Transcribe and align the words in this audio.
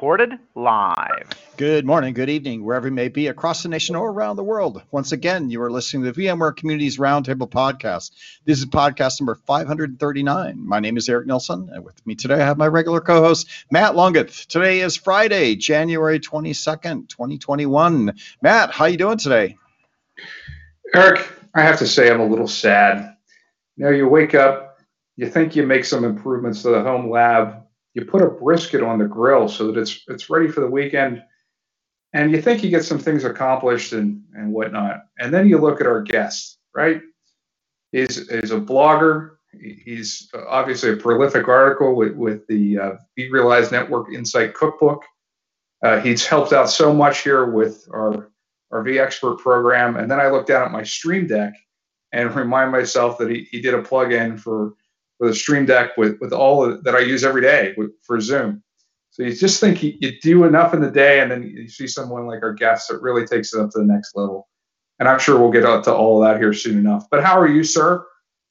recorded 0.00 0.38
live. 0.54 1.28
Good 1.58 1.84
morning, 1.84 2.14
good 2.14 2.30
evening, 2.30 2.64
wherever 2.64 2.88
you 2.88 2.94
may 2.94 3.08
be 3.08 3.26
across 3.26 3.62
the 3.62 3.68
nation 3.68 3.94
or 3.94 4.10
around 4.10 4.36
the 4.36 4.42
world. 4.42 4.80
Once 4.90 5.12
again, 5.12 5.50
you 5.50 5.60
are 5.60 5.70
listening 5.70 6.04
to 6.04 6.12
the 6.12 6.22
VMware 6.22 6.56
Communities 6.56 6.96
Roundtable 6.96 7.50
podcast. 7.50 8.12
This 8.46 8.60
is 8.60 8.64
podcast 8.64 9.20
number 9.20 9.34
539. 9.34 10.66
My 10.66 10.80
name 10.80 10.96
is 10.96 11.06
Eric 11.06 11.26
Nelson, 11.26 11.68
and 11.70 11.84
with 11.84 12.06
me 12.06 12.14
today 12.14 12.36
I 12.36 12.46
have 12.46 12.56
my 12.56 12.66
regular 12.66 13.02
co-host 13.02 13.46
Matt 13.70 13.94
Longeth. 13.94 14.46
Today 14.48 14.80
is 14.80 14.96
Friday, 14.96 15.54
January 15.54 16.18
22nd, 16.18 17.10
2021. 17.10 18.14
Matt, 18.40 18.70
how 18.70 18.86
are 18.86 18.88
you 18.88 18.96
doing 18.96 19.18
today? 19.18 19.58
Eric, 20.94 21.30
I 21.54 21.60
have 21.60 21.78
to 21.80 21.86
say 21.86 22.10
I'm 22.10 22.20
a 22.20 22.26
little 22.26 22.48
sad. 22.48 23.16
You 23.76 23.84
know, 23.84 23.90
you 23.90 24.08
wake 24.08 24.34
up, 24.34 24.78
you 25.16 25.28
think 25.28 25.54
you 25.56 25.66
make 25.66 25.84
some 25.84 26.04
improvements 26.04 26.62
to 26.62 26.70
the 26.70 26.82
home 26.82 27.10
lab, 27.10 27.66
you 28.00 28.06
put 28.06 28.22
a 28.22 28.28
brisket 28.28 28.82
on 28.82 28.98
the 28.98 29.06
grill 29.06 29.48
so 29.48 29.66
that 29.68 29.80
it's 29.80 30.02
it's 30.08 30.28
ready 30.28 30.48
for 30.48 30.60
the 30.60 30.70
weekend 30.70 31.22
and 32.12 32.32
you 32.32 32.42
think 32.42 32.64
you 32.64 32.70
get 32.70 32.84
some 32.84 32.98
things 32.98 33.24
accomplished 33.24 33.92
and 33.92 34.22
and 34.34 34.52
whatnot. 34.52 35.02
And 35.18 35.32
then 35.32 35.48
you 35.48 35.58
look 35.58 35.80
at 35.80 35.86
our 35.86 36.02
guest 36.02 36.60
right? 36.74 37.00
He's, 37.92 38.30
he's 38.30 38.52
a 38.52 38.60
blogger. 38.60 39.36
He's 39.52 40.30
obviously 40.48 40.90
a 40.90 40.96
prolific 40.96 41.48
article 41.48 41.96
with, 41.96 42.14
with 42.14 42.46
the 42.46 42.78
uh, 42.78 42.92
vRealize 43.18 43.72
network 43.72 44.12
insight 44.12 44.54
cookbook. 44.54 45.04
Uh, 45.82 45.98
he's 46.00 46.24
helped 46.24 46.52
out 46.52 46.70
so 46.70 46.92
much 46.92 47.22
here 47.22 47.46
with 47.46 47.88
our 47.92 48.30
our 48.70 48.84
vExpert 48.84 49.38
program. 49.38 49.96
And 49.96 50.08
then 50.08 50.20
i 50.20 50.28
look 50.28 50.46
down 50.46 50.62
at 50.62 50.70
my 50.70 50.84
stream 50.84 51.26
deck 51.26 51.54
and 52.12 52.32
remind 52.36 52.70
myself 52.70 53.18
that 53.18 53.28
he, 53.28 53.48
he 53.50 53.60
did 53.60 53.74
a 53.74 53.82
plug-in 53.82 54.38
for 54.38 54.74
with 55.20 55.30
a 55.30 55.34
Stream 55.34 55.66
Deck 55.66 55.96
with 55.96 56.18
with 56.20 56.32
all 56.32 56.64
of, 56.64 56.82
that 56.84 56.96
I 56.96 57.00
use 57.00 57.22
every 57.22 57.42
day 57.42 57.74
with, 57.76 57.90
for 58.02 58.20
Zoom. 58.20 58.62
So 59.10 59.22
you 59.24 59.34
just 59.34 59.60
think 59.60 59.82
you, 59.82 59.94
you 60.00 60.18
do 60.20 60.44
enough 60.44 60.72
in 60.72 60.80
the 60.80 60.90
day, 60.90 61.20
and 61.20 61.30
then 61.30 61.42
you 61.42 61.68
see 61.68 61.86
someone 61.86 62.26
like 62.26 62.42
our 62.42 62.54
guest 62.54 62.88
that 62.88 63.02
really 63.02 63.26
takes 63.26 63.52
it 63.52 63.60
up 63.60 63.70
to 63.70 63.78
the 63.78 63.84
next 63.84 64.16
level. 64.16 64.48
And 64.98 65.08
I'm 65.08 65.18
sure 65.18 65.38
we'll 65.38 65.50
get 65.50 65.64
out 65.64 65.84
to 65.84 65.94
all 65.94 66.22
of 66.22 66.28
that 66.28 66.40
here 66.40 66.52
soon 66.52 66.78
enough. 66.78 67.06
But 67.10 67.24
how 67.24 67.38
are 67.38 67.48
you, 67.48 67.64
sir? 67.64 68.06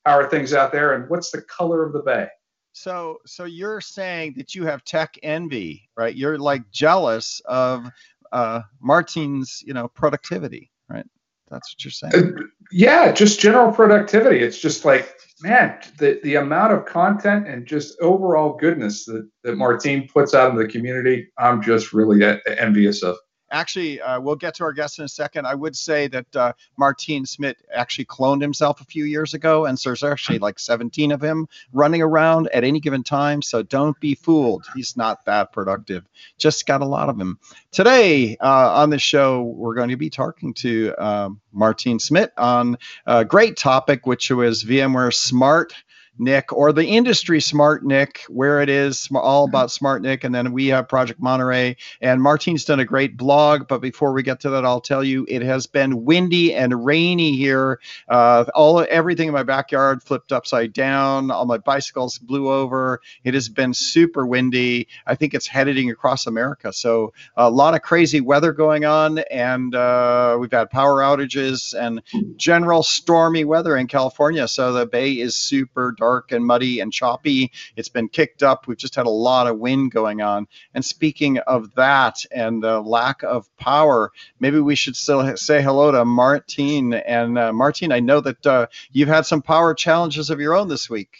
How 0.06 0.18
are 0.18 0.30
things 0.30 0.54
out 0.54 0.72
there? 0.72 0.94
And 0.94 1.10
what's 1.10 1.32
the 1.32 1.42
color 1.44 1.86
of 1.86 1.94
the 1.94 2.00
bay? 2.00 2.28
So, 2.74 3.18
so 3.26 3.46
you're 3.46 3.82
saying 3.82 4.34
that 4.38 4.56
you 4.56 4.66
have 4.66 4.84
tech 4.84 5.18
envy, 5.24 5.90
right? 5.96 6.16
You're 6.16 6.38
like 6.38 6.70
jealous 6.72 7.42
of 7.46 7.86
uh, 8.32 8.62
Martin's, 8.82 9.64
you 9.66 9.74
know, 9.74 9.88
productivity, 9.88 10.72
right? 10.90 11.06
That's 11.50 11.74
what 11.74 11.84
you're 11.84 11.92
saying. 11.92 12.50
Uh, 12.72 12.74
yeah, 12.74 13.12
just 13.12 13.40
general 13.40 13.72
productivity. 13.72 14.40
It's 14.40 14.60
just 14.60 14.86
like 14.86 15.16
man, 15.42 15.80
the, 15.98 16.20
the 16.24 16.36
amount 16.36 16.74
of 16.74 16.86
content 16.86 17.48
and 17.48 17.66
just 17.66 17.98
overall 18.02 18.58
goodness 18.58 19.06
that, 19.06 19.30
that 19.44 19.56
Martijn 19.56 20.12
puts 20.12 20.34
out 20.34 20.52
in 20.52 20.58
the 20.58 20.68
community, 20.68 21.30
I'm 21.38 21.62
just 21.62 21.94
really 21.94 22.24
envious 22.58 23.04
of. 23.04 23.18
Actually, 23.52 24.02
uh, 24.02 24.20
we'll 24.20 24.36
get 24.36 24.56
to 24.56 24.64
our 24.64 24.74
guest 24.74 25.00
in 25.00 25.06
a 25.06 25.10
second. 25.10 25.48
I 25.48 25.56
would 25.56 25.76
say 25.76 26.08
that 26.08 26.36
uh, 26.36 26.54
Martijn 26.80 27.28
Smith 27.28 27.58
actually 27.74 28.06
cloned 28.06 28.42
himself 28.42 28.82
a 28.82 28.86
few 28.86 29.06
years 29.06 29.34
ago, 29.34 29.66
and 29.66 29.80
so 29.80 29.90
there's 29.90 30.04
actually 30.04 30.40
like 30.40 30.60
17 30.60 31.12
of 31.12 31.22
him 31.22 31.48
running 31.74 32.02
around 32.02 32.50
at 32.54 32.64
any 32.64 32.80
given 32.80 33.04
time. 33.04 33.42
So 33.42 33.64
don't 33.64 34.00
be 34.00 34.16
fooled. 34.16 34.66
He's 34.76 34.96
not 34.96 35.26
that 35.26 35.52
productive. 35.52 36.06
Just 36.38 36.66
got 36.66 36.82
a 36.82 36.86
lot 36.86 37.10
of 37.10 37.18
them. 37.18 37.40
Today 37.72 38.38
uh, 38.40 38.82
on 38.82 38.90
the 38.90 39.00
show, 39.00 39.44
we're 39.44 39.76
going 39.76 39.90
to 39.90 39.98
be 39.98 40.10
talking 40.10 40.54
to 40.56 40.94
um, 40.98 41.42
Martijn 41.56 42.00
Smith 42.00 42.32
on 42.38 42.78
a 43.06 43.26
great 43.26 43.58
topic, 43.58 44.06
which 44.06 44.30
was 44.30 44.64
VMware 44.64 45.14
Smart 45.14 45.74
NIC 46.20 46.52
or 46.52 46.74
the 46.74 46.86
industry 46.86 47.40
smart 47.40 47.86
NIC 47.86 48.26
where 48.28 48.62
it 48.62 48.70
is 48.70 49.08
all 49.14 49.48
mm-hmm. 49.48 49.52
about 49.52 49.72
smart 49.72 50.02
NIC 50.02 50.24
and 50.26 50.36
then 50.36 50.52
we 50.52 50.68
have 50.68 50.90
project 50.90 51.22
monterey. 51.22 51.78
And 52.02 52.22
martine's 52.22 52.66
done 52.66 52.80
a 52.80 52.86
great 52.86 53.16
blog 53.16 53.68
but 53.68 53.80
before 53.80 54.12
we 54.12 54.24
get 54.24 54.42
to 54.42 54.50
that 54.50 54.66
i'll 54.66 54.82
tell 54.82 55.04
you 55.04 55.26
it 55.30 55.42
has 55.42 55.68
been 55.68 56.04
windy 56.04 56.54
and 56.54 56.86
rainy 56.86 57.36
here. 57.36 57.80
Uh, 58.08 58.46
all 58.54 58.86
everything 58.90 59.28
in 59.28 59.34
my 59.34 59.44
backyard 59.44 60.04
flipped 60.04 60.32
upside 60.32 60.74
down. 60.74 61.32
All 61.32 61.46
my 61.46 61.58
bicycles 61.58 62.18
blew 62.18 62.52
over. 62.52 63.02
It 63.24 63.34
has 63.34 63.50
been 63.50 63.74
super 63.74 64.26
windy. 64.26 64.88
I 65.08 65.16
think 65.16 65.34
it's 65.34 65.48
heading 65.48 65.90
across 65.90 66.28
america. 66.28 66.74
So 66.74 67.14
a 67.38 67.50
lot 67.50 67.74
of 67.74 67.82
crazy 67.82 68.22
weather 68.22 68.52
going 68.52 68.84
on 68.84 69.20
and 69.32 69.74
uh, 69.74 70.38
we've 70.40 70.52
had 70.52 70.70
power 70.70 71.02
outages 71.02 71.74
and 71.74 72.02
general 72.38 72.84
stormy 72.84 73.46
weather 73.46 73.78
in 73.78 73.88
california. 73.88 74.48
So 74.48 74.74
the 74.74 74.86
bay 74.86 75.14
is 75.14 75.38
super 75.38 75.94
dark 75.98 76.09
dark 76.10 76.32
and 76.32 76.44
muddy 76.44 76.80
and 76.80 76.92
choppy. 76.92 77.52
It's 77.76 77.90
been 77.90 78.10
kicked 78.10 78.42
up. 78.42 78.68
We've 78.68 78.78
just 78.78 78.96
had 78.96 79.06
a 79.06 79.12
lot 79.12 79.46
of 79.46 79.60
wind 79.60 79.92
going 79.92 80.22
on. 80.22 80.48
And 80.74 80.84
speaking 80.84 81.38
of 81.40 81.74
that 81.76 82.26
and 82.32 82.64
the 82.64 82.82
lack 82.82 83.22
of 83.24 83.56
power, 83.58 84.12
maybe 84.40 84.60
we 84.60 84.76
should 84.76 84.96
still 84.96 85.38
say 85.38 85.62
hello 85.62 85.92
to 85.92 86.04
Martijn. 86.06 87.00
And 87.06 87.38
uh, 87.38 87.52
Martijn, 87.52 87.94
I 87.94 88.00
know 88.00 88.22
that 88.22 88.48
uh, 88.48 88.68
you've 88.92 89.08
had 89.08 89.26
some 89.26 89.42
power 89.42 89.76
challenges 89.76 90.32
of 90.32 90.40
your 90.40 90.56
own 90.56 90.68
this 90.68 90.90
week. 90.90 91.16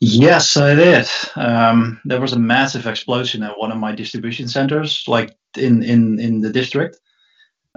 Yes, 0.00 0.56
I 0.56 0.74
did. 0.74 1.06
Um, 1.36 2.00
there 2.04 2.20
was 2.20 2.32
a 2.32 2.38
massive 2.38 2.86
explosion 2.86 3.42
at 3.42 3.58
one 3.58 3.70
of 3.70 3.78
my 3.78 3.94
distribution 3.94 4.48
centers, 4.48 5.04
like 5.06 5.36
in 5.56 5.82
in 5.82 6.18
in 6.18 6.40
the 6.40 6.50
district. 6.50 6.98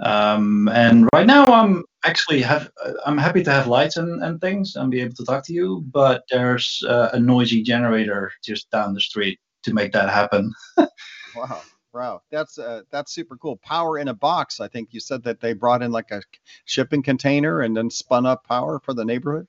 Um, 0.02 0.68
and 0.68 1.08
right 1.14 1.26
now, 1.26 1.44
I'm 1.44 1.84
actually 2.04 2.42
have 2.42 2.70
I'm 3.06 3.18
happy 3.18 3.42
to 3.44 3.50
have 3.50 3.66
lights 3.66 3.96
and, 3.96 4.22
and 4.22 4.40
things 4.40 4.76
and 4.76 4.90
be 4.90 5.00
able 5.00 5.14
to 5.14 5.24
talk 5.24 5.44
to 5.46 5.52
you, 5.52 5.84
but 5.92 6.24
there's 6.30 6.82
uh, 6.88 7.10
a 7.12 7.20
noisy 7.20 7.62
generator 7.62 8.32
just 8.42 8.70
down 8.70 8.94
the 8.94 9.00
street 9.00 9.38
to 9.62 9.72
make 9.72 9.92
that 9.92 10.10
happen. 10.10 10.52
wow. 11.36 11.62
Wow, 11.94 12.22
that's 12.30 12.58
uh, 12.58 12.82
that's 12.90 13.12
super 13.12 13.36
cool. 13.36 13.58
Power 13.58 13.98
in 13.98 14.08
a 14.08 14.14
box. 14.14 14.60
I 14.60 14.68
think 14.68 14.88
you 14.92 15.00
said 15.00 15.22
that 15.24 15.40
they 15.40 15.52
brought 15.52 15.82
in 15.82 15.92
like 15.92 16.10
a 16.10 16.22
shipping 16.64 17.02
container 17.02 17.60
and 17.60 17.76
then 17.76 17.90
spun 17.90 18.24
up 18.24 18.44
power 18.44 18.80
for 18.80 18.94
the 18.94 19.04
neighborhood. 19.04 19.46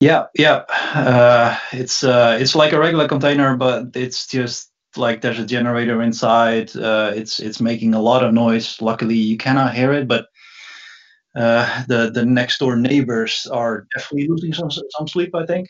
Yeah, 0.00 0.26
yeah. 0.34 0.64
Uh, 0.94 1.56
it's 1.72 2.02
uh, 2.02 2.36
it's 2.40 2.56
like 2.56 2.72
a 2.72 2.78
regular 2.78 3.06
container, 3.06 3.56
but 3.56 3.94
it's 3.94 4.26
just 4.26 4.72
like 4.96 5.20
there's 5.20 5.38
a 5.38 5.46
generator 5.46 6.02
inside. 6.02 6.74
Uh, 6.76 7.12
it's 7.14 7.40
it's 7.40 7.60
making 7.60 7.94
a 7.94 8.00
lot 8.00 8.24
of 8.24 8.34
noise. 8.34 8.80
Luckily, 8.80 9.16
you 9.16 9.36
cannot 9.36 9.74
hear 9.74 9.92
it, 9.92 10.08
but 10.08 10.26
uh, 11.34 11.84
the 11.88 12.10
the 12.10 12.24
next 12.24 12.58
door 12.58 12.76
neighbors 12.76 13.46
are 13.52 13.86
definitely 13.94 14.28
losing 14.28 14.52
some 14.52 14.70
some 14.70 15.08
sleep. 15.08 15.34
I 15.34 15.46
think. 15.46 15.68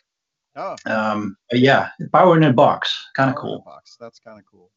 Oh. 0.56 0.76
Um, 0.86 1.36
yeah, 1.50 1.88
power 2.12 2.36
in 2.36 2.44
a 2.44 2.52
box, 2.52 2.94
kind 3.16 3.28
of 3.28 3.36
cool. 3.36 3.62
Box, 3.64 3.96
that's 3.98 4.20
kind 4.20 4.38
of 4.38 4.44
cool. 4.48 4.70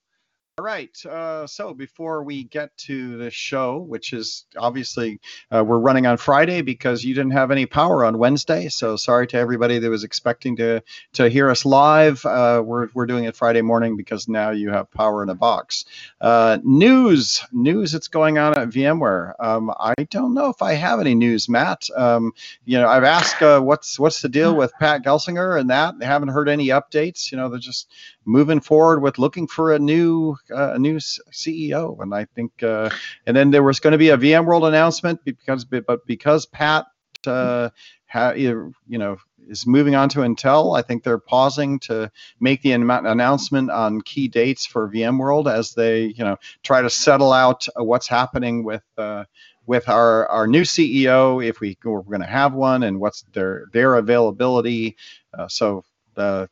All 0.59 0.65
right. 0.65 1.05
Uh, 1.05 1.45
so 1.45 1.71
before 1.75 2.23
we 2.23 2.43
get 2.43 2.75
to 2.77 3.15
the 3.17 3.29
show, 3.29 3.77
which 3.77 4.11
is 4.11 4.47
obviously 4.57 5.19
uh, 5.51 5.63
we're 5.63 5.77
running 5.77 6.07
on 6.07 6.17
Friday 6.17 6.63
because 6.63 7.03
you 7.03 7.13
didn't 7.13 7.33
have 7.33 7.51
any 7.51 7.67
power 7.67 8.03
on 8.03 8.17
Wednesday. 8.17 8.67
So 8.69 8.95
sorry 8.95 9.27
to 9.27 9.37
everybody 9.37 9.77
that 9.77 9.87
was 9.87 10.03
expecting 10.03 10.55
to 10.55 10.81
to 11.13 11.29
hear 11.29 11.51
us 11.51 11.63
live. 11.63 12.25
Uh, 12.25 12.63
we're 12.65 12.89
we're 12.95 13.05
doing 13.05 13.25
it 13.25 13.35
Friday 13.35 13.61
morning 13.61 13.97
because 13.97 14.27
now 14.27 14.49
you 14.49 14.71
have 14.71 14.89
power 14.89 15.21
in 15.21 15.29
a 15.29 15.35
box. 15.35 15.85
Uh, 16.19 16.57
news, 16.63 17.45
news 17.51 17.91
that's 17.91 18.07
going 18.07 18.39
on 18.39 18.57
at 18.57 18.69
VMware. 18.69 19.33
Um, 19.39 19.71
I 19.79 19.93
don't 20.09 20.33
know 20.33 20.49
if 20.49 20.63
I 20.63 20.73
have 20.73 20.99
any 20.99 21.13
news, 21.13 21.47
Matt. 21.47 21.87
Um, 21.95 22.31
you 22.65 22.79
know, 22.79 22.87
I've 22.87 23.03
asked 23.03 23.43
uh, 23.43 23.59
what's 23.59 23.99
what's 23.99 24.23
the 24.23 24.29
deal 24.29 24.55
with 24.55 24.73
Pat 24.79 25.03
Gelsinger 25.03 25.59
and 25.59 25.69
that. 25.69 25.93
I 26.01 26.05
haven't 26.05 26.29
heard 26.29 26.49
any 26.49 26.69
updates. 26.69 27.31
You 27.31 27.37
know, 27.37 27.47
they're 27.47 27.59
just 27.59 27.91
moving 28.27 28.59
forward 28.59 29.01
with 29.01 29.17
looking 29.17 29.47
for 29.47 29.73
a 29.73 29.79
new 29.79 30.35
uh, 30.51 30.73
a 30.73 30.79
new 30.79 30.97
CEO, 30.97 31.99
and 32.01 32.13
I 32.13 32.25
think 32.25 32.61
uh, 32.61 32.89
and 33.25 33.35
then 33.35 33.49
there 33.49 33.63
was 33.63 33.79
going 33.79 33.93
to 33.93 33.97
be 33.97 34.09
a 34.09 34.17
VMworld 34.17 34.67
announcement 34.67 35.23
because 35.23 35.65
but 35.65 36.05
because 36.05 36.45
Pat 36.45 36.85
uh, 37.25 37.69
ha, 38.07 38.31
you 38.31 38.73
know 38.87 39.17
is 39.47 39.65
moving 39.65 39.95
on 39.95 40.09
to 40.09 40.19
Intel, 40.19 40.77
I 40.77 40.81
think 40.81 41.03
they're 41.03 41.17
pausing 41.17 41.79
to 41.79 42.11
make 42.41 42.61
the 42.61 42.73
announcement 42.73 43.71
on 43.71 44.01
key 44.01 44.27
dates 44.27 44.65
for 44.65 44.91
VMworld 44.91 45.51
as 45.51 45.73
they 45.73 46.05
you 46.05 46.23
know 46.23 46.37
try 46.63 46.81
to 46.81 46.89
settle 46.89 47.31
out 47.31 47.67
what's 47.75 48.07
happening 48.07 48.63
with. 48.63 48.83
Uh, 48.97 49.25
with 49.65 49.89
our, 49.89 50.25
our 50.29 50.47
new 50.47 50.61
CEO, 50.61 51.45
if 51.45 51.59
we, 51.59 51.77
we're 51.83 51.99
going 51.99 52.21
to 52.21 52.25
have 52.25 52.53
one, 52.53 52.83
and 52.83 53.01
what's 53.01 53.23
their 53.33 53.65
their 53.73 53.95
availability. 53.95 54.95
Uh, 55.37 55.49
so 55.49 55.83
the 56.15 56.49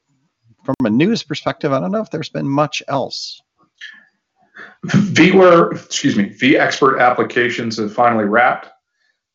from 0.66 0.76
a 0.84 0.90
news 0.90 1.24
perspective, 1.24 1.72
I 1.72 1.80
don't 1.80 1.92
know 1.92 2.02
if 2.02 2.12
there's 2.12 2.30
been 2.30 2.48
much 2.48 2.82
else. 2.88 3.42
VMware, 4.88 5.74
excuse 5.86 6.16
me, 6.16 6.30
vExpert 6.30 7.00
applications 7.00 7.78
have 7.78 7.94
finally 7.94 8.26
wrapped. 8.26 8.70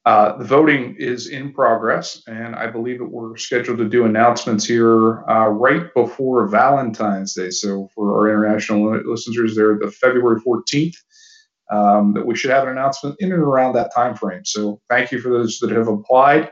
Uh, 0.07 0.37
the 0.39 0.45
voting 0.45 0.97
is 0.99 1.29
in 1.29 1.53
progress, 1.53 2.23
and 2.27 2.57
I 2.57 2.67
believe 2.67 2.99
that 2.99 3.11
we're 3.11 3.37
scheduled 3.37 3.79
to 3.79 3.89
do 3.89 4.07
announcements 4.07 4.65
here 4.65 5.29
uh, 5.29 5.49
right 5.49 5.93
before 5.95 6.49
Valentine's 6.49 7.35
Day. 7.35 7.51
So 7.51 7.89
for 7.95 8.19
our 8.19 8.29
international 8.29 8.99
listeners, 9.05 9.55
there, 9.55 9.79
the 9.79 9.91
February 9.91 10.41
14th, 10.41 10.97
um, 11.71 12.15
that 12.15 12.27
we 12.27 12.35
should 12.35 12.51
have 12.51 12.65
an 12.65 12.71
announcement 12.71 13.17
in 13.21 13.33
and 13.33 13.43
around 13.43 13.75
that 13.75 13.95
time 13.95 14.17
frame. 14.17 14.45
So 14.45 14.81
thank 14.89 15.13
you 15.13 15.21
for 15.21 15.29
those 15.29 15.59
that 15.59 15.71
have 15.71 15.89
applied. 15.89 16.51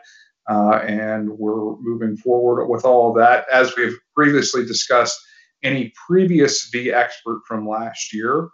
Uh, 0.49 0.81
and 0.87 1.29
we're 1.31 1.77
moving 1.81 2.17
forward 2.17 2.67
with 2.69 2.85
all 2.85 3.11
of 3.11 3.17
that. 3.17 3.47
As 3.53 3.77
we've 3.77 3.99
previously 4.19 4.67
discussed, 4.67 5.17
any 5.63 5.93
previous 6.09 6.71
vExpert 6.75 7.41
from 7.47 7.69
last 7.69 8.13
year 8.13 8.49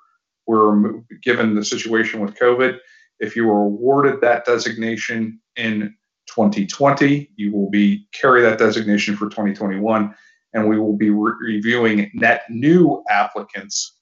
were 0.46 1.00
given 1.22 1.54
the 1.54 1.64
situation 1.64 2.20
with 2.20 2.34
COVID. 2.34 2.76
If 3.18 3.34
you 3.34 3.46
were 3.46 3.62
awarded 3.62 4.20
that 4.20 4.44
designation 4.44 5.40
in 5.56 5.94
2020, 6.26 7.30
you 7.36 7.50
will 7.50 7.70
be 7.70 8.06
carry 8.12 8.42
that 8.42 8.58
designation 8.58 9.16
for 9.16 9.30
2021, 9.30 10.14
and 10.52 10.68
we 10.68 10.78
will 10.78 10.96
be 10.96 11.08
re- 11.08 11.32
reviewing 11.40 12.10
net 12.12 12.42
new 12.50 13.02
applicants 13.08 13.96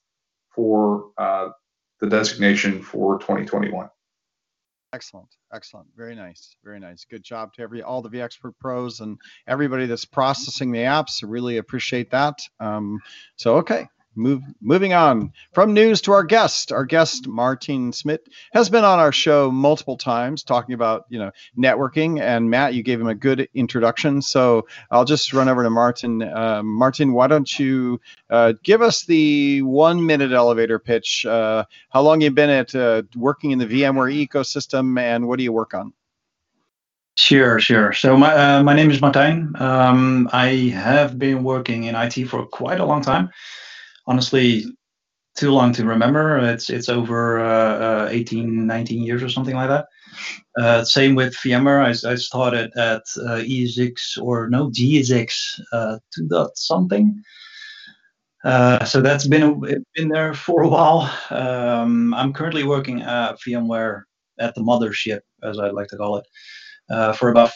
for 0.52 1.10
uh, 1.16 1.50
the 2.00 2.08
designation 2.08 2.82
for 2.82 3.20
2021. 3.20 3.88
Excellent, 4.94 5.28
excellent, 5.54 5.88
very 5.96 6.14
nice, 6.14 6.54
very 6.62 6.78
nice. 6.78 7.06
Good 7.06 7.22
job 7.22 7.54
to 7.54 7.62
every 7.62 7.82
all 7.82 8.02
the 8.02 8.10
vExpert 8.10 8.52
pros 8.60 9.00
and 9.00 9.18
everybody 9.46 9.86
that's 9.86 10.04
processing 10.04 10.70
the 10.70 10.80
apps. 10.80 11.24
Really 11.26 11.56
appreciate 11.56 12.10
that. 12.10 12.40
Um, 12.60 13.00
so 13.36 13.56
okay, 13.56 13.86
Move, 14.14 14.42
moving 14.60 14.92
on 14.92 15.32
from 15.52 15.72
news 15.72 16.02
to 16.02 16.12
our 16.12 16.22
guest. 16.22 16.70
Our 16.70 16.84
guest, 16.84 17.26
Martin 17.26 17.92
Smit, 17.92 18.28
has 18.52 18.68
been 18.68 18.84
on 18.84 18.98
our 18.98 19.12
show 19.12 19.50
multiple 19.50 19.96
times 19.96 20.42
talking 20.42 20.74
about, 20.74 21.06
you 21.08 21.18
know, 21.18 21.30
networking. 21.58 22.20
And 22.20 22.50
Matt, 22.50 22.74
you 22.74 22.82
gave 22.82 23.00
him 23.00 23.06
a 23.06 23.14
good 23.14 23.48
introduction. 23.54 24.20
So 24.20 24.66
I'll 24.90 25.06
just 25.06 25.32
run 25.32 25.48
over 25.48 25.62
to 25.62 25.70
Martin. 25.70 26.22
Uh, 26.22 26.62
Martin, 26.62 27.14
why 27.14 27.26
don't 27.26 27.58
you 27.58 28.00
uh, 28.28 28.52
give 28.62 28.82
us 28.82 29.04
the 29.06 29.62
one 29.62 30.04
minute 30.04 30.32
elevator 30.32 30.78
pitch? 30.78 31.24
Uh, 31.24 31.64
how 31.88 32.02
long 32.02 32.20
you 32.20 32.30
been 32.30 32.50
at 32.50 32.74
uh, 32.74 33.02
working 33.16 33.52
in 33.52 33.58
the 33.58 33.66
VMware 33.66 34.28
ecosystem 34.28 35.00
and 35.00 35.26
what 35.26 35.38
do 35.38 35.44
you 35.44 35.52
work 35.52 35.72
on? 35.72 35.94
Sure, 37.14 37.60
sure. 37.60 37.92
So 37.92 38.16
my 38.16 38.34
uh, 38.34 38.62
my 38.62 38.74
name 38.74 38.90
is 38.90 39.00
Martijn. 39.00 39.60
Um, 39.60 40.30
I 40.32 40.48
have 40.74 41.18
been 41.18 41.44
working 41.44 41.84
in 41.84 41.94
IT 41.94 42.26
for 42.28 42.46
quite 42.46 42.80
a 42.80 42.86
long 42.86 43.02
time 43.02 43.30
honestly 44.06 44.64
too 45.34 45.50
long 45.50 45.72
to 45.72 45.84
remember. 45.84 46.38
It's 46.38 46.70
it's 46.70 46.88
over 46.88 47.40
uh, 47.40 48.06
uh, 48.06 48.08
18, 48.10 48.66
19 48.66 49.02
years 49.02 49.22
or 49.22 49.28
something 49.28 49.54
like 49.54 49.69
that. 49.69 49.87
Uh, 50.60 50.84
same 50.84 51.14
with 51.14 51.34
VMware. 51.37 51.82
I, 51.82 52.10
I 52.10 52.14
started 52.16 52.70
at 52.76 53.02
uh, 53.19 53.40
ESX 53.40 54.20
or 54.20 54.49
no 54.49 54.69
GSX 54.70 55.60
uh, 55.72 55.99
2 56.14 56.28
dot 56.28 56.56
something. 56.56 57.22
Uh, 58.44 58.84
so 58.84 59.00
that's 59.00 59.26
been 59.26 59.60
been 59.94 60.08
there 60.08 60.34
for 60.34 60.62
a 60.62 60.69
while. 60.69 61.10
Um, 61.31 62.12
I'm 62.14 62.32
currently 62.32 62.64
working 62.64 63.02
at 63.02 63.40
VMware 63.40 64.02
at 64.40 64.55
the 64.55 64.60
mothership, 64.60 65.20
as 65.43 65.58
I 65.58 65.70
like 65.70 65.88
to 65.88 65.96
call 65.96 66.16
it, 66.19 66.26
uh, 66.90 67.12
for 67.12 67.31
about 67.31 67.52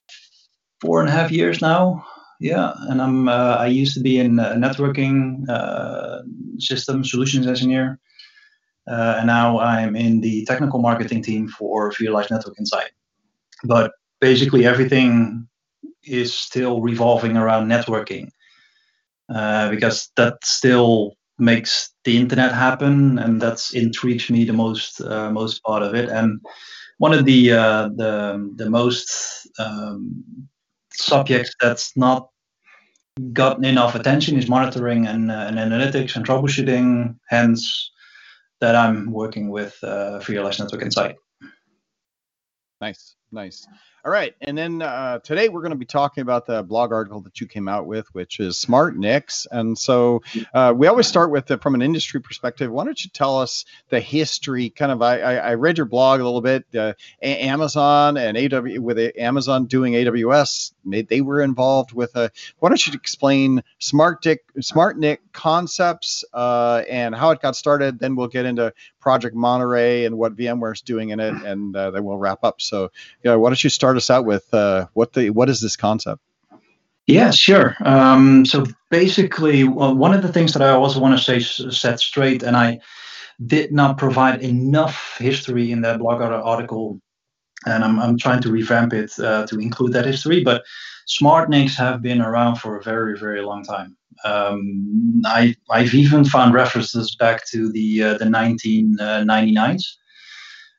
four 0.81 1.01
and 1.01 1.09
a 1.09 1.13
half 1.13 1.31
years 1.31 1.61
now 1.61 2.07
yeah, 2.41 2.73
and 2.89 3.01
I'm 3.01 3.29
uh, 3.29 3.57
I 3.59 3.67
used 3.67 3.95
to 3.95 4.01
be 4.01 4.19
in 4.19 4.39
a 4.39 4.55
networking 4.55 5.49
uh, 5.49 6.23
system 6.59 7.05
solutions 7.05 7.47
engineer, 7.47 7.99
uh, 8.89 9.17
and 9.19 9.27
now 9.27 9.59
I'm 9.59 9.97
in 9.97 10.21
the 10.21 10.45
technical 10.45 10.81
marketing 10.81 11.23
team 11.23 11.49
for 11.49 11.91
vRealize 11.93 12.31
Network 12.31 12.59
Insight. 12.59 12.91
But 13.65 13.93
basically, 14.21 14.67
everything 14.67 15.49
is 16.05 16.35
still 16.35 16.81
revolving 16.81 17.37
around 17.37 17.69
networking 17.69 18.31
uh, 19.35 19.71
because 19.71 20.11
that 20.17 20.45
still 20.45 21.17
makes 21.39 21.91
the 22.05 22.17
internet 22.17 22.53
happen, 22.53 23.19
and 23.19 23.41
that's 23.41 23.75
intrigues 23.75 24.31
me 24.31 24.45
the 24.45 24.53
most 24.53 25.01
uh, 25.01 25.31
most 25.31 25.63
part 25.63 25.83
of 25.83 25.95
it. 25.95 26.09
And 26.09 26.41
one 26.99 27.13
of 27.13 27.25
the 27.25 27.53
uh, 27.53 27.89
the 27.97 28.53
the 28.57 28.71
most 28.71 29.49
um, 29.59 30.49
subjects 30.99 31.55
that's 31.61 31.97
not 31.97 32.29
gotten 33.33 33.65
enough 33.65 33.95
attention 33.95 34.37
is 34.37 34.49
monitoring 34.49 35.07
and, 35.07 35.31
uh, 35.31 35.47
and 35.49 35.57
analytics 35.57 36.17
and 36.17 36.27
troubleshooting. 36.27 37.17
Hence, 37.29 37.91
that 38.61 38.75
I'm 38.75 39.13
working 39.13 39.51
with 39.51 39.77
uh, 39.83 40.19
vRealize 40.23 40.59
Network 40.59 40.83
Insight. 40.83 41.17
Nice, 42.81 43.17
nice. 43.33 43.67
All 44.07 44.13
right, 44.13 44.37
and 44.41 44.57
then 44.57 44.83
uh, 44.83 45.19
today 45.19 45.49
we're 45.49 45.63
going 45.63 45.73
to 45.73 45.77
be 45.77 45.85
talking 45.85 46.23
about 46.23 46.47
the 46.47 46.63
blog 46.63 46.93
article 46.93 47.23
that 47.23 47.41
you 47.41 47.49
came 47.49 47.67
out 47.67 47.89
with, 47.89 48.07
which 48.15 48.39
is 48.39 48.57
Smart 48.57 48.97
NICs. 48.97 49.49
And 49.51 49.77
so 49.77 50.23
uh, 50.55 50.73
we 50.77 50.87
always 50.87 51.09
start 51.09 51.33
with 51.33 51.51
it 51.51 51.61
from 51.61 51.75
an 51.75 51.83
industry 51.83 52.21
perspective. 52.21 52.71
Why 52.71 52.85
don't 52.85 53.05
you 53.05 53.11
tell 53.13 53.41
us 53.41 53.65
the 53.89 53.99
history? 53.99 54.71
Kind 54.71 54.93
of, 54.93 55.03
I, 55.03 55.19
I 55.19 55.55
read 55.55 55.77
your 55.77 55.87
blog 55.87 56.21
a 56.21 56.25
little 56.25 56.41
bit. 56.41 56.67
Uh, 56.73 56.93
Amazon 57.21 58.17
and 58.17 58.39
AW 58.39 58.81
with 58.81 58.97
Amazon 59.19 59.67
doing 59.67 59.95
AWS, 59.95 60.71
they 61.09 61.21
were 61.21 61.43
involved 61.43 61.93
with 61.93 62.15
a. 62.15 62.31
Why 62.61 62.69
don't 62.69 62.87
you 62.87 62.93
explain 62.93 63.65
Smart 63.81 64.25
NIC, 64.25 64.45
Smart 64.61 64.99
NIC 64.99 65.21
concepts 65.33 66.25
uh, 66.33 66.85
and 66.89 67.13
how 67.13 67.31
it 67.31 67.41
got 67.41 67.57
started? 67.57 67.99
Then 67.99 68.15
we'll 68.15 68.29
get 68.29 68.47
into 68.47 68.73
Project 69.01 69.37
Monterey 69.37 70.05
and 70.05 70.17
what 70.19 70.35
VMware 70.37 70.75
is 70.75 70.81
doing 70.81 71.11
in 71.11 71.21
it, 71.21 71.33
and 71.33 71.77
uh, 71.77 71.91
then 71.93 72.05
we'll 72.05 72.19
wrap 72.19 72.43
up. 72.43 72.61
So, 72.61 72.91
yeah, 73.27 73.35
why 73.35 73.49
don't 73.51 73.65
you 73.65 73.71
start 73.71 73.97
us 73.97 74.09
out 74.09 74.25
with 74.25 74.55
uh, 74.55 74.87
what 74.93 75.13
the 75.15 75.31
what 75.31 75.49
is 75.49 75.61
this 75.61 75.77
concept? 75.77 76.23
Yeah, 77.09 77.33
sure. 77.33 77.77
Um, 77.85 78.47
so 78.47 78.67
basically, 78.89 79.65
well, 79.65 79.97
one 79.97 80.15
of 80.15 80.23
the 80.23 80.33
things 80.33 80.53
that 80.53 80.63
I 80.63 80.71
also 80.71 81.01
want 81.01 81.19
to 81.19 81.25
say 81.25 81.41
set 81.71 81.99
straight, 81.99 82.45
and 82.45 82.57
I 82.57 82.79
did 83.45 83.73
not 83.73 83.99
provide 83.99 84.43
enough 84.43 85.17
history 85.19 85.73
in 85.73 85.81
that 85.83 85.99
blog 85.99 86.21
article, 86.23 87.01
and 87.65 87.83
I'm, 87.83 87.99
I'm 87.99 88.17
trying 88.17 88.43
to 88.43 88.53
revamp 88.53 88.93
it 88.93 89.19
uh, 89.19 89.45
to 89.49 89.59
include 89.59 89.93
that 89.95 90.07
history. 90.07 90.45
But 90.45 90.63
smart 91.07 91.51
NICs 91.51 91.77
have 91.77 92.03
been 92.03 92.21
around 92.21 92.57
for 92.57 92.77
a 92.77 92.83
very, 92.83 93.19
very 93.19 93.43
long 93.43 93.65
time. 93.65 93.97
Um, 94.25 95.23
I, 95.27 95.57
I've 95.69 95.95
even 95.95 96.25
found 96.25 96.55
references 96.55 97.17
back 97.17 97.45
to 97.49 97.73
the 97.73 98.05
uh, 98.05 98.19
the 98.19 98.27
1999s. 98.27 99.83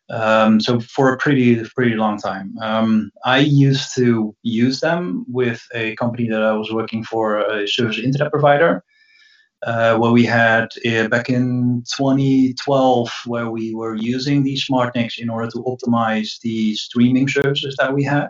Um, 0.09 0.61
so 0.61 0.79
for 0.79 1.11
a 1.11 1.17
pretty 1.17 1.63
pretty 1.75 1.95
long 1.95 2.17
time. 2.17 2.55
Um, 2.61 3.11
I 3.25 3.39
used 3.39 3.93
to 3.95 4.35
use 4.41 4.79
them 4.79 5.25
with 5.27 5.61
a 5.73 5.95
company 5.97 6.29
that 6.29 6.41
I 6.41 6.53
was 6.53 6.71
working 6.71 7.03
for, 7.03 7.39
a 7.39 7.67
service 7.67 7.99
internet 7.99 8.31
provider, 8.31 8.83
uh, 9.63 9.97
where 9.97 10.11
we 10.11 10.23
had 10.23 10.69
uh, 10.85 11.09
back 11.09 11.29
in 11.29 11.83
2012, 11.97 13.11
where 13.25 13.49
we 13.49 13.75
were 13.75 13.95
using 13.95 14.43
these 14.43 14.63
smart 14.63 14.95
NICs 14.95 15.19
in 15.19 15.29
order 15.29 15.51
to 15.51 15.63
optimize 15.63 16.39
the 16.39 16.73
streaming 16.75 17.27
services 17.27 17.75
that 17.77 17.93
we 17.93 18.03
had. 18.03 18.29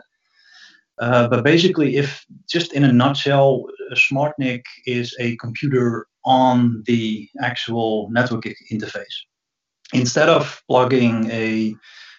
Uh, 0.99 1.27
but 1.27 1.43
basically, 1.43 1.97
if 1.97 2.25
just 2.49 2.73
in 2.73 2.83
a 2.83 2.91
nutshell, 2.91 3.65
a 3.91 3.95
smart 3.95 4.33
NIC 4.39 4.65
is 4.87 5.15
a 5.19 5.35
computer 5.35 6.07
on 6.25 6.81
the 6.87 7.29
actual 7.43 8.09
network 8.11 8.45
interface 8.71 9.26
instead 9.93 10.29
of 10.29 10.61
plugging 10.67 11.29
a 11.31 11.75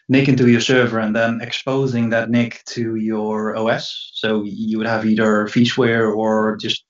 NIC 0.08 0.28
into 0.28 0.48
your 0.48 0.60
server 0.60 0.98
and 0.98 1.14
then 1.14 1.40
exposing 1.42 2.10
that 2.10 2.30
NIC 2.30 2.64
to 2.66 2.96
your 2.96 3.56
OS, 3.56 4.10
so 4.14 4.42
you 4.44 4.78
would 4.78 4.86
have 4.86 5.04
either 5.04 5.46
vSphere 5.46 6.14
or 6.14 6.56
just 6.56 6.84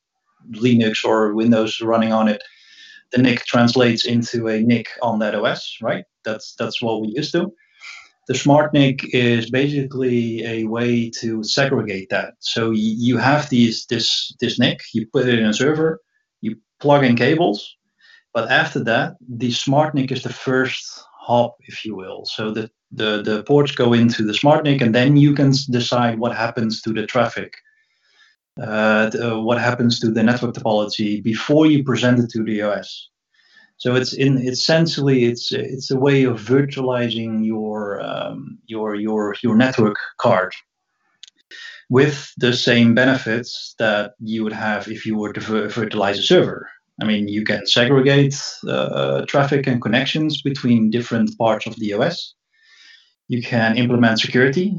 Linux 0.52 1.04
or 1.04 1.35
Windows 1.35 1.80
running 1.80 2.12
on 2.12 2.28
it. 2.28 2.42
The 3.11 3.18
NIC 3.23 3.44
translates 3.44 4.04
into 4.04 4.49
a 4.49 4.61
NIC 4.61 4.88
on 5.02 5.18
that 5.18 5.35
OS, 5.35 5.78
right? 5.82 6.04
That's 6.25 6.54
that's 6.58 6.80
what 6.82 7.00
we 7.00 7.08
used 7.08 7.32
to. 7.32 7.52
The 8.28 8.35
smart 8.35 8.75
NIC 8.75 9.14
is 9.14 9.50
basically 9.50 10.44
a 10.44 10.64
way 10.64 11.11
to 11.20 11.42
segregate 11.42 12.11
that. 12.11 12.35
So 12.40 12.70
you 12.70 13.16
have 13.16 13.49
these 13.49 13.87
this 13.87 14.35
this 14.38 14.58
NIC, 14.58 14.80
you 14.92 15.06
put 15.11 15.26
it 15.26 15.38
in 15.38 15.47
a 15.47 15.54
server, 15.54 16.00
you 16.42 16.56
plug 16.78 17.04
in 17.04 17.16
cables, 17.16 17.77
but 18.35 18.50
after 18.50 18.82
that, 18.85 19.16
the 19.28 19.50
smart 19.50 19.94
NIC 19.94 20.12
is 20.12 20.23
the 20.23 20.32
first 20.32 21.04
hop, 21.18 21.56
if 21.62 21.85
you 21.85 21.94
will. 21.94 22.25
So 22.25 22.50
the, 22.50 22.70
the, 22.92 23.23
the 23.23 23.42
ports 23.42 23.73
go 23.73 23.92
into 23.92 24.25
the 24.25 24.35
smart 24.35 24.64
NIC, 24.64 24.80
and 24.80 24.94
then 24.94 25.16
you 25.16 25.35
can 25.35 25.52
decide 25.70 26.18
what 26.18 26.37
happens 26.37 26.82
to 26.82 26.92
the 26.92 27.06
traffic. 27.06 27.54
Uh, 28.61 29.08
the, 29.11 29.40
what 29.40 29.61
happens 29.61 30.00
to 30.00 30.11
the 30.11 30.23
network 30.23 30.54
topology 30.54 31.23
before 31.23 31.66
you 31.66 31.85
present 31.85 32.18
it 32.18 32.28
to 32.30 32.42
the 32.42 32.61
OS. 32.62 33.08
So 33.76 33.94
it's 33.94 34.12
in 34.12 34.38
essentially 34.38 35.26
it's 35.26 35.52
it's 35.52 35.92
a 35.92 35.97
way 35.97 36.25
of 36.25 36.40
virtualizing 36.40 37.47
your 37.47 38.00
um, 38.02 38.58
your 38.66 38.97
your 38.97 39.37
your 39.40 39.54
network 39.54 39.97
card 40.16 40.52
with 41.88 42.32
the 42.37 42.52
same 42.52 42.94
benefits 42.94 43.76
that 43.78 44.14
you 44.18 44.42
would 44.42 44.52
have 44.52 44.88
if 44.88 45.06
you 45.06 45.16
were 45.16 45.32
to 45.32 45.40
virtualize 45.40 46.18
a 46.18 46.23
server. 46.23 46.68
I 47.00 47.05
mean, 47.05 47.28
you 47.28 47.45
can 47.45 47.67
segregate 47.67 48.40
uh, 48.69 49.25
traffic 49.26 49.67
and 49.67 49.81
connections 49.81 50.43
between 50.43 50.90
different 50.90 51.37
parts 51.38 51.67
of 51.67 51.76
the 51.76 51.93
OS. 51.93 52.35
You 53.28 53.43
can 53.43 53.76
implement 53.76 54.21
security, 54.21 54.76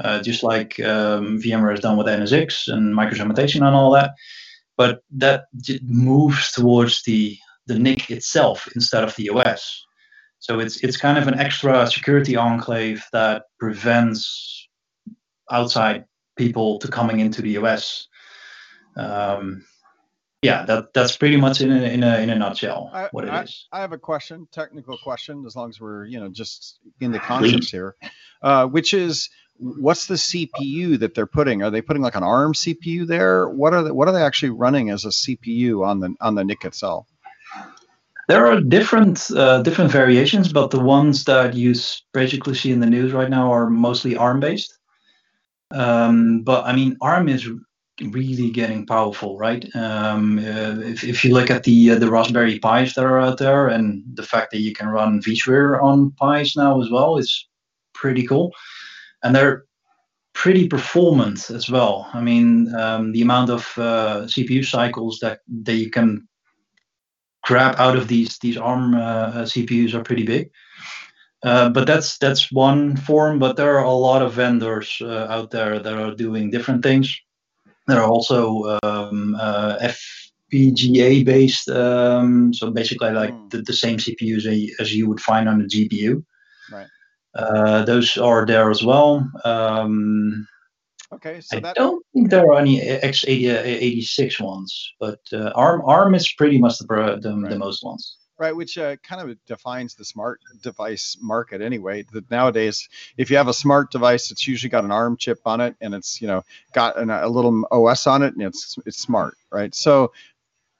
uh, 0.00 0.20
just 0.20 0.42
like 0.42 0.80
um, 0.80 1.38
VMware 1.40 1.70
has 1.70 1.80
done 1.80 1.96
with 1.96 2.06
NSX 2.06 2.68
and 2.72 2.94
microsegmentation 2.94 3.66
and 3.66 3.76
all 3.76 3.92
that. 3.92 4.12
But 4.76 5.02
that 5.16 5.44
moves 5.82 6.50
towards 6.52 7.02
the, 7.02 7.36
the 7.66 7.78
NIC 7.78 8.10
itself 8.10 8.68
instead 8.74 9.04
of 9.04 9.14
the 9.16 9.30
OS. 9.30 9.84
So 10.40 10.58
it's 10.58 10.82
it's 10.82 10.96
kind 10.96 11.18
of 11.18 11.28
an 11.28 11.38
extra 11.38 11.86
security 11.86 12.34
enclave 12.34 13.04
that 13.12 13.42
prevents 13.58 14.68
outside 15.50 16.06
people 16.36 16.78
to 16.78 16.88
coming 16.88 17.20
into 17.20 17.42
the 17.42 17.58
OS. 17.58 18.08
Um, 18.96 19.64
yeah, 20.42 20.64
that 20.64 20.94
that's 20.94 21.16
pretty 21.16 21.36
much 21.36 21.60
in 21.60 21.70
a 21.70 21.82
in 21.82 22.02
a, 22.02 22.18
in 22.18 22.30
a 22.30 22.34
nutshell 22.34 22.90
I, 22.92 23.08
what 23.12 23.24
it 23.24 23.30
I, 23.30 23.42
is. 23.42 23.66
I 23.72 23.80
have 23.80 23.92
a 23.92 23.98
question, 23.98 24.48
technical 24.50 24.96
question, 24.96 25.44
as 25.46 25.54
long 25.54 25.68
as 25.68 25.80
we're 25.80 26.06
you 26.06 26.18
know 26.18 26.28
just 26.28 26.78
in 27.00 27.12
the 27.12 27.18
concepts 27.18 27.70
here, 27.70 27.94
uh, 28.42 28.66
which 28.66 28.94
is 28.94 29.28
what's 29.58 30.06
the 30.06 30.14
CPU 30.14 30.98
that 30.98 31.14
they're 31.14 31.26
putting? 31.26 31.62
Are 31.62 31.70
they 31.70 31.82
putting 31.82 32.02
like 32.02 32.14
an 32.14 32.22
ARM 32.22 32.54
CPU 32.54 33.06
there? 33.06 33.48
What 33.50 33.74
are 33.74 33.82
they, 33.82 33.90
what 33.90 34.08
are 34.08 34.12
they 34.12 34.22
actually 34.22 34.50
running 34.50 34.88
as 34.88 35.04
a 35.04 35.08
CPU 35.08 35.86
on 35.86 36.00
the 36.00 36.14
on 36.20 36.34
the 36.34 36.44
NIC 36.44 36.64
itself? 36.64 37.06
There 38.26 38.46
are 38.46 38.60
different 38.60 39.30
uh, 39.32 39.60
different 39.60 39.90
variations, 39.90 40.52
but 40.52 40.70
the 40.70 40.80
ones 40.80 41.24
that 41.24 41.52
you 41.52 41.74
basically 42.12 42.54
see 42.54 42.72
in 42.72 42.80
the 42.80 42.86
news 42.86 43.12
right 43.12 43.28
now 43.28 43.52
are 43.52 43.68
mostly 43.68 44.16
ARM 44.16 44.40
based. 44.40 44.78
Um, 45.70 46.42
but 46.42 46.64
I 46.64 46.74
mean, 46.74 46.96
ARM 47.02 47.28
is 47.28 47.46
really 48.00 48.50
getting 48.50 48.86
powerful, 48.86 49.38
right? 49.38 49.64
Um, 49.74 50.38
uh, 50.38 50.80
if, 50.80 51.04
if 51.04 51.24
you 51.24 51.32
look 51.34 51.50
at 51.50 51.64
the 51.64 51.92
uh, 51.92 51.98
the 51.98 52.10
Raspberry 52.10 52.58
Pis 52.58 52.94
that 52.94 53.04
are 53.04 53.20
out 53.20 53.38
there, 53.38 53.68
and 53.68 54.02
the 54.14 54.22
fact 54.22 54.50
that 54.52 54.60
you 54.60 54.72
can 54.72 54.88
run 54.88 55.20
vSphere 55.20 55.82
on 55.82 56.12
Pis 56.20 56.56
now 56.56 56.80
as 56.80 56.90
well 56.90 57.16
is 57.16 57.48
pretty 57.94 58.26
cool, 58.26 58.52
and 59.22 59.34
they're 59.34 59.64
pretty 60.32 60.68
performant 60.68 61.50
as 61.50 61.68
well. 61.68 62.08
I 62.12 62.20
mean, 62.20 62.74
um, 62.74 63.12
the 63.12 63.22
amount 63.22 63.50
of 63.50 63.60
uh, 63.76 64.22
CPU 64.26 64.64
cycles 64.64 65.18
that 65.20 65.40
that 65.64 65.74
you 65.74 65.90
can 65.90 66.26
grab 67.42 67.76
out 67.78 67.96
of 67.96 68.08
these 68.08 68.38
these 68.38 68.56
ARM 68.56 68.94
uh, 68.94 69.32
CPUs 69.44 69.94
are 69.94 70.02
pretty 70.02 70.24
big. 70.24 70.50
Uh, 71.42 71.70
but 71.70 71.86
that's 71.86 72.18
that's 72.18 72.52
one 72.52 72.96
form. 72.96 73.38
But 73.38 73.56
there 73.56 73.78
are 73.78 73.84
a 73.84 73.92
lot 73.92 74.22
of 74.22 74.34
vendors 74.34 74.98
uh, 75.00 75.26
out 75.30 75.50
there 75.50 75.78
that 75.78 75.94
are 75.94 76.14
doing 76.14 76.50
different 76.50 76.82
things. 76.82 77.18
There 77.90 78.00
are 78.02 78.08
also 78.08 78.78
um, 78.82 79.34
uh, 79.38 79.76
FPGA 80.52 81.24
based, 81.24 81.68
um, 81.68 82.52
so 82.54 82.70
basically 82.70 83.10
like 83.12 83.34
Hmm. 83.34 83.48
the, 83.50 83.62
the 83.62 83.72
same 83.72 83.98
CPUs 83.98 84.46
as 84.80 84.94
you 84.94 85.08
would 85.08 85.20
find 85.20 85.48
on 85.48 85.60
a 85.60 85.64
GPU. 85.64 86.24
Right. 86.72 86.86
Uh, 87.34 87.84
those 87.84 88.16
are 88.16 88.46
there 88.46 88.70
as 88.70 88.82
well. 88.82 89.28
Um, 89.44 90.46
Okay, 91.12 91.40
so 91.40 91.56
I 91.56 91.60
that 91.60 91.74
don't 91.74 92.04
think 92.14 92.30
there 92.30 92.46
are 92.46 92.58
any 92.60 92.80
x86 92.80 94.40
ones, 94.40 94.92
but 95.00 95.18
uh, 95.32 95.50
ARM 95.56 95.82
ARM 95.84 96.14
is 96.14 96.32
pretty 96.38 96.58
much 96.58 96.78
the 96.78 96.86
the, 97.20 97.34
Right. 97.34 97.50
the 97.50 97.58
most 97.58 97.82
ones. 97.82 98.16
Right, 98.40 98.56
which 98.56 98.78
uh, 98.78 98.96
kind 98.96 99.30
of 99.30 99.36
defines 99.46 99.94
the 99.94 100.04
smart 100.04 100.40
device 100.62 101.16
market 101.20 101.60
anyway. 101.60 102.04
That 102.12 102.28
nowadays, 102.30 102.88
if 103.16 103.30
you 103.30 103.36
have 103.36 103.48
a 103.48 103.54
smart 103.54 103.92
device, 103.92 104.30
it's 104.30 104.48
usually 104.48 104.70
got 104.70 104.84
an 104.84 104.90
ARM 104.90 105.16
chip 105.18 105.40
on 105.44 105.60
it, 105.60 105.76
and 105.80 105.94
it's 105.94 106.20
you 106.20 106.26
know 106.26 106.42
got 106.72 106.98
an, 106.98 107.10
a 107.10 107.28
little 107.28 107.64
OS 107.70 108.06
on 108.06 108.22
it, 108.22 108.32
and 108.34 108.42
it's 108.42 108.76
it's 108.86 108.98
smart, 108.98 109.36
right? 109.52 109.72
So, 109.74 110.12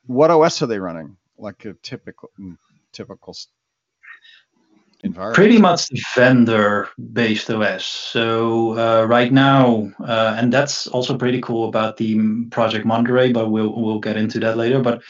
what 0.06 0.30
OS 0.30 0.62
are 0.62 0.66
they 0.66 0.80
running? 0.80 1.16
Like 1.38 1.64
a 1.66 1.74
typical 1.74 2.30
typical 2.92 3.36
environment. 5.04 5.36
Pretty 5.36 5.58
much 5.58 5.88
the 5.88 6.02
vendor-based 6.14 7.50
OS. 7.50 7.84
So 7.84 8.78
uh, 8.78 9.04
right 9.04 9.32
now, 9.32 9.90
uh, 10.00 10.36
and 10.38 10.52
that's 10.52 10.86
also 10.86 11.16
pretty 11.16 11.40
cool 11.40 11.68
about 11.68 11.96
the 11.98 12.44
Project 12.50 12.86
Monterey, 12.86 13.32
but 13.32 13.50
we'll 13.50 13.74
we'll 13.80 14.00
get 14.00 14.16
into 14.16 14.40
that 14.40 14.56
later. 14.56 14.80
But 14.80 15.02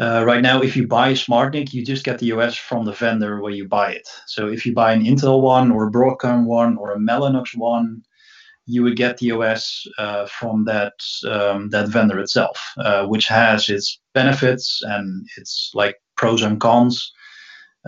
uh, 0.00 0.24
right 0.24 0.40
now, 0.40 0.62
if 0.62 0.76
you 0.76 0.86
buy 0.86 1.10
a 1.10 1.14
SmartNIC, 1.14 1.74
you 1.74 1.84
just 1.84 2.04
get 2.04 2.18
the 2.18 2.32
OS 2.32 2.56
from 2.56 2.86
the 2.86 2.92
vendor 2.92 3.40
where 3.40 3.52
you 3.52 3.68
buy 3.68 3.92
it. 3.92 4.08
So 4.26 4.48
if 4.48 4.64
you 4.64 4.72
buy 4.72 4.92
an 4.92 5.04
Intel 5.04 5.42
one, 5.42 5.70
or 5.70 5.86
a 5.86 5.90
Broadcom 5.90 6.46
one, 6.46 6.78
or 6.78 6.92
a 6.92 6.98
Mellanox 6.98 7.54
one, 7.54 8.02
you 8.64 8.82
would 8.82 8.96
get 8.96 9.18
the 9.18 9.32
OS 9.32 9.86
uh, 9.98 10.26
from 10.26 10.64
that 10.64 10.94
um, 11.28 11.68
that 11.70 11.88
vendor 11.88 12.18
itself, 12.18 12.58
uh, 12.78 13.04
which 13.06 13.26
has 13.28 13.68
its 13.68 14.00
benefits 14.14 14.80
and 14.84 15.26
its 15.36 15.70
like 15.74 15.96
pros 16.16 16.42
and 16.42 16.60
cons. 16.60 17.12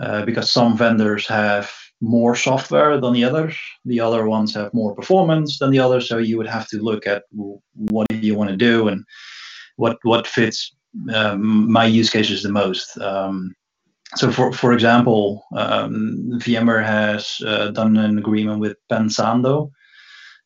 Uh, 0.01 0.25
because 0.25 0.51
some 0.51 0.75
vendors 0.75 1.27
have 1.27 1.71
more 2.01 2.35
software 2.35 2.99
than 2.99 3.13
the 3.13 3.23
others, 3.23 3.55
the 3.85 3.99
other 3.99 4.25
ones 4.27 4.53
have 4.53 4.73
more 4.73 4.95
performance 4.95 5.59
than 5.59 5.69
the 5.69 5.79
others. 5.79 6.09
So 6.09 6.17
you 6.17 6.37
would 6.37 6.47
have 6.47 6.67
to 6.69 6.77
look 6.81 7.05
at 7.07 7.23
what 7.31 8.07
do 8.09 8.17
you 8.17 8.35
want 8.35 8.49
to 8.49 8.57
do 8.57 8.87
and 8.87 9.03
what 9.77 9.97
what 10.03 10.27
fits 10.27 10.75
um, 11.13 11.71
my 11.71 11.85
use 11.85 12.09
cases 12.09 12.43
the 12.43 12.51
most. 12.51 12.97
Um, 12.97 13.55
so, 14.15 14.31
for 14.31 14.51
for 14.51 14.73
example, 14.73 15.45
um, 15.55 16.31
VMware 16.35 16.85
has 16.85 17.37
uh, 17.45 17.71
done 17.71 17.97
an 17.97 18.17
agreement 18.17 18.59
with 18.59 18.77
Pensando. 18.91 19.71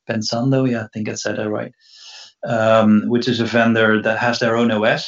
Pensando, 0.09 0.69
yeah, 0.69 0.85
I 0.85 0.87
think 0.93 1.09
I 1.09 1.15
said 1.15 1.37
that 1.37 1.49
right. 1.49 1.73
Um, 2.45 3.03
which 3.07 3.27
is 3.27 3.39
a 3.39 3.45
vendor 3.45 4.01
that 4.01 4.19
has 4.19 4.39
their 4.39 4.55
own 4.55 4.71
OS, 4.71 5.05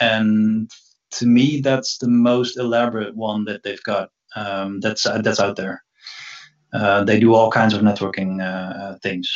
and 0.00 0.70
to 1.10 1.26
me, 1.26 1.60
that's 1.60 1.98
the 1.98 2.08
most 2.08 2.56
elaborate 2.56 3.16
one 3.16 3.44
that 3.44 3.62
they've 3.62 3.82
got. 3.82 4.10
Um, 4.36 4.80
that's 4.80 5.04
uh, 5.04 5.20
that's 5.20 5.40
out 5.40 5.56
there. 5.56 5.82
Uh, 6.72 7.04
they 7.04 7.18
do 7.18 7.34
all 7.34 7.50
kinds 7.50 7.74
of 7.74 7.82
networking 7.82 8.40
uh, 8.42 8.98
things. 9.02 9.30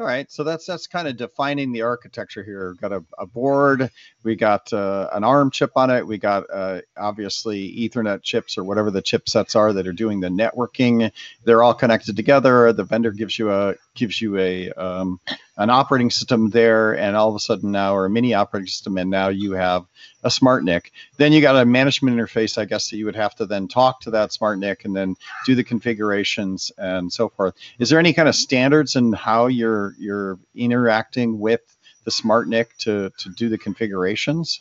All 0.00 0.06
right, 0.06 0.32
so 0.32 0.44
that's 0.44 0.64
that's 0.64 0.86
kind 0.86 1.06
of 1.06 1.18
defining 1.18 1.72
the 1.72 1.82
architecture 1.82 2.42
here. 2.42 2.70
We've 2.70 2.80
got 2.80 2.94
a, 2.94 3.04
a 3.18 3.26
board, 3.26 3.90
we 4.22 4.34
got 4.34 4.72
uh, 4.72 5.10
an 5.12 5.24
ARM 5.24 5.50
chip 5.50 5.72
on 5.76 5.90
it, 5.90 6.06
we 6.06 6.16
got 6.16 6.44
uh, 6.50 6.80
obviously 6.96 7.70
Ethernet 7.76 8.22
chips 8.22 8.56
or 8.56 8.64
whatever 8.64 8.90
the 8.90 9.02
chipsets 9.02 9.54
are 9.54 9.74
that 9.74 9.86
are 9.86 9.92
doing 9.92 10.20
the 10.20 10.28
networking. 10.30 11.12
They're 11.44 11.62
all 11.62 11.74
connected 11.74 12.16
together. 12.16 12.72
The 12.72 12.84
vendor 12.84 13.10
gives 13.10 13.38
you 13.38 13.52
a 13.52 13.74
gives 13.94 14.20
you 14.20 14.38
a 14.38 14.70
um, 14.72 15.20
an 15.56 15.70
operating 15.70 16.10
system 16.10 16.50
there, 16.50 16.96
and 16.96 17.16
all 17.16 17.28
of 17.28 17.34
a 17.34 17.40
sudden 17.40 17.70
now, 17.70 17.94
or 17.94 18.06
a 18.06 18.10
mini 18.10 18.34
operating 18.34 18.66
system, 18.66 18.98
and 18.98 19.10
now 19.10 19.28
you 19.28 19.52
have 19.52 19.84
a 20.24 20.30
smart 20.30 20.64
NIC. 20.64 20.92
Then 21.16 21.32
you 21.32 21.40
got 21.40 21.56
a 21.56 21.64
management 21.64 22.16
interface, 22.16 22.58
I 22.58 22.64
guess, 22.64 22.90
that 22.90 22.96
you 22.96 23.04
would 23.06 23.16
have 23.16 23.34
to 23.36 23.46
then 23.46 23.68
talk 23.68 24.00
to 24.02 24.10
that 24.12 24.32
smart 24.32 24.58
NIC 24.58 24.84
and 24.84 24.96
then 24.96 25.16
do 25.46 25.54
the 25.54 25.64
configurations 25.64 26.72
and 26.78 27.12
so 27.12 27.28
forth. 27.28 27.54
Is 27.78 27.90
there 27.90 27.98
any 27.98 28.12
kind 28.12 28.28
of 28.28 28.34
standards 28.34 28.96
in 28.96 29.12
how 29.12 29.46
you're 29.46 29.94
you're 29.98 30.38
interacting 30.54 31.38
with 31.38 31.62
the 32.04 32.10
smart 32.10 32.48
NIC 32.48 32.76
to 32.78 33.10
to 33.18 33.28
do 33.30 33.48
the 33.48 33.58
configurations? 33.58 34.60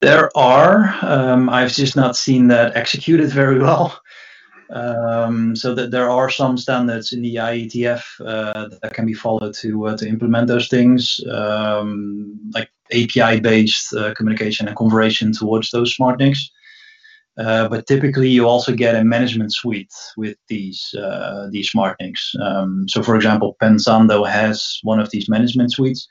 There 0.00 0.30
are. 0.36 0.94
Um, 1.00 1.48
I've 1.48 1.72
just 1.72 1.96
not 1.96 2.16
seen 2.16 2.48
that 2.48 2.76
executed 2.76 3.30
very 3.30 3.58
well. 3.58 3.98
Um, 4.70 5.54
so 5.54 5.74
that 5.74 5.90
there 5.92 6.10
are 6.10 6.28
some 6.28 6.58
standards 6.58 7.12
in 7.12 7.22
the 7.22 7.36
IETF 7.36 8.02
uh, 8.20 8.68
that 8.82 8.94
can 8.94 9.06
be 9.06 9.14
followed 9.14 9.54
to 9.54 9.86
uh, 9.86 9.96
to 9.96 10.08
implement 10.08 10.48
those 10.48 10.68
things, 10.68 11.20
um, 11.30 12.38
like 12.52 12.68
API-based 12.92 13.94
uh, 13.94 14.14
communication 14.14 14.66
and 14.66 14.76
conversation 14.76 15.32
towards 15.32 15.70
those 15.70 15.94
smart 15.94 16.18
NICs. 16.18 16.50
Uh, 17.38 17.68
but 17.68 17.86
typically, 17.86 18.28
you 18.28 18.48
also 18.48 18.72
get 18.72 18.96
a 18.96 19.04
management 19.04 19.52
suite 19.52 19.92
with 20.16 20.36
these 20.48 20.94
uh, 20.94 21.48
these 21.50 21.70
smart 21.70 21.96
NICs. 22.00 22.34
Um, 22.40 22.86
so, 22.88 23.02
for 23.02 23.14
example, 23.14 23.56
Pensando 23.62 24.28
has 24.28 24.80
one 24.82 24.98
of 24.98 25.10
these 25.10 25.28
management 25.28 25.72
suites 25.72 26.08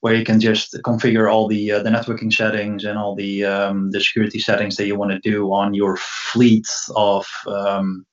where 0.00 0.14
you 0.14 0.24
can 0.24 0.40
just 0.40 0.76
configure 0.82 1.30
all 1.30 1.46
the 1.46 1.72
uh, 1.72 1.82
the 1.82 1.90
networking 1.90 2.32
settings 2.32 2.84
and 2.84 2.98
all 2.98 3.14
the 3.14 3.44
um, 3.44 3.90
the 3.90 4.00
security 4.00 4.38
settings 4.38 4.76
that 4.76 4.86
you 4.86 4.96
want 4.96 5.10
to 5.10 5.18
do 5.18 5.52
on 5.52 5.74
your 5.74 5.96
fleet 5.96 6.66
of 6.96 7.26
um, 7.46 8.06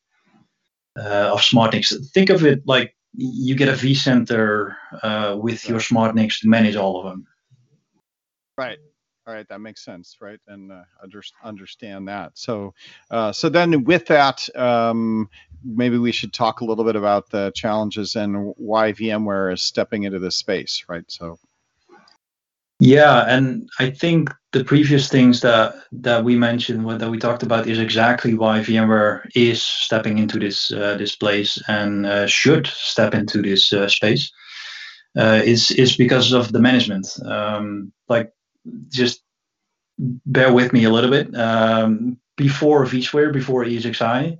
uh, 0.97 1.31
of 1.33 1.43
smart 1.43 1.73
NICs. 1.73 2.11
Think 2.13 2.29
of 2.29 2.45
it 2.45 2.61
like 2.65 2.95
you 3.13 3.55
get 3.55 3.69
a 3.69 3.73
vCenter 3.73 4.75
uh, 5.01 5.37
with 5.39 5.67
your 5.67 5.79
smart 5.79 6.15
NICs 6.15 6.41
to 6.41 6.49
manage 6.49 6.75
all 6.75 6.99
of 6.99 7.05
them. 7.05 7.25
Right. 8.57 8.79
All 9.27 9.33
right, 9.33 9.47
that 9.49 9.59
makes 9.59 9.83
sense, 9.83 10.15
right? 10.21 10.39
And 10.47 10.71
uh, 10.71 10.83
under, 11.03 11.21
understand 11.43 12.07
that. 12.07 12.31
So, 12.35 12.73
uh, 13.11 13.33
so 13.33 13.49
then 13.49 13.83
with 13.83 14.05
that, 14.05 14.47
um, 14.55 15.29
maybe 15.65 15.97
we 15.97 16.13
should 16.13 16.31
talk 16.31 16.61
a 16.61 16.65
little 16.65 16.85
bit 16.85 16.95
about 16.95 17.29
the 17.29 17.51
challenges 17.53 18.15
and 18.15 18.53
why 18.55 18.93
VMware 18.93 19.51
is 19.51 19.61
stepping 19.61 20.03
into 20.03 20.19
this 20.19 20.37
space, 20.37 20.85
right? 20.87 21.03
So, 21.09 21.39
Yeah, 22.79 23.25
and 23.27 23.67
I 23.79 23.89
think 23.89 24.29
the 24.53 24.63
previous 24.63 25.09
things 25.09 25.41
that 25.41 25.73
that 25.91 26.23
we 26.23 26.35
mentioned, 26.35 26.85
what- 26.85 26.99
that 26.99 27.09
we 27.09 27.17
talked 27.17 27.41
about, 27.43 27.67
is 27.67 27.79
exactly 27.79 28.35
why 28.35 28.59
VMware 28.59 29.27
is 29.35 29.63
stepping 29.63 30.19
into 30.19 30.37
this 30.39 30.71
uh, 30.71 30.95
this 30.97 31.15
place 31.15 31.57
and 31.67 32.05
uh, 32.05 32.27
should 32.27 32.67
step 32.67 33.15
into 33.15 33.41
this 33.41 33.73
uh, 33.73 33.87
space. 33.89 34.31
Uh, 35.17 35.41
is 35.43 35.71
is 35.71 35.97
because 35.97 36.33
of 36.33 36.51
the 36.51 36.59
management. 36.59 37.07
Um, 37.25 37.91
like, 38.09 38.31
just 38.91 39.23
bear 39.97 40.53
with 40.53 40.73
me 40.73 40.83
a 40.85 40.91
little 40.91 41.09
bit. 41.11 41.35
Um, 41.35 42.17
before 42.37 42.85
vSphere, 42.85 43.33
before 43.33 43.65
ESXi, 43.65 44.37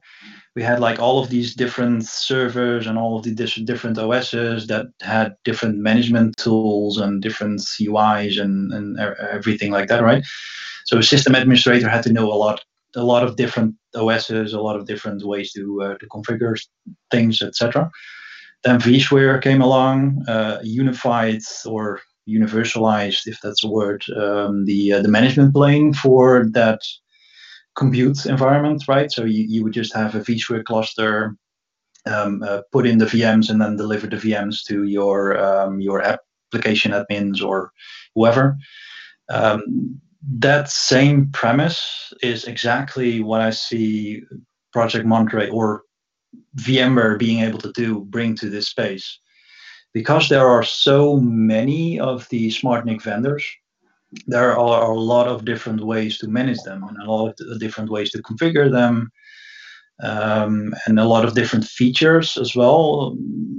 we 0.57 0.63
had 0.63 0.79
like 0.79 0.97
all 0.99 1.19
of 1.19 1.29
these 1.29 1.53
different 1.53 2.03
servers 2.03 2.87
and 2.87 2.97
all 2.97 3.15
of 3.15 3.23
the 3.23 3.31
different 3.31 3.99
OSs 3.99 4.65
that 4.65 4.87
had 5.01 5.35
different 5.43 5.77
management 5.77 6.35
tools 6.37 6.97
and 6.97 7.21
different 7.21 7.59
UIs 7.59 8.41
and, 8.41 8.73
and 8.73 8.99
everything 9.31 9.71
like 9.71 9.87
that, 9.89 10.01
right? 10.01 10.23
So 10.87 10.97
a 10.97 11.03
system 11.03 11.35
administrator 11.35 11.87
had 11.87 12.01
to 12.05 12.11
know 12.11 12.33
a 12.33 12.39
lot, 12.43 12.65
a 12.95 13.03
lot 13.03 13.23
of 13.23 13.35
different 13.35 13.75
OSs, 13.93 14.53
a 14.53 14.59
lot 14.59 14.75
of 14.75 14.87
different 14.87 15.23
ways 15.23 15.53
to 15.53 15.63
uh, 15.83 15.95
to 15.99 16.07
configure 16.07 16.55
things, 17.11 17.43
etc. 17.43 17.91
Then 18.63 18.79
vSphere 18.79 19.39
came 19.39 19.61
along, 19.61 20.25
uh, 20.27 20.57
unified 20.63 21.41
or 21.67 22.01
universalized, 22.27 23.27
if 23.27 23.37
that's 23.43 23.63
a 23.63 23.69
word, 23.69 24.03
um, 24.15 24.65
the 24.65 24.93
uh, 24.93 25.01
the 25.03 25.13
management 25.17 25.53
plane 25.53 25.93
for 25.93 26.47
that 26.53 26.79
compute 27.77 28.25
environment, 28.25 28.83
right? 28.87 29.11
So 29.11 29.23
you, 29.23 29.45
you 29.47 29.63
would 29.63 29.73
just 29.73 29.95
have 29.95 30.15
a 30.15 30.19
vSphere 30.19 30.65
cluster, 30.65 31.37
um, 32.05 32.43
uh, 32.43 32.61
put 32.71 32.87
in 32.87 32.97
the 32.97 33.05
VMs, 33.05 33.49
and 33.49 33.61
then 33.61 33.77
deliver 33.77 34.07
the 34.07 34.17
VMs 34.17 34.63
to 34.65 34.83
your 34.83 35.37
um, 35.37 35.79
your 35.79 36.01
application 36.01 36.91
admins 36.91 37.41
or 37.41 37.71
whoever. 38.15 38.57
Um, 39.29 40.01
that 40.39 40.69
same 40.69 41.31
premise 41.31 42.13
is 42.21 42.45
exactly 42.45 43.21
what 43.21 43.41
I 43.41 43.51
see 43.51 44.23
Project 44.73 45.05
Monterey 45.05 45.49
or 45.49 45.83
VMware 46.57 47.17
being 47.19 47.41
able 47.43 47.59
to 47.59 47.71
do, 47.71 48.01
bring 48.05 48.35
to 48.35 48.49
this 48.49 48.67
space. 48.67 49.19
Because 49.93 50.29
there 50.29 50.47
are 50.47 50.63
so 50.63 51.17
many 51.19 51.99
of 51.99 52.27
the 52.29 52.49
SmartNIC 52.49 53.01
vendors, 53.01 53.45
there 54.25 54.57
are 54.57 54.91
a 54.91 54.99
lot 54.99 55.27
of 55.27 55.45
different 55.45 55.81
ways 55.81 56.17
to 56.19 56.27
manage 56.27 56.61
them 56.63 56.83
and 56.83 56.97
a 56.97 57.11
lot 57.11 57.35
of 57.39 57.59
different 57.59 57.89
ways 57.89 58.11
to 58.11 58.21
configure 58.23 58.71
them 58.71 59.11
um, 60.03 60.73
and 60.85 60.99
a 60.99 61.05
lot 61.05 61.25
of 61.25 61.33
different 61.33 61.65
features 61.65 62.37
as 62.37 62.55
well. 62.55 63.15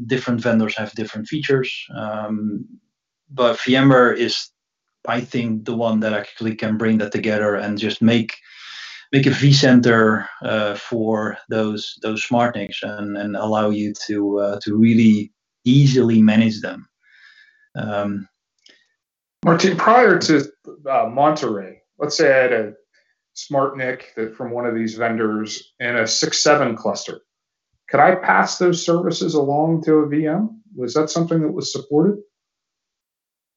Different 0.07 0.41
vendors 0.41 0.77
have 0.77 0.93
different 0.93 1.29
features, 1.29 1.73
um, 1.95 2.65
but 3.31 3.59
VMware 3.59 4.17
is, 4.17 4.51
I 5.07 5.21
think, 5.21 5.65
the 5.65 5.77
one 5.77 6.01
that 6.01 6.13
actually 6.13 6.55
can 6.55 6.79
bring 6.79 6.99
that 6.99 7.13
together 7.13 7.57
and 7.57 7.79
just 7.79 8.01
make 8.01 8.37
make 9.11 9.27
a 9.27 9.31
vCenter 9.31 10.27
uh, 10.43 10.75
for 10.75 11.37
those 11.49 11.99
those 12.03 12.27
SmartNICs 12.27 12.83
and, 12.83 13.17
and 13.17 13.37
allow 13.37 13.71
you 13.71 13.93
to 14.07 14.39
uh, 14.39 14.61
to 14.63 14.77
really 14.77 15.33
easily 15.65 16.23
manage 16.23 16.61
them. 16.61 16.89
Um, 17.75 18.29
Martin, 19.45 19.77
prior 19.77 20.19
to 20.19 20.45
uh, 20.91 21.09
Monterey, 21.11 21.81
let's 21.99 22.17
say 22.17 22.33
I 22.33 22.43
had 22.43 22.53
a 22.53 22.73
SmartNIC 23.37 24.15
that 24.17 24.35
from 24.35 24.51
one 24.51 24.67
of 24.67 24.75
these 24.75 24.97
vendors 24.97 25.73
in 25.79 25.97
a 25.97 26.07
six 26.07 26.43
seven 26.43 26.77
cluster. 26.77 27.21
Could 27.89 28.01
I 28.01 28.17
pass 28.17 28.59
those 28.59 28.85
services 28.85 29.35
along 29.35 29.85
to 29.85 29.99
a 29.99 30.07
VM? 30.07 30.57
Was 30.77 30.95
that 30.95 31.09
something 31.09 31.41
that 31.41 31.53
was 31.53 31.73
supported? 31.73 32.19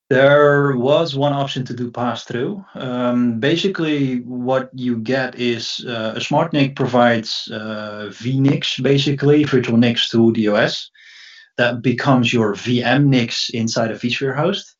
There 0.09 0.75
was 0.75 1.15
one 1.15 1.33
option 1.33 1.63
to 1.65 1.73
do 1.73 1.89
pass 1.89 2.25
through. 2.25 2.63
Um, 2.75 3.39
basically, 3.39 4.19
what 4.21 4.69
you 4.73 4.97
get 4.97 5.39
is 5.39 5.85
uh, 5.87 6.13
a 6.15 6.19
SmartNIC 6.19 6.75
provides 6.75 7.49
uh, 7.51 8.09
vNICs, 8.11 8.83
basically 8.83 9.45
virtual 9.45 9.77
NICs 9.77 10.09
to 10.09 10.33
the 10.33 10.49
OS. 10.49 10.91
That 11.57 11.81
becomes 11.81 12.33
your 12.33 12.53
VM 12.55 13.05
NICs 13.05 13.51
inside 13.51 13.91
a 13.91 13.95
vSphere 13.95 14.35
host. 14.35 14.75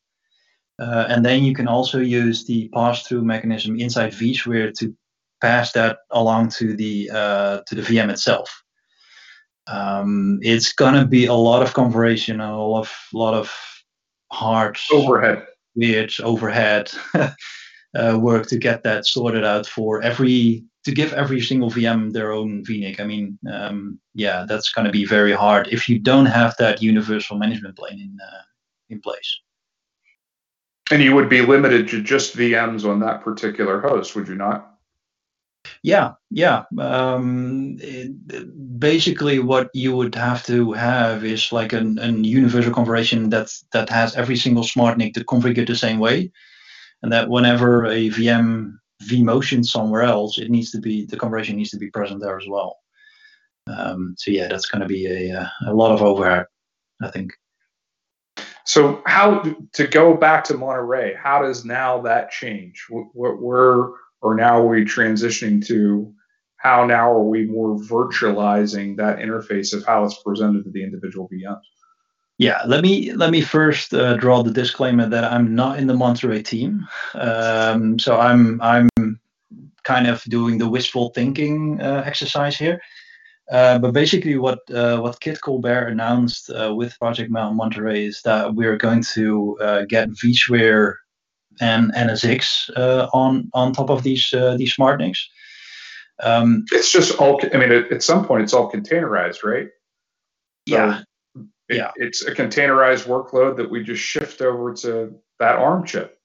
Uh, 0.82 1.06
and 1.08 1.24
then 1.24 1.44
you 1.44 1.54
can 1.54 1.68
also 1.68 2.00
use 2.00 2.44
the 2.44 2.68
pass-through 2.74 3.22
mechanism 3.22 3.78
inside 3.78 4.12
vSphere 4.12 4.76
to 4.76 4.92
pass 5.40 5.70
that 5.72 5.98
along 6.10 6.48
to 6.48 6.74
the 6.74 7.08
uh, 7.12 7.60
to 7.68 7.76
the 7.76 7.82
VM 7.82 8.10
itself. 8.10 8.64
Um, 9.68 10.40
it's 10.42 10.72
gonna 10.72 11.06
be 11.06 11.26
a 11.26 11.34
lot 11.34 11.62
of 11.62 11.72
conversion, 11.72 12.40
a 12.40 12.66
lot 12.66 12.80
of 12.80 12.92
lot 13.12 13.34
of 13.34 13.54
hard 14.32 14.76
overhead, 14.90 15.46
weird 15.76 16.12
overhead 16.20 16.90
uh, 17.14 18.18
work 18.20 18.48
to 18.48 18.58
get 18.58 18.82
that 18.82 19.06
sorted 19.06 19.44
out 19.44 19.68
for 19.68 20.02
every 20.02 20.64
to 20.84 20.90
give 20.90 21.12
every 21.12 21.40
single 21.40 21.70
VM 21.70 22.12
their 22.12 22.32
own 22.32 22.64
VNIC. 22.64 22.98
I 22.98 23.04
mean, 23.04 23.38
um, 23.48 24.00
yeah, 24.14 24.46
that's 24.48 24.72
going 24.72 24.86
to 24.86 24.90
be 24.90 25.04
very 25.04 25.32
hard 25.32 25.68
if 25.68 25.88
you 25.88 26.00
don't 26.00 26.26
have 26.26 26.56
that 26.58 26.82
universal 26.82 27.38
management 27.38 27.76
plane 27.76 28.00
in 28.00 28.18
uh, 28.20 28.42
in 28.90 29.00
place. 29.00 29.38
And 30.90 31.02
you 31.02 31.14
would 31.14 31.28
be 31.28 31.42
limited 31.42 31.88
to 31.88 32.02
just 32.02 32.36
VMs 32.36 32.88
on 32.88 33.00
that 33.00 33.22
particular 33.22 33.80
host, 33.80 34.14
would 34.14 34.28
you 34.28 34.34
not? 34.34 34.72
Yeah, 35.82 36.12
yeah. 36.30 36.64
Um, 36.78 37.76
it, 37.80 38.78
basically, 38.78 39.38
what 39.38 39.70
you 39.74 39.96
would 39.96 40.14
have 40.14 40.44
to 40.46 40.72
have 40.72 41.24
is 41.24 41.52
like 41.52 41.72
an, 41.72 41.98
an 41.98 42.24
universal 42.24 42.72
configuration 42.72 43.30
that 43.30 43.50
that 43.72 43.88
has 43.88 44.16
every 44.16 44.36
single 44.36 44.64
SmartNIC 44.64 45.14
to 45.14 45.24
configure 45.24 45.66
the 45.66 45.76
same 45.76 45.98
way, 45.98 46.30
and 47.02 47.12
that 47.12 47.28
whenever 47.28 47.86
a 47.86 48.10
VM 48.10 48.74
vMotion 49.04 49.64
somewhere 49.64 50.02
else, 50.02 50.38
it 50.38 50.50
needs 50.50 50.70
to 50.72 50.80
be 50.80 51.06
the 51.06 51.16
configuration 51.16 51.56
needs 51.56 51.70
to 51.70 51.78
be 51.78 51.90
present 51.90 52.20
there 52.20 52.38
as 52.38 52.46
well. 52.48 52.78
Um, 53.66 54.14
so 54.18 54.30
yeah, 54.30 54.48
that's 54.48 54.66
going 54.66 54.82
to 54.82 54.88
be 54.88 55.06
a 55.06 55.50
a 55.66 55.74
lot 55.74 55.92
of 55.92 56.02
overhead, 56.02 56.46
I 57.00 57.10
think. 57.10 57.32
So 58.64 59.02
how 59.06 59.42
to 59.72 59.86
go 59.86 60.14
back 60.14 60.44
to 60.44 60.56
Monterey? 60.56 61.14
How 61.14 61.42
does 61.42 61.64
now 61.64 62.00
that 62.02 62.30
change? 62.30 62.86
What 62.88 63.40
where 63.40 63.88
or 64.20 64.34
now 64.34 64.60
are 64.60 64.66
we 64.66 64.84
transitioning 64.84 65.66
to 65.66 66.14
how 66.56 66.86
now 66.86 67.10
are 67.10 67.24
we 67.24 67.44
more 67.46 67.76
virtualizing 67.76 68.96
that 68.96 69.18
interface 69.18 69.74
of 69.74 69.84
how 69.84 70.04
it's 70.04 70.22
presented 70.22 70.64
to 70.64 70.70
the 70.70 70.84
individual 70.84 71.28
VMs? 71.28 71.60
Yeah, 72.38 72.62
let 72.66 72.82
me 72.82 73.12
let 73.12 73.30
me 73.30 73.40
first 73.40 73.92
uh, 73.94 74.16
draw 74.16 74.42
the 74.42 74.50
disclaimer 74.50 75.08
that 75.08 75.24
I'm 75.24 75.54
not 75.54 75.78
in 75.78 75.86
the 75.86 75.94
Monterey 75.94 76.42
team, 76.42 76.86
um, 77.14 77.98
so 77.98 78.18
I'm 78.18 78.60
I'm 78.62 78.88
kind 79.84 80.06
of 80.06 80.22
doing 80.24 80.58
the 80.58 80.68
wishful 80.68 81.10
thinking 81.10 81.80
uh, 81.80 82.02
exercise 82.06 82.56
here. 82.56 82.80
Uh, 83.50 83.78
but 83.78 83.92
basically, 83.92 84.36
what 84.36 84.60
uh, 84.72 84.98
what 84.98 85.20
Kit 85.20 85.40
Colbert 85.40 85.88
announced 85.88 86.50
uh, 86.50 86.72
with 86.74 86.98
Project 86.98 87.30
Mount 87.30 87.56
Monterey 87.56 88.06
is 88.06 88.22
that 88.22 88.54
we're 88.54 88.76
going 88.76 89.02
to 89.14 89.58
uh, 89.60 89.84
get 89.88 90.08
vSphere 90.10 90.94
and 91.60 91.92
NSX 91.92 92.70
uh, 92.76 93.08
on 93.12 93.50
on 93.52 93.72
top 93.72 93.90
of 93.90 94.02
these 94.02 94.32
uh, 94.32 94.56
these 94.56 94.74
SmartNICs. 94.76 95.18
Um, 96.22 96.64
it's 96.70 96.92
just 96.92 97.18
all. 97.18 97.40
I 97.52 97.58
mean, 97.58 97.72
at, 97.72 98.02
some 98.02 98.24
point, 98.24 98.44
it's 98.44 98.54
all 98.54 98.70
containerized, 98.70 99.42
right? 99.42 99.68
So 100.68 100.76
yeah. 100.76 101.02
It, 101.68 101.76
yeah. 101.76 101.90
It's 101.96 102.24
a 102.24 102.34
containerized 102.34 103.06
workload 103.06 103.56
that 103.56 103.70
we 103.70 103.82
just 103.82 104.02
shift 104.02 104.40
over 104.40 104.74
to 104.74 105.14
that 105.38 105.56
ARM 105.56 105.84
chip. 105.86 106.18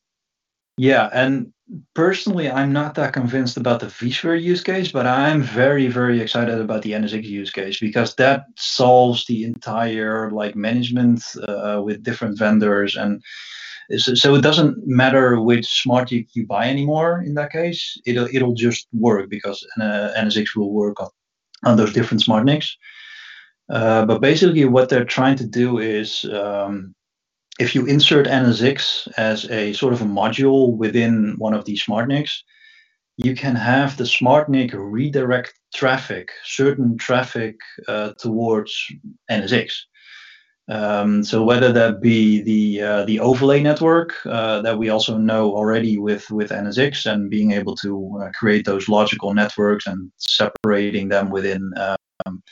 Yeah, 0.77 1.09
and 1.11 1.51
personally, 1.95 2.49
I'm 2.49 2.71
not 2.71 2.95
that 2.95 3.13
convinced 3.13 3.57
about 3.57 3.79
the 3.79 3.87
vSphere 3.87 4.41
use 4.41 4.61
case, 4.61 4.91
but 4.91 5.07
I'm 5.07 5.41
very, 5.41 5.87
very 5.87 6.21
excited 6.21 6.59
about 6.59 6.83
the 6.83 6.91
NSX 6.91 7.23
use 7.23 7.49
case 7.49 7.79
because 7.79 8.13
that 8.15 8.45
solves 8.57 9.25
the 9.25 9.43
entire 9.43 10.29
like 10.31 10.55
management 10.55 11.23
uh, 11.47 11.81
with 11.83 12.03
different 12.03 12.37
vendors 12.37 12.95
and 12.95 13.21
so, 13.95 14.13
so 14.15 14.35
it 14.35 14.41
doesn't 14.41 14.85
matter 14.85 15.39
which 15.39 15.65
smart 15.81 16.11
you, 16.11 16.25
buy 16.45 16.67
anymore 16.67 17.23
in 17.25 17.35
that 17.35 17.51
case. 17.51 17.97
It'll 18.05 18.27
it'll 18.33 18.53
just 18.53 18.87
work 18.93 19.29
because 19.29 19.65
uh, 19.79 20.11
NSX 20.17 20.55
will 20.55 20.73
work 20.73 20.99
on, 20.99 21.09
on 21.63 21.77
those 21.77 21.93
different 21.93 22.21
smart 22.21 22.43
NICs. 22.43 22.77
Uh, 23.69 24.05
but 24.05 24.19
basically, 24.19 24.65
what 24.65 24.89
they're 24.89 25.05
trying 25.05 25.37
to 25.37 25.47
do 25.47 25.79
is 25.79 26.25
um, 26.25 26.95
if 27.59 27.73
you 27.73 27.85
insert 27.85 28.27
NSX 28.27 29.07
as 29.17 29.49
a 29.49 29.73
sort 29.73 29.93
of 29.93 30.01
a 30.01 30.05
module 30.05 30.75
within 30.75 31.35
one 31.37 31.53
of 31.53 31.65
these 31.65 31.81
smart 31.81 32.07
NICs, 32.07 32.43
you 33.17 33.35
can 33.35 33.55
have 33.55 33.97
the 33.97 34.05
smart 34.05 34.47
NIC 34.47 34.71
redirect 34.73 35.53
traffic, 35.73 36.29
certain 36.43 36.97
traffic 36.97 37.55
uh, 37.87 38.13
towards 38.19 38.73
NSX. 39.29 39.73
Um, 40.69 41.23
so 41.23 41.43
whether 41.43 41.71
that 41.71 42.01
be 42.01 42.41
the 42.41 42.81
uh, 42.81 43.05
the 43.05 43.21
overlay 43.21 43.61
network 43.61 44.13
uh, 44.25 44.61
that 44.61 44.77
we 44.77 44.89
also 44.89 45.17
know 45.17 45.55
already 45.55 45.97
with 45.97 46.29
with 46.29 46.51
NSX 46.51 47.09
and 47.09 47.29
being 47.29 47.53
able 47.53 47.73
to 47.77 48.19
uh, 48.21 48.31
create 48.31 48.65
those 48.65 48.89
logical 48.89 49.33
networks 49.33 49.87
and 49.87 50.11
separating 50.17 51.07
them 51.07 51.29
within 51.29 51.71
um, 52.25 52.43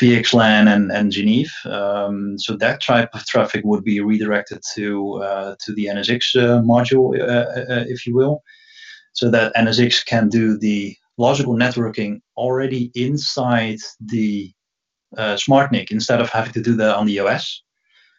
VXLAN 0.00 0.66
and 0.68 0.92
and 0.92 1.10
Geneve. 1.10 1.52
Um, 1.64 2.38
so 2.38 2.56
that 2.56 2.82
type 2.82 3.10
of 3.14 3.24
traffic 3.26 3.64
would 3.64 3.84
be 3.84 4.00
redirected 4.00 4.62
to 4.74 5.22
uh, 5.22 5.56
to 5.64 5.72
the 5.74 5.86
NSX 5.86 6.36
uh, 6.36 6.62
module, 6.62 7.18
uh, 7.18 7.84
if 7.88 8.06
you 8.06 8.14
will, 8.14 8.42
so 9.12 9.30
that 9.30 9.54
NSX 9.54 10.04
can 10.04 10.28
do 10.28 10.58
the 10.58 10.96
logical 11.18 11.54
networking 11.54 12.20
already 12.36 12.90
inside 12.94 13.78
the 14.00 14.52
uh, 15.16 15.34
SmartNIC 15.36 15.90
instead 15.90 16.20
of 16.20 16.28
having 16.28 16.52
to 16.52 16.62
do 16.62 16.74
that 16.76 16.96
on 16.96 17.06
the 17.06 17.20
OS. 17.20 17.62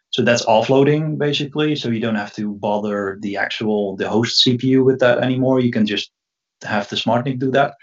So 0.09 0.23
that's 0.23 0.45
offloading 0.45 1.17
basically. 1.17 1.75
So 1.75 1.89
you 1.89 1.99
don't 1.99 2.15
have 2.15 2.33
to 2.35 2.55
bother 2.55 3.17
the 3.21 3.37
actual 3.37 3.95
the 3.97 4.09
host 4.09 4.43
CPU 4.43 4.83
with 4.83 4.99
that 4.99 5.19
anymore. 5.19 5.59
You 5.59 5.71
can 5.71 5.85
just 5.85 6.11
have 6.63 6.89
the 6.89 6.95
SmartNIC 6.95 7.39
do 7.39 7.51
that. 7.51 7.75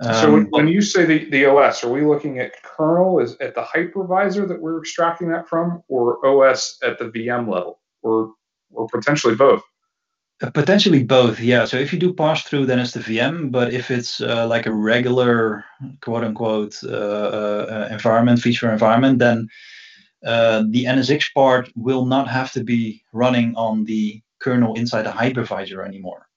Um, 0.00 0.14
so 0.14 0.40
when, 0.50 0.68
you 0.68 0.82
say 0.82 1.06
the, 1.06 1.30
the 1.30 1.46
OS, 1.46 1.82
are 1.82 1.90
we 1.90 2.02
looking 2.02 2.38
at 2.38 2.62
kernel 2.62 3.18
is 3.18 3.36
at 3.40 3.54
the 3.54 3.62
hypervisor 3.62 4.46
that 4.46 4.60
we're 4.60 4.78
extracting 4.78 5.28
that 5.28 5.48
from, 5.48 5.82
or 5.88 6.24
OS 6.26 6.78
at 6.82 6.98
the 6.98 7.06
VM 7.06 7.48
level, 7.48 7.80
or 8.02 8.32
or 8.72 8.86
potentially 8.88 9.34
both? 9.34 9.62
Uh, 10.42 10.50
potentially 10.50 11.02
both, 11.02 11.40
yeah. 11.40 11.64
So 11.64 11.78
if 11.78 11.94
you 11.94 11.98
do 11.98 12.12
pass 12.12 12.42
through, 12.42 12.66
then 12.66 12.78
it's 12.78 12.92
the 12.92 13.00
VM. 13.00 13.50
But 13.50 13.72
if 13.72 13.90
it's 13.90 14.20
uh, 14.20 14.46
like 14.46 14.66
a 14.66 14.72
regular 14.72 15.64
quote 16.02 16.24
unquote 16.24 16.78
uh, 16.84 16.88
uh, 16.88 17.88
environment, 17.90 18.40
feature 18.40 18.70
environment, 18.70 19.18
then 19.18 19.48
uh, 20.26 20.64
the 20.68 20.84
NSX 20.84 21.32
part 21.32 21.70
will 21.74 22.04
not 22.04 22.28
have 22.28 22.52
to 22.52 22.62
be 22.62 23.02
running 23.14 23.54
on 23.56 23.84
the 23.84 24.20
kernel 24.40 24.74
inside 24.74 25.02
the 25.02 25.10
hypervisor 25.10 25.86
anymore, 25.86 26.28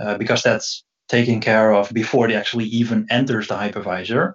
uh, 0.00 0.18
because 0.18 0.42
that's 0.42 0.82
taken 1.10 1.40
care 1.40 1.72
of 1.72 1.92
before 1.92 2.30
it 2.30 2.34
actually 2.34 2.66
even 2.66 3.06
enters 3.10 3.48
the 3.48 3.54
hypervisor, 3.54 4.34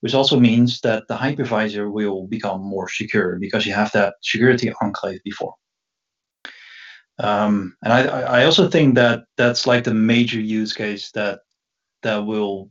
which 0.00 0.14
also 0.14 0.38
means 0.38 0.80
that 0.80 1.04
the 1.08 1.16
hypervisor 1.16 1.90
will 1.90 2.26
become 2.26 2.60
more 2.60 2.88
secure 2.88 3.38
because 3.38 3.64
you 3.64 3.72
have 3.72 3.92
that 3.92 4.14
security 4.22 4.72
enclave 4.82 5.22
before. 5.24 5.54
Um, 7.20 7.76
and 7.84 7.92
I, 7.92 8.02
I 8.40 8.44
also 8.44 8.68
think 8.68 8.94
that 8.94 9.20
that's 9.36 9.66
like 9.66 9.84
the 9.84 9.94
major 9.94 10.40
use 10.40 10.72
case 10.72 11.10
that 11.12 11.40
that 12.02 12.24
will 12.26 12.70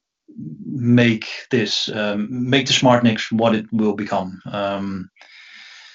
make 0.65 1.27
this 1.51 1.89
um, 1.89 2.27
make 2.31 2.67
the 2.67 2.73
SmartNIC 2.73 3.31
what 3.31 3.55
it 3.55 3.65
will 3.71 3.93
become. 3.93 4.41
Um, 4.51 5.09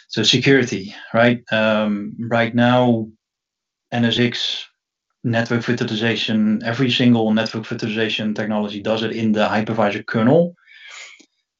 so 0.09 0.23
security, 0.23 0.95
right? 1.13 1.43
Um, 1.51 2.15
right 2.31 2.55
now, 2.55 3.09
NSX 3.93 4.65
network 5.25 5.63
virtualization, 5.63 6.63
every 6.63 6.91
single 6.91 7.33
network 7.33 7.65
virtualization 7.65 8.35
technology 8.35 8.81
does 8.81 9.03
it 9.03 9.13
in 9.13 9.33
the 9.33 9.47
hypervisor 9.47 10.07
kernel, 10.07 10.55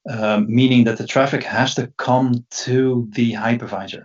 um, 0.09 0.47
meaning 0.49 0.85
that 0.85 0.99
the 0.99 1.07
traffic 1.07 1.43
has 1.43 1.75
to 1.75 1.93
come 1.99 2.45
to 2.51 3.09
the 3.13 3.33
hypervisor. 3.33 4.05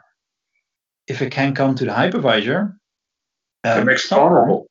If 1.07 1.21
it 1.21 1.31
can 1.31 1.53
come 1.53 1.75
to 1.75 1.85
the 1.85 1.91
hypervisor, 1.91 2.73
um, 3.65 3.81
it 3.81 3.85
makes 3.85 4.05
it 4.05 4.15
vulnerable. 4.15 4.67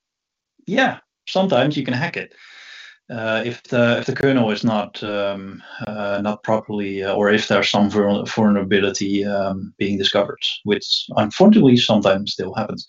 Yeah, 0.67 0.99
sometimes 1.29 1.77
you 1.77 1.85
can 1.85 1.95
hack 1.95 2.17
it 2.17 2.35
uh, 3.11 3.43
if 3.45 3.63
the 3.65 3.99
if 3.99 4.07
the 4.07 4.15
kernel 4.15 4.51
is 4.51 4.65
not 4.65 5.03
um, 5.03 5.63
uh, 5.87 6.21
not 6.23 6.43
properly 6.43 7.03
uh, 7.03 7.15
or 7.15 7.31
if 7.31 7.49
there's 7.49 7.71
some 7.71 7.91
vulnerability 7.91 9.25
um, 9.25 9.73
being 9.79 9.97
discovered, 9.97 10.41
which 10.65 11.07
unfortunately 11.17 11.77
sometimes 11.77 12.33
still 12.33 12.55
happens. 12.55 12.87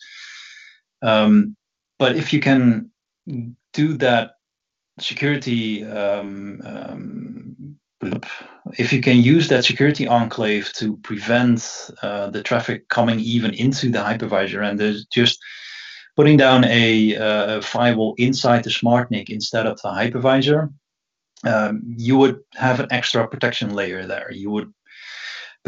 Um, 1.01 1.55
but 1.99 2.15
if 2.15 2.33
you 2.33 2.39
can 2.39 2.89
do 3.73 3.93
that 3.97 4.31
security, 4.99 5.85
um, 5.85 6.61
um, 6.65 7.75
if 8.77 8.93
you 8.93 9.01
can 9.01 9.17
use 9.17 9.49
that 9.49 9.65
security 9.65 10.07
enclave 10.07 10.71
to 10.73 10.97
prevent 10.97 11.91
uh, 12.01 12.29
the 12.29 12.41
traffic 12.41 12.87
coming 12.87 13.19
even 13.19 13.53
into 13.53 13.91
the 13.91 13.99
hypervisor, 13.99 14.67
and 14.67 14.79
there's 14.79 15.05
just 15.07 15.37
putting 16.15 16.37
down 16.37 16.63
a, 16.65 17.15
uh, 17.15 17.61
firewall 17.61 18.15
inside 18.17 18.63
the 18.63 18.69
SmartNIC 18.69 19.29
instead 19.29 19.65
of 19.65 19.79
the 19.81 19.89
hypervisor, 19.89 20.73
um, 21.45 21.81
you 21.97 22.17
would 22.17 22.39
have 22.55 22.79
an 22.79 22.87
extra 22.91 23.27
protection 23.27 23.73
layer 23.73 24.05
there. 24.05 24.31
You 24.31 24.49
would 24.51 24.73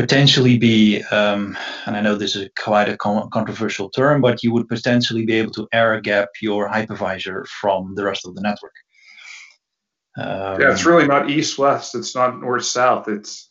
potentially 0.02 0.58
be, 0.58 1.04
um, 1.12 1.56
and 1.86 1.96
I 1.96 2.02
know 2.02 2.16
this 2.16 2.36
is 2.36 2.50
quite 2.58 2.90
a 2.90 2.98
controversial 2.98 3.92
term, 3.92 4.20
but 4.20 4.42
you 4.42 4.52
would 4.52 4.68
potentially 4.68 5.28
be 5.28 5.34
able 5.34 5.52
to 5.52 5.68
air 5.72 6.02
gap 6.02 6.30
your 6.42 6.68
hypervisor 6.68 7.46
from 7.48 7.94
the 7.94 8.04
rest 8.04 8.26
of 8.26 8.34
the 8.34 8.42
network. 8.42 8.74
Um, 10.18 10.60
yeah, 10.60 10.72
it's 10.72 10.86
really 10.86 11.06
not 11.06 11.30
east 11.30 11.60
west. 11.60 11.94
It's 11.94 12.16
not 12.16 12.42
north 12.42 12.66
south. 12.66 13.08
It's 13.08 13.48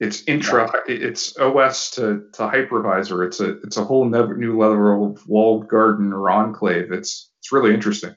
it's 0.00 0.24
intra 0.26 0.68
it's 0.88 1.36
os 1.38 1.90
to, 1.92 2.24
to 2.32 2.42
hypervisor 2.42 3.24
it's 3.24 3.38
a 3.38 3.58
it's 3.60 3.76
a 3.76 3.84
whole 3.84 4.04
new 4.04 4.58
level 4.58 5.12
of 5.12 5.28
walled 5.28 5.68
garden 5.68 6.12
or 6.12 6.28
enclave 6.30 6.90
it's 6.90 7.30
it's 7.38 7.52
really 7.52 7.72
interesting 7.72 8.12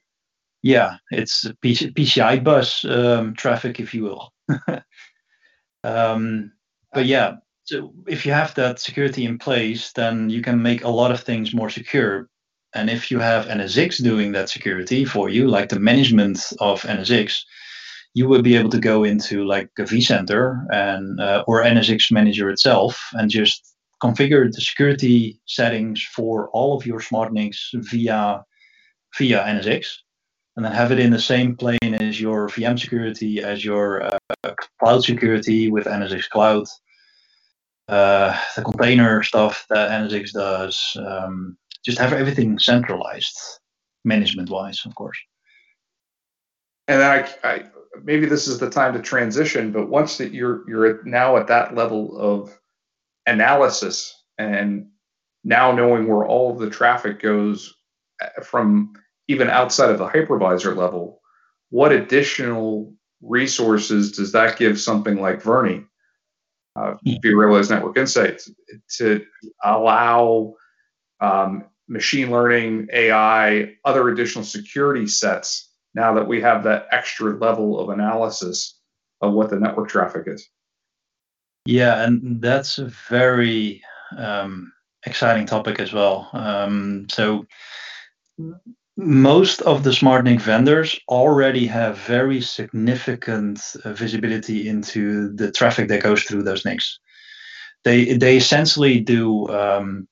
yeah 0.64 0.96
it's 1.12 1.46
pci 1.64 2.44
bus 2.44 2.84
um, 2.84 3.36
traffic 3.36 3.80
if 3.80 3.94
you 3.94 4.04
will 4.04 4.34
um, 5.84 6.52
but 6.92 7.06
yeah 7.06 7.36
so 7.68 7.94
if 8.08 8.26
you 8.26 8.32
have 8.32 8.54
that 8.56 8.80
security 8.80 9.26
in 9.26 9.38
place 9.38 9.92
then 9.94 10.30
you 10.30 10.42
can 10.42 10.62
make 10.62 10.84
a 10.84 10.90
lot 10.90 11.12
of 11.12 11.22
things 11.22 11.54
more 11.54 11.70
secure. 11.70 12.30
And 12.74 12.90
if 12.90 13.12
you 13.12 13.20
have 13.20 13.46
nsx 13.46 14.04
doing 14.04 14.32
that 14.34 14.50
security 14.50 15.06
for 15.06 15.30
you 15.30 15.48
like 15.48 15.70
the 15.70 15.80
management 15.80 16.40
of 16.60 16.82
nsx 16.82 17.44
you 18.18 18.28
would 18.28 18.44
be 18.44 18.56
able 18.56 18.72
to 18.72 18.80
go 18.80 19.04
into 19.04 19.46
like 19.46 19.70
a 19.78 19.84
vCenter 19.84 20.66
and 20.72 21.20
uh, 21.20 21.44
or 21.46 21.64
NSX 21.64 22.12
Manager 22.12 22.50
itself 22.50 23.00
and 23.14 23.30
just 23.30 23.76
configure 24.02 24.52
the 24.52 24.60
security 24.60 25.40
settings 25.46 26.02
for 26.02 26.50
all 26.50 26.76
of 26.76 26.84
your 26.84 27.00
SmartNICs 27.00 27.60
via 27.92 28.44
via 29.18 29.44
NSX, 29.44 29.98
and 30.56 30.66
then 30.66 30.72
have 30.72 30.92
it 30.92 31.00
in 31.00 31.12
the 31.12 31.20
same 31.20 31.56
plane 31.56 31.94
as 32.00 32.20
your 32.20 32.50
VM 32.50 32.80
security, 32.80 33.44
as 33.44 33.64
your 33.64 34.04
uh, 34.04 34.54
cloud 34.80 35.04
security 35.04 35.70
with 35.70 35.86
NSX 35.86 36.28
Cloud, 36.30 36.66
uh, 37.88 38.38
the 38.56 38.64
container 38.64 39.24
stuff 39.24 39.66
that 39.70 39.92
NSX 39.92 40.32
does. 40.32 40.98
Um, 41.00 41.58
just 41.86 42.00
have 42.00 42.12
everything 42.12 42.60
centralized, 42.60 43.40
management-wise, 44.04 44.86
of 44.86 44.94
course. 44.96 45.18
And 46.90 47.02
I, 47.02 47.30
I 47.44 47.64
maybe 48.04 48.26
this 48.26 48.48
is 48.48 48.60
the 48.60 48.70
time 48.70 48.94
to 48.94 49.02
transition 49.02 49.72
but 49.72 49.90
once 49.90 50.18
that 50.18 50.34
you're 50.34 50.68
you're 50.70 51.04
now 51.04 51.38
at 51.38 51.48
that 51.48 51.76
level 51.76 52.18
of 52.18 52.58
analysis 53.26 54.24
and 54.38 54.88
now 55.44 55.72
knowing 55.72 56.08
where 56.08 56.26
all 56.26 56.52
of 56.52 56.60
the 56.60 56.70
traffic 56.70 57.22
goes 57.22 57.76
uh, 58.22 58.42
from 58.42 58.94
even 59.28 59.50
outside 59.50 59.90
of 59.90 59.98
the 59.98 60.08
hypervisor 60.08 60.76
level 60.76 61.22
what 61.70 61.92
additional 61.92 62.94
resources 63.22 64.12
does 64.12 64.32
that 64.32 64.58
give 64.58 64.80
something 64.80 65.20
like 65.20 65.42
VRNI 65.42 65.86
uh, 66.78 66.96
vRealize 67.06 67.70
Network 67.70 67.98
Insights 67.98 68.52
to 68.98 69.26
allow 69.64 70.54
um, 71.20 71.66
machine 71.88 72.32
learning, 72.32 72.88
AI, 72.94 73.74
other 73.86 74.10
additional 74.10 74.44
security 74.44 75.08
sets 75.08 75.70
now 75.96 76.14
that 76.14 76.28
we 76.28 76.42
have 76.42 76.64
that 76.64 76.88
extra 76.92 77.38
level 77.38 77.80
of 77.80 77.90
analysis 77.90 78.80
of 79.22 79.34
what 79.34 79.50
the 79.50 79.60
network 79.60 79.90
traffic 79.90 80.24
is. 80.28 80.48
Yeah, 81.66 82.04
and 82.04 82.42
that's 82.42 82.78
a 82.78 82.86
very 83.10 83.82
um, 84.16 84.72
exciting 85.06 85.46
topic 85.46 85.80
as 85.80 85.92
well. 85.92 86.30
Um, 86.34 87.08
so 87.10 87.46
most 88.98 89.62
of 89.62 89.84
the 89.84 89.92
SmartNIC 89.92 90.42
vendors 90.42 91.00
already 91.08 91.68
have 91.68 92.00
very 92.00 92.42
significant 92.42 93.62
uh, 93.86 93.94
visibility 93.94 94.68
into 94.68 95.32
the 95.36 95.52
traffic 95.52 95.88
that 95.88 96.02
goes 96.02 96.24
through 96.24 96.42
those 96.42 96.66
NICs. 96.66 97.00
They 97.84 98.18
they 98.18 98.38
essentially 98.38 99.00
do 99.00 99.48
um, 99.50 100.08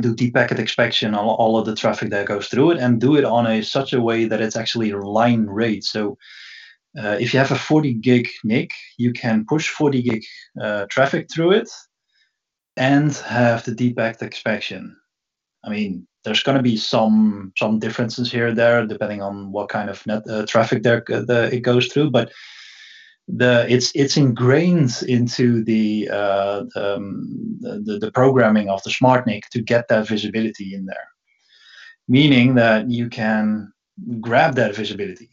do 0.00 0.14
deep 0.14 0.34
packet 0.34 0.58
inspection 0.58 1.14
on 1.14 1.24
all 1.24 1.56
of 1.56 1.64
the 1.64 1.76
traffic 1.76 2.10
that 2.10 2.26
goes 2.26 2.48
through 2.48 2.72
it 2.72 2.78
and 2.78 3.00
do 3.00 3.16
it 3.16 3.24
on 3.24 3.46
a 3.46 3.62
such 3.62 3.92
a 3.92 4.00
way 4.00 4.24
that 4.24 4.40
it's 4.40 4.56
actually 4.56 4.92
line 4.92 5.46
rate. 5.46 5.84
So 5.84 6.18
uh, 6.98 7.16
if 7.20 7.32
you 7.32 7.38
have 7.38 7.52
a 7.52 7.58
40 7.58 7.94
gig 7.94 8.28
NIC, 8.42 8.72
you 8.98 9.12
can 9.12 9.46
push 9.48 9.68
40 9.68 10.02
gig 10.02 10.24
uh, 10.60 10.86
traffic 10.86 11.28
through 11.32 11.52
it 11.52 11.70
and 12.76 13.14
have 13.14 13.64
the 13.64 13.74
deep 13.74 13.96
packet 13.96 14.22
inspection. 14.22 14.96
I 15.64 15.70
mean, 15.70 16.08
there's 16.24 16.42
going 16.42 16.56
to 16.56 16.62
be 16.62 16.76
some 16.76 17.52
some 17.56 17.78
differences 17.78 18.32
here 18.32 18.52
there 18.52 18.86
depending 18.86 19.22
on 19.22 19.52
what 19.52 19.68
kind 19.68 19.90
of 19.90 20.04
net 20.06 20.22
uh, 20.28 20.44
traffic 20.46 20.82
there 20.82 21.04
uh, 21.12 21.20
the, 21.20 21.50
it 21.52 21.60
goes 21.60 21.88
through, 21.88 22.10
but 22.10 22.32
the 23.28 23.66
it's 23.68 23.92
it's 23.94 24.16
ingrained 24.16 25.02
into 25.08 25.64
the, 25.64 26.08
uh, 26.10 26.64
um, 26.76 27.58
the 27.60 27.98
the 27.98 28.12
programming 28.12 28.68
of 28.68 28.82
the 28.82 28.90
SmartNIC 28.90 29.48
to 29.50 29.62
get 29.62 29.88
that 29.88 30.08
visibility 30.08 30.74
in 30.74 30.84
there, 30.86 31.08
meaning 32.08 32.54
that 32.54 32.90
you 32.90 33.08
can 33.08 33.72
grab 34.20 34.54
that 34.56 34.74
visibility. 34.74 35.30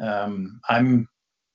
Um, 0.00 0.60
I'm 0.68 1.08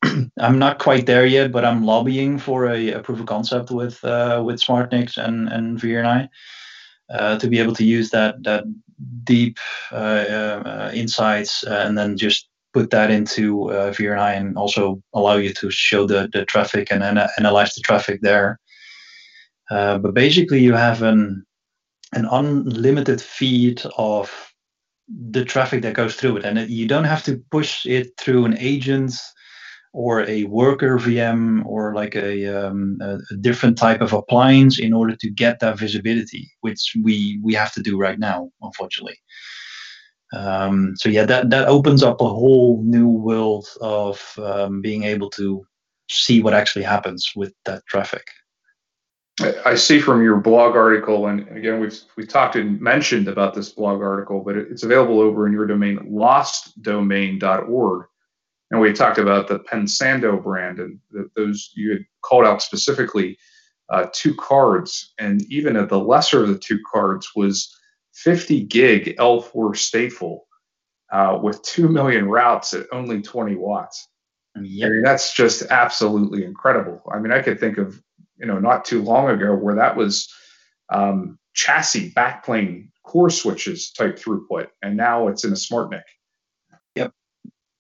I'm 0.40 0.60
not 0.60 0.80
quite 0.80 1.06
there 1.06 1.26
yet, 1.26 1.52
but 1.52 1.64
I'm 1.64 1.86
lobbying 1.86 2.38
for 2.38 2.68
a, 2.68 2.92
a 2.92 3.00
proof 3.00 3.20
of 3.22 3.26
concept 3.26 3.72
with 3.72 4.04
uh, 4.04 4.42
with 4.46 4.62
SmartNICs 4.62 5.18
and 5.18 5.48
and 5.48 5.80
VRNI 5.80 6.28
to 7.10 7.48
be 7.48 7.60
able 7.60 7.74
to 7.74 7.84
use 7.86 8.10
that 8.10 8.44
that 8.44 8.64
deep 9.24 9.58
uh, 9.92 9.96
uh 9.96 10.92
insights 10.94 11.64
and 11.64 11.98
then 11.98 12.18
just 12.18 12.50
put 12.74 12.90
that 12.92 13.10
into 13.10 13.72
uh, 13.72 13.92
VRNI 13.92 14.38
and 14.38 14.58
also 14.58 15.02
allow 15.14 15.36
you 15.36 15.54
to 15.54 15.72
show 15.72 16.06
the, 16.06 16.30
the 16.34 16.46
traffic 16.46 16.92
and 16.92 17.04
ana- 17.04 17.30
analyze 17.40 17.74
the 17.74 17.82
traffic 17.82 18.22
there. 18.22 18.60
Uh, 19.72 19.98
but 19.98 20.14
basically, 20.14 20.60
you 20.60 20.74
have 20.74 21.02
an 21.02 21.46
an 22.14 22.26
unlimited 22.32 23.22
feed 23.22 23.82
of 23.98 24.54
the 25.10 25.44
traffic 25.44 25.82
that 25.82 25.94
goes 25.94 26.16
through 26.16 26.38
it, 26.38 26.46
and 26.46 26.70
you 26.70 26.88
don't 26.88 27.04
have 27.04 27.24
to 27.24 27.44
push 27.52 27.86
it 27.86 28.16
through 28.18 28.46
an 28.46 28.58
agent 28.60 29.14
or 29.98 30.22
a 30.30 30.44
worker 30.44 31.00
VM 31.00 31.66
or 31.66 31.96
like 31.96 32.16
a, 32.16 32.46
um, 32.46 33.00
a, 33.02 33.18
a, 33.32 33.36
different 33.42 33.76
type 33.76 34.00
of 34.00 34.14
appliance 34.14 34.78
in 34.78 34.94
order 34.94 35.16
to 35.16 35.28
get 35.28 35.60
that 35.60 35.80
visibility, 35.80 36.52
which 36.62 36.96
we 37.04 37.40
we 37.44 37.56
have 37.56 37.74
to 37.74 37.82
do 37.82 37.98
right 37.98 38.20
now, 38.20 38.52
unfortunately. 38.62 39.18
Um, 40.34 40.94
so 40.98 41.10
yeah, 41.10 41.26
that 41.26 41.50
that 41.50 41.68
opens 41.68 42.04
up 42.04 42.22
a 42.22 42.30
whole 42.30 42.84
new 42.84 43.08
world 43.08 43.66
of 43.82 44.22
um, 44.38 44.82
being 44.82 45.02
able 45.02 45.32
to 45.32 45.66
see 46.12 46.44
what 46.44 46.54
actually 46.54 46.86
happens 46.86 47.32
with 47.36 47.54
that 47.66 47.82
traffic. 47.88 48.28
I 49.66 49.74
see 49.74 50.00
from 50.00 50.24
your 50.24 50.38
blog 50.38 50.76
article, 50.76 51.26
and 51.26 51.48
again, 51.58 51.80
we've 51.80 52.00
we've 52.16 52.28
talked 52.28 52.56
and 52.56 52.80
mentioned 52.80 53.28
about 53.28 53.56
this 53.56 53.70
blog 53.70 54.04
article, 54.04 54.44
but 54.46 54.58
it's 54.58 54.84
available 54.84 55.20
over 55.20 55.48
in 55.48 55.54
your 55.54 55.66
domain, 55.66 55.98
lostdomain.org. 56.08 58.06
And 58.70 58.82
we 58.82 58.92
talked 58.92 59.18
about 59.18 59.48
the 59.48 59.60
Pensando 59.60 60.42
brand, 60.42 60.80
and 60.80 61.00
the, 61.12 61.30
those 61.36 61.72
you 61.76 61.92
had 61.92 62.06
called 62.22 62.46
out 62.46 62.62
specifically 62.62 63.38
uh, 63.90 64.08
two 64.14 64.36
cards, 64.36 65.14
and 65.18 65.42
even 65.44 65.78
at 65.78 65.90
the 65.90 66.00
lesser 66.00 66.44
of 66.44 66.50
the 66.50 66.60
two 66.60 66.80
cards 66.92 67.32
was 67.36 67.74
50 68.14 68.64
gig 68.64 69.16
L4 69.18 69.52
stateful 69.76 70.42
uh, 71.12 71.40
with 71.42 71.62
2 71.62 71.88
million 71.88 72.28
routes 72.28 72.74
at 72.74 72.88
only 72.92 73.22
20 73.22 73.56
watts. 73.56 74.08
Yep. 74.56 74.88
I 74.88 74.92
mean, 74.92 75.04
that's 75.04 75.34
just 75.34 75.64
absolutely 75.70 76.44
incredible. 76.44 77.02
I 77.14 77.20
mean, 77.20 77.32
I 77.32 77.42
could 77.42 77.60
think 77.60 77.78
of, 77.78 78.02
you 78.38 78.46
know, 78.46 78.60
not 78.60 78.86
too 78.86 79.02
long 79.02 79.30
ago 79.30 79.56
where 79.56 79.76
that 79.76 79.96
was 79.96 80.34
um, 80.90 81.38
chassis 81.54 82.12
backplane 82.12 82.90
core 83.04 83.30
switches 83.30 83.92
type 83.92 84.18
throughput, 84.18 84.68
and 84.82 84.98
now 84.98 85.28
it's 85.28 85.44
in 85.44 85.52
a 85.52 85.56
SmartNIC. 85.56 86.02
Yep. 86.96 87.14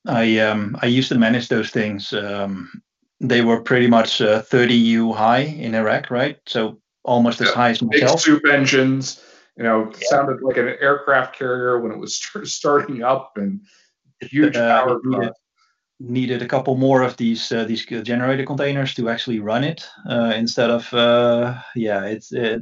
I 0.05 0.39
um, 0.39 0.77
I 0.81 0.85
used 0.87 1.09
to 1.09 1.17
manage 1.17 1.47
those 1.49 1.69
things. 1.69 2.13
Um, 2.13 2.81
they 3.19 3.41
were 3.41 3.61
pretty 3.61 3.87
much 3.87 4.21
uh, 4.21 4.41
30 4.41 4.73
U 4.75 5.13
high 5.13 5.39
in 5.39 5.73
Iraq, 5.75 6.11
right? 6.11 6.37
So 6.45 6.79
almost 7.03 7.41
as 7.41 7.49
high 7.49 7.71
as 7.71 7.81
myself. 7.81 8.11
Big 8.13 8.19
soup 8.19 8.43
engines, 8.51 9.23
you 9.57 9.63
know, 9.63 9.91
yeah. 9.91 10.07
sounded 10.09 10.41
like 10.41 10.57
an 10.57 10.67
aircraft 10.79 11.35
carrier 11.35 11.79
when 11.79 11.91
it 11.91 11.97
was 11.97 12.21
starting 12.43 13.03
up 13.03 13.33
and 13.37 13.61
huge 14.21 14.55
uh, 14.55 14.85
power. 14.85 14.99
Needed, 15.03 15.33
needed, 15.99 16.41
a 16.41 16.47
couple 16.47 16.75
more 16.75 17.01
of 17.01 17.17
these 17.17 17.51
uh, 17.51 17.63
these 17.63 17.85
generator 17.85 18.45
containers 18.45 18.93
to 18.95 19.09
actually 19.09 19.39
run 19.39 19.63
it 19.63 19.87
uh, 20.09 20.33
instead 20.35 20.69
of 20.69 20.93
uh, 20.93 21.59
yeah, 21.75 22.05
it's 22.05 22.31
it, 22.31 22.61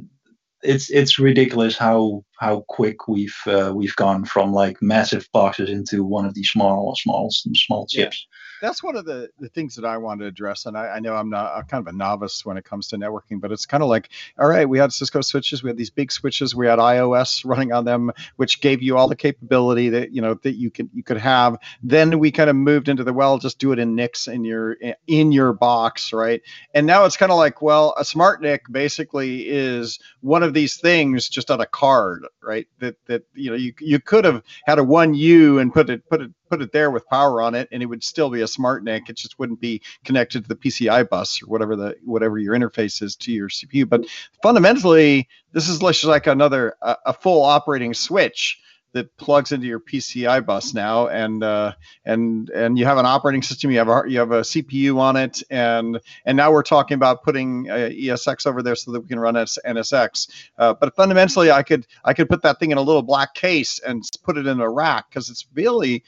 it's 0.62 0.90
it's 0.90 1.18
ridiculous 1.18 1.76
how 1.76 2.24
how 2.38 2.64
quick 2.68 3.08
we've 3.08 3.36
uh, 3.46 3.72
we've 3.74 3.96
gone 3.96 4.24
from 4.24 4.52
like 4.52 4.80
massive 4.80 5.28
boxes 5.32 5.70
into 5.70 6.04
one 6.04 6.24
of 6.24 6.34
these 6.34 6.50
small 6.50 6.94
small 6.96 7.30
small 7.30 7.86
chips. 7.86 8.26
That's 8.60 8.82
one 8.82 8.96
of 8.96 9.04
the, 9.04 9.28
the 9.38 9.48
things 9.48 9.74
that 9.76 9.84
I 9.84 9.96
want 9.98 10.20
to 10.20 10.26
address. 10.26 10.66
And 10.66 10.76
I, 10.76 10.88
I 10.88 10.98
know 11.00 11.14
I'm 11.14 11.30
not 11.30 11.52
I'm 11.54 11.64
kind 11.64 11.86
of 11.86 11.92
a 11.92 11.96
novice 11.96 12.44
when 12.44 12.56
it 12.56 12.64
comes 12.64 12.88
to 12.88 12.96
networking, 12.96 13.40
but 13.40 13.52
it's 13.52 13.66
kind 13.66 13.82
of 13.82 13.88
like, 13.88 14.10
all 14.38 14.48
right, 14.48 14.68
we 14.68 14.78
had 14.78 14.92
Cisco 14.92 15.20
switches, 15.20 15.62
we 15.62 15.70
had 15.70 15.76
these 15.76 15.90
big 15.90 16.10
switches, 16.10 16.54
we 16.54 16.66
had 16.66 16.78
IOS 16.78 17.44
running 17.44 17.72
on 17.72 17.84
them, 17.84 18.12
which 18.36 18.60
gave 18.60 18.82
you 18.82 18.96
all 18.96 19.08
the 19.08 19.16
capability 19.16 19.88
that 19.90 20.12
you 20.12 20.22
know 20.22 20.34
that 20.34 20.56
you 20.56 20.70
could 20.70 20.90
you 20.92 21.02
could 21.02 21.18
have. 21.18 21.58
Then 21.82 22.18
we 22.18 22.30
kind 22.30 22.50
of 22.50 22.56
moved 22.56 22.88
into 22.88 23.04
the 23.04 23.12
well, 23.12 23.38
just 23.38 23.58
do 23.58 23.72
it 23.72 23.78
in 23.78 23.94
NICs 23.94 24.28
in 24.28 24.44
your 24.44 24.76
in 25.06 25.32
your 25.32 25.52
box, 25.52 26.12
right? 26.12 26.42
And 26.74 26.86
now 26.86 27.04
it's 27.04 27.16
kind 27.16 27.32
of 27.32 27.38
like, 27.38 27.62
well, 27.62 27.94
a 27.96 28.04
smart 28.04 28.42
NIC 28.42 28.62
basically 28.70 29.48
is 29.48 29.98
one 30.20 30.42
of 30.42 30.54
these 30.54 30.76
things 30.76 31.28
just 31.28 31.50
on 31.50 31.60
a 31.60 31.66
card, 31.66 32.26
right? 32.42 32.66
That 32.78 32.96
that 33.06 33.24
you 33.34 33.50
know 33.50 33.56
you 33.56 33.72
you 33.80 34.00
could 34.00 34.24
have 34.24 34.42
had 34.64 34.78
a 34.78 34.84
one 34.84 35.14
U 35.14 35.58
and 35.58 35.72
put 35.72 35.90
it 35.90 36.08
put 36.08 36.22
it 36.22 36.30
put 36.48 36.62
it 36.62 36.72
there 36.72 36.90
with 36.90 37.06
power 37.06 37.40
on 37.40 37.54
it 37.54 37.68
and 37.72 37.82
it 37.82 37.86
would 37.86 38.04
still 38.04 38.30
be 38.30 38.42
a 38.42 38.48
smart 38.48 38.84
NIC. 38.84 39.10
It 39.10 39.16
just 39.16 39.38
wouldn't 39.38 39.60
be 39.60 39.82
connected 40.04 40.42
to 40.42 40.48
the 40.48 40.56
PCI 40.56 41.08
bus 41.08 41.42
or 41.42 41.46
whatever 41.46 41.76
the 41.76 41.96
whatever 42.04 42.38
your 42.38 42.54
interface 42.54 43.02
is 43.02 43.16
to 43.16 43.32
your 43.32 43.48
CPU. 43.48 43.88
But 43.88 44.06
fundamentally, 44.42 45.28
this 45.52 45.68
is 45.68 45.78
just 45.78 46.04
like 46.04 46.26
another 46.26 46.76
a, 46.82 46.96
a 47.06 47.12
full 47.12 47.42
operating 47.42 47.94
switch 47.94 48.60
that 48.96 49.14
plugs 49.18 49.52
into 49.52 49.66
your 49.66 49.78
PCI 49.78 50.44
bus 50.44 50.72
now, 50.72 51.08
and 51.08 51.44
uh, 51.44 51.72
and 52.06 52.48
and 52.48 52.78
you 52.78 52.86
have 52.86 52.96
an 52.96 53.04
operating 53.04 53.42
system. 53.42 53.70
You 53.70 53.76
have 53.78 53.88
a 53.88 54.02
you 54.08 54.18
have 54.18 54.32
a 54.32 54.40
CPU 54.40 54.98
on 54.98 55.16
it, 55.16 55.42
and 55.50 56.00
and 56.24 56.36
now 56.36 56.50
we're 56.50 56.62
talking 56.62 56.94
about 56.94 57.22
putting 57.22 57.68
uh, 57.68 57.90
ESX 57.92 58.46
over 58.46 58.62
there 58.62 58.74
so 58.74 58.92
that 58.92 59.00
we 59.00 59.06
can 59.06 59.18
run 59.18 59.34
NSX. 59.34 60.30
Uh, 60.56 60.72
but 60.72 60.96
fundamentally, 60.96 61.50
I 61.50 61.62
could 61.62 61.86
I 62.04 62.14
could 62.14 62.30
put 62.30 62.40
that 62.42 62.58
thing 62.58 62.70
in 62.70 62.78
a 62.78 62.82
little 62.82 63.02
black 63.02 63.34
case 63.34 63.78
and 63.80 64.02
put 64.22 64.38
it 64.38 64.46
in 64.46 64.60
a 64.60 64.68
rack 64.68 65.10
because 65.10 65.28
it's 65.28 65.46
really 65.54 66.02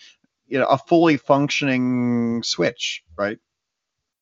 you 0.49 0.59
know 0.59 0.67
a 0.67 0.79
fully 0.79 1.17
functioning 1.17 2.43
switch, 2.43 3.05
right? 3.17 3.39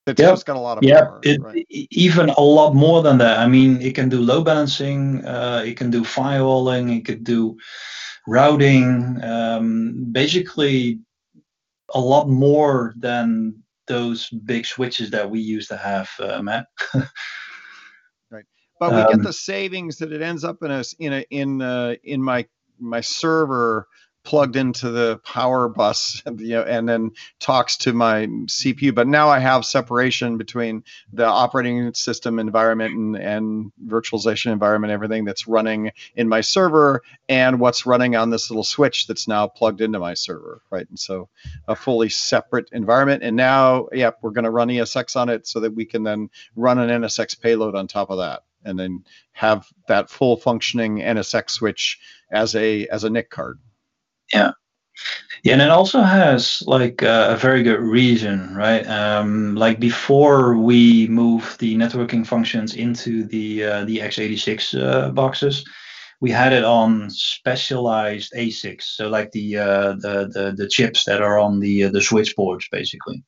It's 0.07 0.21
yep. 0.21 0.45
got 0.45 0.57
a 0.57 0.61
lot 0.61 0.79
of 0.79 0.85
yeah, 0.85 1.09
right? 1.41 1.67
even 1.69 2.29
a 2.31 2.41
lot 2.41 2.75
more 2.75 3.03
than 3.03 3.19
that. 3.19 3.41
I 3.41 3.49
mean, 3.49 3.81
it 3.83 3.97
can 3.97 4.09
do 4.09 4.21
load 4.21 4.45
balancing, 4.45 5.25
uh, 5.25 5.65
it 5.67 5.77
can 5.77 5.91
do 5.91 6.03
firewalling, 6.03 6.97
it 6.97 7.05
could 7.05 7.25
do 7.25 7.59
routing, 8.29 9.21
um, 9.25 10.07
basically 10.13 11.01
a 11.93 12.01
lot 12.01 12.29
more 12.29 12.95
than 12.99 13.63
those 13.89 14.29
big 14.31 14.65
switches 14.67 15.11
that 15.11 15.29
we 15.29 15.41
used 15.41 15.69
to 15.71 15.77
have, 15.77 16.09
uh, 16.21 16.41
Matt. 16.41 16.67
right, 18.31 18.45
but 18.79 18.93
we 18.93 18.99
um, 18.99 19.11
get 19.11 19.23
the 19.23 19.33
savings 19.33 19.99
that 19.99 20.13
it 20.13 20.23
ends 20.23 20.45
up 20.45 20.63
in 20.63 20.71
a 20.71 20.85
in 21.01 21.13
a 21.15 21.27
in 21.31 21.61
uh, 21.61 21.97
in 22.05 22.23
my 22.23 22.47
my 22.79 23.01
server 23.01 23.89
plugged 24.27 24.57
into 24.57 24.91
the 24.91 25.19
power 25.25 25.69
bus 25.69 26.21
you 26.37 26.49
know, 26.49 26.63
and 26.63 26.87
then 26.87 27.13
talks 27.39 27.77
to 27.79 27.93
my 27.93 28.27
CPU. 28.27 28.95
But 28.95 29.07
now 29.07 29.29
I 29.29 29.39
have 29.39 29.65
separation 29.65 30.37
between 30.37 30.83
the 31.13 31.25
operating 31.25 31.95
system 31.95 32.39
environment 32.39 32.95
and, 32.95 33.17
and 33.17 33.73
virtualization 33.87 34.53
environment, 34.53 34.93
everything 34.93 35.25
that's 35.25 35.47
running 35.47 35.93
in 36.17 36.29
my 36.29 36.41
server 36.41 37.03
and 37.29 37.61
what's 37.61 37.87
running 37.87 38.17
on 38.17 38.31
this 38.31 38.51
little 38.51 38.65
switch 38.65 39.07
that's 39.07 39.29
now 39.29 39.47
plugged 39.47 39.81
into 39.81 40.01
my 40.01 40.15
server, 40.15 40.61
right? 40.71 40.89
And 40.89 40.99
so 40.99 41.29
a 41.69 41.77
fully 41.77 42.09
separate 42.09 42.69
environment. 42.73 43.23
And 43.23 43.37
now, 43.37 43.87
yep, 43.93 44.19
we're 44.23 44.33
going 44.33 44.45
to 44.45 44.51
run 44.51 44.69
ESX 44.69 45.15
on 45.15 45.29
it 45.29 45.47
so 45.47 45.61
that 45.61 45.75
we 45.75 45.85
can 45.85 46.03
then 46.03 46.31
run 46.57 46.79
an 46.81 47.03
NSX 47.03 47.41
payload 47.41 47.77
on 47.77 47.87
top 47.87 48.11
of 48.11 48.19
that 48.19 48.43
and 48.65 48.77
then 48.77 49.05
have 49.31 49.69
that 49.87 50.11
full 50.11 50.37
functioning 50.37 50.99
NSX 50.99 51.51
switch 51.51 52.01
as 52.31 52.57
a 52.57 52.89
as 52.89 53.05
a 53.05 53.11
NIC 53.11 53.31
card. 53.31 53.61
Yeah. 54.33 54.53
Yeah, 55.43 55.53
and 55.53 55.63
it 55.63 55.71
also 55.71 56.01
has 56.01 56.63
like 56.67 57.03
uh, 57.03 57.29
a 57.31 57.37
very 57.37 57.63
good 57.63 57.81
reason, 57.81 58.55
right? 58.55 58.85
Um, 58.89 59.55
like 59.55 59.79
before 59.79 60.57
we 60.57 61.07
move 61.09 61.57
the 61.61 61.77
networking 61.77 62.27
functions 62.27 62.75
into 62.75 63.25
the 63.25 63.65
uh, 63.65 63.85
the 63.85 63.99
x86 63.99 64.83
uh, 64.83 65.11
boxes, 65.11 65.65
we 66.21 66.31
had 66.31 66.53
it 66.53 66.65
on 66.65 67.11
specialized 67.11 68.33
ASICs, 68.33 68.83
so 68.83 69.09
like 69.09 69.31
the 69.33 69.59
uh, 69.59 69.93
the, 70.01 70.31
the 70.33 70.55
the 70.57 70.69
chips 70.69 71.05
that 71.05 71.21
are 71.23 71.39
on 71.39 71.61
the 71.61 71.85
uh, 71.85 71.91
the 71.91 72.03
switch 72.03 72.35
boards, 72.35 72.67
basically. 72.73 73.23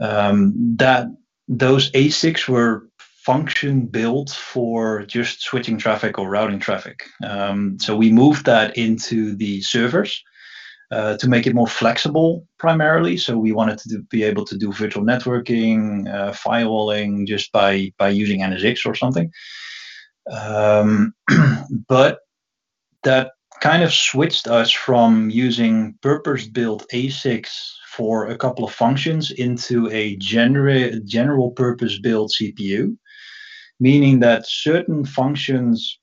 Um, 0.00 0.54
that 0.76 1.08
those 1.48 1.90
ASICs 1.92 2.48
were 2.48 2.88
function 3.26 3.86
built 3.86 4.30
for 4.30 5.04
just 5.04 5.42
switching 5.42 5.76
traffic 5.76 6.16
or 6.16 6.30
routing 6.30 6.60
traffic. 6.60 7.02
Um, 7.24 7.76
so 7.80 7.96
we 7.96 8.12
moved 8.12 8.46
that 8.46 8.78
into 8.78 9.34
the 9.34 9.60
servers 9.62 10.22
uh, 10.92 11.16
to 11.16 11.28
make 11.28 11.44
it 11.44 11.54
more 11.54 11.66
flexible 11.66 12.46
primarily. 12.58 13.16
So 13.16 13.36
we 13.36 13.50
wanted 13.50 13.78
to 13.78 13.88
do, 13.88 14.02
be 14.10 14.22
able 14.22 14.44
to 14.44 14.56
do 14.56 14.72
virtual 14.72 15.02
networking, 15.02 16.06
uh, 16.08 16.32
firewalling 16.34 17.26
just 17.26 17.50
by, 17.50 17.92
by 17.98 18.10
using 18.10 18.42
NSX 18.42 18.86
or 18.86 18.94
something. 18.94 19.32
Um, 20.30 21.12
but 21.88 22.20
that 23.02 23.32
kind 23.60 23.82
of 23.82 23.92
switched 23.92 24.46
us 24.46 24.70
from 24.70 25.30
using 25.30 25.98
purpose-built 26.00 26.86
ASICs 26.92 27.72
for 27.90 28.28
a 28.28 28.38
couple 28.38 28.64
of 28.64 28.72
functions 28.72 29.32
into 29.32 29.90
a 29.90 30.14
genera- 30.18 31.00
general 31.00 31.50
purpose-built 31.50 32.32
CPU 32.38 32.96
meaning 33.80 34.20
that 34.20 34.46
certain 34.46 35.04
functions 35.04 35.98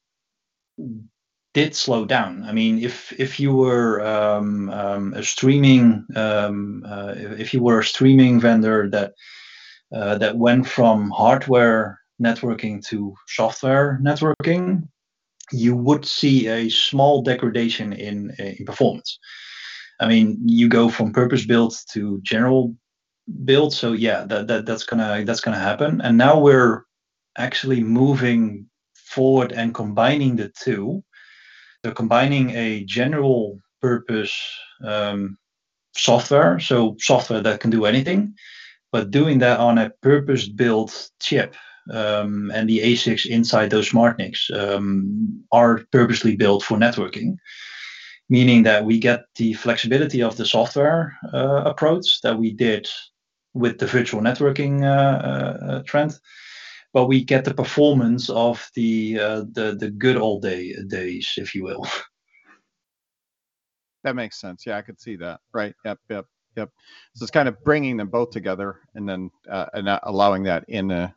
did 1.54 1.76
slow 1.76 2.06
down. 2.06 2.44
I 2.44 2.52
mean, 2.52 2.80
if 2.80 3.14
if 3.20 3.40
you 3.40 3.56
were 3.56 4.02
um, 4.02 4.70
um, 4.70 5.14
a 5.14 5.24
streaming 5.24 6.06
um, 6.16 6.84
uh, 6.86 7.14
if 7.16 7.54
you 7.54 7.62
were 7.62 7.80
a 7.80 7.84
streaming 7.84 8.40
vendor 8.40 8.90
that 8.90 9.14
uh, 9.96 10.18
that 10.18 10.38
went 10.38 10.68
from 10.68 11.12
hardware 11.12 12.00
networking 12.22 12.84
to 12.88 13.14
software 13.28 14.00
networking, 14.02 14.88
you 15.52 15.76
would 15.76 16.06
see 16.06 16.48
a 16.48 16.70
small 16.70 17.22
degradation 17.22 17.94
in 17.94 18.32
in 18.40 18.66
performance. 18.66 19.20
I 20.00 20.08
mean, 20.08 20.40
you 20.44 20.68
go 20.68 20.90
from 20.90 21.14
purpose 21.14 21.46
built 21.46 21.80
to 21.94 22.20
general 22.24 22.76
build, 23.46 23.74
so 23.74 23.94
yeah, 23.94 24.26
that, 24.26 24.48
that 24.48 24.66
that's 24.66 24.84
gonna 24.84 25.24
that's 25.24 25.42
gonna 25.42 25.60
happen. 25.60 26.02
And 26.02 26.18
now 26.18 26.40
we're 26.40 26.86
actually 27.38 27.84
moving 27.84 28.68
forward 28.96 29.52
and 29.52 29.74
combining 29.74 30.36
the 30.36 30.50
two. 30.50 31.04
So 31.86 31.92
combining 31.92 32.52
a 32.52 32.84
general 32.86 33.60
purpose 33.82 34.34
um, 34.84 35.38
software, 35.96 36.60
so 36.60 36.96
software 37.00 37.42
that 37.42 37.60
can 37.60 37.70
do 37.70 37.86
anything, 37.86 38.36
but 38.92 39.12
doing 39.12 39.40
that 39.40 39.60
on 39.60 39.78
a 39.78 39.92
purpose-built 40.02 41.12
chip. 41.22 41.56
Um, 41.92 42.50
and 42.54 42.70
the 42.70 42.80
ASICs 42.80 43.26
inside 43.26 43.70
those 43.70 43.90
smart 43.90 44.18
NICs 44.18 44.50
um, 44.52 45.44
are 45.52 45.82
purposely 45.92 46.38
built 46.38 46.64
for 46.64 46.78
networking, 46.78 47.36
meaning 48.30 48.64
that 48.64 48.86
we 48.86 49.00
get 49.00 49.26
the 49.36 49.54
flexibility 49.54 50.24
of 50.24 50.38
the 50.38 50.46
software 50.46 51.18
uh, 51.34 51.64
approach 51.66 52.22
that 52.22 52.38
we 52.38 52.54
did 52.54 52.88
with 53.54 53.80
the 53.80 53.88
virtual 53.88 54.22
networking 54.22 54.84
uh, 54.84 55.66
uh, 55.66 55.84
trend, 55.86 56.18
but 56.94 57.08
we 57.08 57.24
get 57.24 57.44
the 57.44 57.54
performance 57.54 58.30
of 58.30 58.70
the 58.76 59.20
uh, 59.20 59.44
the 59.52 59.76
the 59.80 59.90
good 59.90 60.18
old 60.18 60.44
day 60.44 60.76
days, 60.88 61.34
if 61.38 61.54
you 61.56 61.64
will. 61.64 61.86
That 64.04 64.18
makes 64.18 64.40
sense. 64.40 64.66
Yeah, 64.66 64.78
I 64.78 64.82
could 64.82 65.00
see 65.00 65.16
that. 65.16 65.40
Right. 65.54 65.74
Yep. 65.86 65.98
Yep. 66.10 66.26
Yep. 66.58 66.70
So 67.16 67.24
it's 67.24 67.32
kind 67.32 67.48
of 67.48 67.64
bringing 67.64 67.98
them 67.98 68.10
both 68.10 68.32
together 68.32 68.82
and 68.96 69.08
then 69.08 69.32
uh, 69.50 69.68
and 69.74 69.88
allowing 70.04 70.44
that 70.44 70.66
in 70.68 70.92
a 70.92 71.16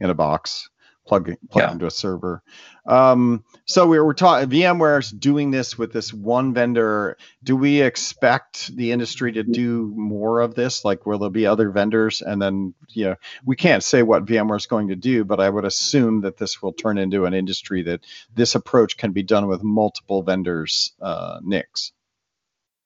in 0.00 0.10
a 0.10 0.14
box 0.14 0.68
plug 1.08 1.32
plug 1.50 1.64
yeah. 1.64 1.72
into 1.72 1.86
a 1.86 1.90
server. 1.90 2.42
Um, 2.86 3.44
so 3.64 3.86
we 3.86 3.98
were 3.98 4.14
talking 4.14 4.48
VMware 4.48 5.00
is 5.00 5.10
doing 5.10 5.50
this 5.50 5.76
with 5.76 5.92
this 5.92 6.12
one 6.12 6.54
vendor. 6.54 7.16
Do 7.42 7.56
we 7.56 7.80
expect 7.80 8.74
the 8.76 8.92
industry 8.92 9.32
to 9.32 9.42
do 9.42 9.92
more 9.96 10.40
of 10.40 10.54
this? 10.54 10.84
Like, 10.84 11.06
will 11.06 11.18
there 11.18 11.30
be 11.30 11.46
other 11.46 11.70
vendors? 11.70 12.22
And 12.22 12.40
then, 12.40 12.74
you 12.90 13.06
know, 13.06 13.16
we 13.44 13.56
can't 13.56 13.82
say 13.82 14.02
what 14.02 14.26
VMware 14.26 14.56
is 14.56 14.66
going 14.66 14.88
to 14.88 14.96
do, 14.96 15.24
but 15.24 15.40
I 15.40 15.48
would 15.50 15.64
assume 15.64 16.20
that 16.22 16.36
this 16.36 16.62
will 16.62 16.72
turn 16.72 16.98
into 16.98 17.24
an 17.24 17.34
industry 17.34 17.82
that 17.84 18.00
this 18.34 18.54
approach 18.54 18.96
can 18.96 19.12
be 19.12 19.22
done 19.22 19.48
with 19.48 19.62
multiple 19.62 20.22
vendors, 20.22 20.92
uh, 21.00 21.40
NICs. 21.42 21.92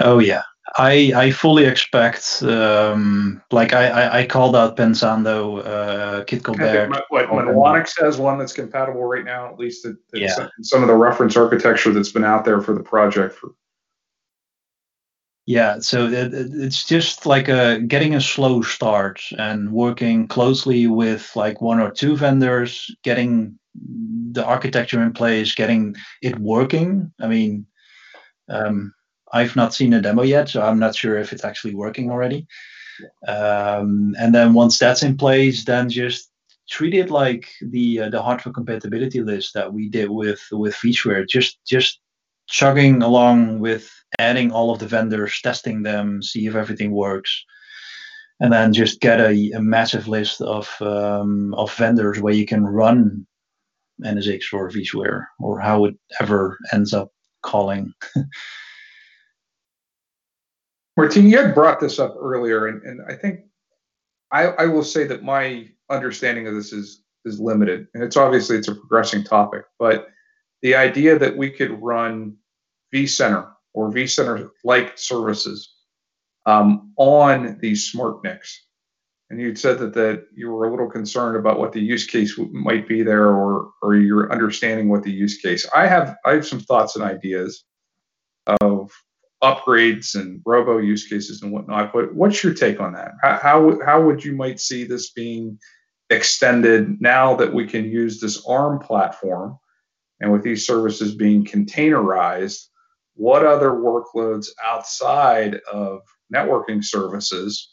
Oh 0.00 0.18
yeah, 0.18 0.42
I 0.77 1.12
I 1.14 1.31
fully 1.33 1.64
expect 1.64 2.42
um, 2.42 3.42
like 3.51 3.72
I, 3.72 3.88
I, 3.88 4.18
I 4.20 4.27
called 4.27 4.55
out 4.55 4.77
Pensando, 4.77 5.64
uh, 5.66 6.25
Kit 6.25 6.44
Colbert. 6.44 6.88
What 7.09 7.29
has 7.98 8.18
one 8.18 8.38
that's 8.38 8.53
compatible 8.53 9.05
right 9.05 9.25
now, 9.25 9.48
at 9.48 9.59
least 9.59 9.85
it, 9.85 9.96
yeah. 10.14 10.48
some 10.62 10.83
of 10.83 10.88
the 10.88 10.94
reference 10.94 11.37
architecture 11.37 11.92
that's 11.92 12.12
been 12.12 12.25
out 12.25 12.44
there 12.44 12.61
for 12.61 12.75
the 12.75 12.83
project. 12.83 13.35
For 13.35 13.55
yeah, 15.46 15.81
so 15.81 16.07
it, 16.07 16.33
it's 16.33 16.85
just 16.85 17.27
like 17.27 17.48
a 17.48 17.81
getting 17.81 18.14
a 18.14 18.20
slow 18.20 18.62
start 18.62 19.20
and 19.37 19.72
working 19.72 20.29
closely 20.29 20.87
with 20.87 21.35
like 21.35 21.61
one 21.61 21.81
or 21.81 21.90
two 21.90 22.16
vendors, 22.16 22.94
getting 23.03 23.59
the 23.75 24.44
architecture 24.44 25.03
in 25.03 25.12
place, 25.12 25.57
getting 25.57 25.96
it 26.22 26.38
working. 26.38 27.12
I 27.20 27.27
mean. 27.27 27.66
Um, 28.48 28.92
I've 29.33 29.57
not 29.57 29.75
seen 29.75 29.95
a 29.95 30.01
demo 30.01 30.23
yet, 30.23 30.49
so 30.49 30.62
I'm 30.62 30.79
not 30.79 30.95
sure 30.95 31.18
if 31.18 31.33
it's 31.33 31.45
actually 31.45 31.75
working 31.75 32.11
already. 32.11 32.47
Um, 33.27 34.14
and 34.18 34.35
then 34.35 34.53
once 34.53 34.79
that's 34.79 35.03
in 35.03 35.16
place, 35.16 35.64
then 35.64 35.88
just 35.88 36.31
treat 36.68 36.95
it 36.95 37.11
like 37.11 37.49
the 37.61 38.01
uh, 38.01 38.09
the 38.11 38.23
hardware 38.23 38.53
compatibility 38.53 39.23
list 39.23 39.55
that 39.55 39.73
we 39.73 39.88
did 39.88 40.11
with 40.11 40.42
with 40.53 40.75
featureware. 40.75 41.27
Just 41.27 41.59
just 41.64 42.01
chugging 42.49 43.03
along 43.03 43.61
with 43.61 43.90
adding 44.18 44.53
all 44.53 44.71
of 44.71 44.79
the 44.79 44.87
vendors, 44.87 45.40
testing 45.40 45.83
them, 45.83 46.23
see 46.23 46.47
if 46.47 46.55
everything 46.55 46.92
works, 46.92 47.45
and 48.40 48.53
then 48.53 48.73
just 48.73 49.01
get 49.01 49.21
a, 49.21 49.51
a 49.53 49.61
massive 49.61 50.09
list 50.09 50.40
of 50.42 50.71
um, 50.81 51.55
of 51.55 51.75
vendors 51.75 52.21
where 52.21 52.35
you 52.35 52.47
can 52.47 52.64
run 52.64 53.27
NSX 54.05 54.53
or 54.53 54.71
featureware 54.71 55.27
or 55.38 55.61
how 55.61 55.87
it 55.87 55.95
ever 56.21 56.59
ends 56.73 56.92
up 56.92 57.11
calling. 57.42 57.92
Martin, 60.96 61.28
you 61.28 61.38
had 61.38 61.55
brought 61.55 61.81
this 61.81 61.98
up 61.98 62.14
earlier, 62.18 62.66
and, 62.66 62.83
and 62.83 63.00
I 63.09 63.14
think 63.14 63.40
I, 64.31 64.48
I 64.48 64.66
will 64.66 64.85
say 64.85 65.05
that 65.05 65.22
my 65.22 65.68
understanding 65.90 66.46
of 66.46 66.55
this 66.55 66.72
is 66.72 67.02
is 67.24 67.38
limited, 67.38 67.87
and 67.94 68.02
it's 68.02 68.16
obviously 68.16 68.57
it's 68.57 68.68
a 68.68 68.74
progressing 68.74 69.24
topic, 69.24 69.64
but 69.78 70.09
the 70.62 70.74
idea 70.74 71.18
that 71.18 71.37
we 71.37 71.50
could 71.50 71.81
run 71.83 72.37
vCenter 72.94 73.48
or 73.74 73.90
vCenter 73.90 74.50
like 74.64 74.98
services 74.98 75.74
um, 76.46 76.92
on 76.96 77.59
these 77.61 77.90
smart 77.90 78.22
NICs. 78.24 78.66
And 79.31 79.40
you'd 79.40 79.59
said 79.59 79.78
that, 79.78 79.94
that 79.94 80.26
you 80.35 80.50
were 80.50 80.66
a 80.66 80.70
little 80.70 80.90
concerned 80.90 81.38
about 81.38 81.59
what 81.59 81.72
the 81.72 81.81
use 81.81 82.07
case 82.07 82.38
might 82.50 82.87
be 82.87 83.02
there 83.02 83.28
or, 83.28 83.70
or 83.81 83.94
you're 83.94 84.31
understanding 84.31 84.90
what 84.90 85.02
the 85.02 85.11
use 85.11 85.38
case. 85.38 85.66
I 85.74 85.87
have 85.87 86.16
I 86.26 86.33
have 86.33 86.46
some 86.46 86.61
thoughts 86.61 86.96
and 86.96 87.05
ideas 87.05 87.64
of 88.61 88.90
upgrades 89.42 90.14
and 90.14 90.40
robo 90.46 90.78
use 90.78 91.07
cases 91.07 91.42
and 91.42 91.52
whatnot. 91.52 91.92
But 91.92 92.14
what's 92.14 92.42
your 92.42 92.55
take 92.55 92.81
on 92.81 92.92
that? 92.92 93.12
How, 93.20 93.38
how, 93.38 93.78
how 93.85 94.02
would 94.02 94.24
you 94.24 94.35
might 94.35 94.61
see 94.61 94.85
this 94.85 95.11
being 95.11 95.59
extended 96.11 97.00
now 97.00 97.35
that 97.37 97.52
we 97.52 97.66
can 97.66 97.85
use 97.85 98.20
this 98.20 98.44
ARM 98.46 98.78
platform 98.78 99.59
and 100.20 100.33
with 100.33 100.42
these 100.42 100.66
services 100.66 101.14
being 101.14 101.44
containerized? 101.44 102.66
What 103.14 103.44
other 103.44 103.70
workloads 103.70 104.48
outside 104.64 105.61
of 105.70 106.00
networking 106.35 106.83
services 106.83 107.72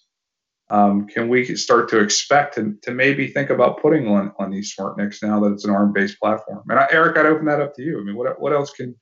um, 0.72 1.08
can 1.08 1.30
we 1.30 1.56
start 1.56 1.90
to 1.90 2.00
expect 2.00 2.56
to, 2.56 2.76
to 2.84 2.92
maybe 2.92 3.28
think 3.28 3.50
about 3.50 3.82
putting 3.82 4.08
on, 4.08 4.32
on 4.38 4.52
these 4.52 4.72
smart 4.72 4.98
NICs 4.98 5.24
now 5.24 5.40
that 5.40 5.54
it's 5.54 5.66
an 5.66 5.72
ARM 5.72 5.94
based 5.94 6.20
platform? 6.20 6.64
And 6.70 6.80
I, 6.80 6.88
Eric, 6.92 7.18
I'd 7.18 7.26
open 7.26 7.46
that 7.46 7.62
up 7.62 7.76
to 7.76 7.82
you. 7.82 8.00
I 8.00 8.04
mean, 8.04 8.16
what, 8.16 8.40
what 8.40 8.54
else 8.54 8.72
can 8.72 8.96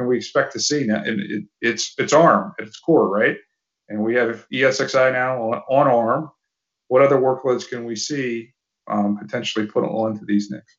can 0.00 0.08
we 0.08 0.16
expect 0.16 0.52
to 0.52 0.60
see 0.60 0.86
now? 0.86 1.02
And 1.04 1.20
it, 1.20 1.44
it's 1.60 1.94
it's 1.98 2.14
ARM 2.14 2.54
at 2.58 2.66
its 2.66 2.78
core, 2.80 3.06
right? 3.06 3.36
And 3.90 4.02
we 4.02 4.14
have 4.14 4.46
ESXi 4.50 5.12
now 5.12 5.42
on, 5.42 5.62
on 5.68 5.86
ARM. 5.88 6.30
What 6.88 7.02
other 7.02 7.18
workloads 7.18 7.68
can 7.68 7.84
we 7.84 7.96
see 7.96 8.54
um, 8.90 9.18
potentially 9.18 9.66
put 9.66 9.84
onto 9.84 10.24
these 10.24 10.50
NICs? 10.50 10.78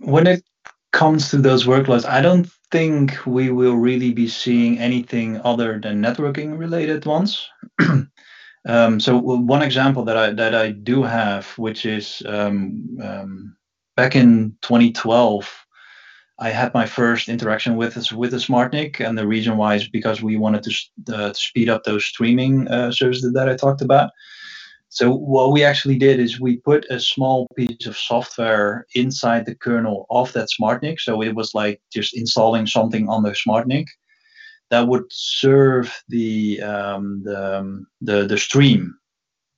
When 0.00 0.26
it 0.26 0.44
comes 0.92 1.30
to 1.30 1.38
those 1.38 1.64
workloads, 1.64 2.04
I 2.04 2.20
don't 2.20 2.48
think 2.70 3.26
we 3.26 3.50
will 3.50 3.76
really 3.76 4.12
be 4.12 4.28
seeing 4.28 4.78
anything 4.78 5.40
other 5.44 5.80
than 5.80 6.02
networking 6.02 6.58
related 6.58 7.06
ones. 7.06 7.48
um, 8.68 9.00
so 9.00 9.16
one 9.16 9.62
example 9.62 10.04
that 10.04 10.16
I 10.18 10.32
that 10.34 10.54
I 10.54 10.72
do 10.72 11.02
have, 11.02 11.46
which 11.56 11.86
is 11.86 12.22
um, 12.26 12.98
um, 13.02 13.56
back 13.96 14.14
in 14.14 14.56
2012, 14.62 15.66
I 16.40 16.50
had 16.50 16.72
my 16.72 16.86
first 16.86 17.28
interaction 17.28 17.76
with 17.76 18.12
with 18.12 18.30
the 18.30 18.36
SmartNIC, 18.36 19.00
and 19.00 19.18
the 19.18 19.26
reason 19.26 19.56
why 19.56 19.74
is 19.74 19.88
because 19.88 20.22
we 20.22 20.36
wanted 20.36 20.62
to, 20.64 21.14
uh, 21.14 21.32
speed 21.32 21.68
up 21.68 21.84
those 21.84 22.04
streaming 22.04 22.68
uh, 22.68 22.92
services 22.92 23.32
that 23.32 23.48
I 23.48 23.56
talked 23.56 23.82
about. 23.82 24.10
So 24.90 25.12
what 25.12 25.52
we 25.52 25.64
actually 25.64 25.98
did 25.98 26.18
is 26.18 26.40
we 26.40 26.56
put 26.58 26.86
a 26.90 26.98
small 26.98 27.46
piece 27.56 27.86
of 27.86 27.96
software 27.96 28.86
inside 28.94 29.44
the 29.44 29.54
kernel 29.54 30.06
of 30.10 30.32
that 30.32 30.48
SmartNIC. 30.48 31.00
So 31.00 31.22
it 31.22 31.34
was 31.34 31.54
like 31.54 31.80
just 31.92 32.16
installing 32.16 32.66
something 32.66 33.08
on 33.08 33.22
the 33.22 33.32
SmartNIC 33.32 33.86
that 34.70 34.88
would 34.88 35.04
serve 35.10 36.02
the 36.08 36.62
um, 36.62 37.22
the, 37.24 37.58
um, 37.58 37.86
the 38.00 38.26
the 38.26 38.38
stream 38.38 38.94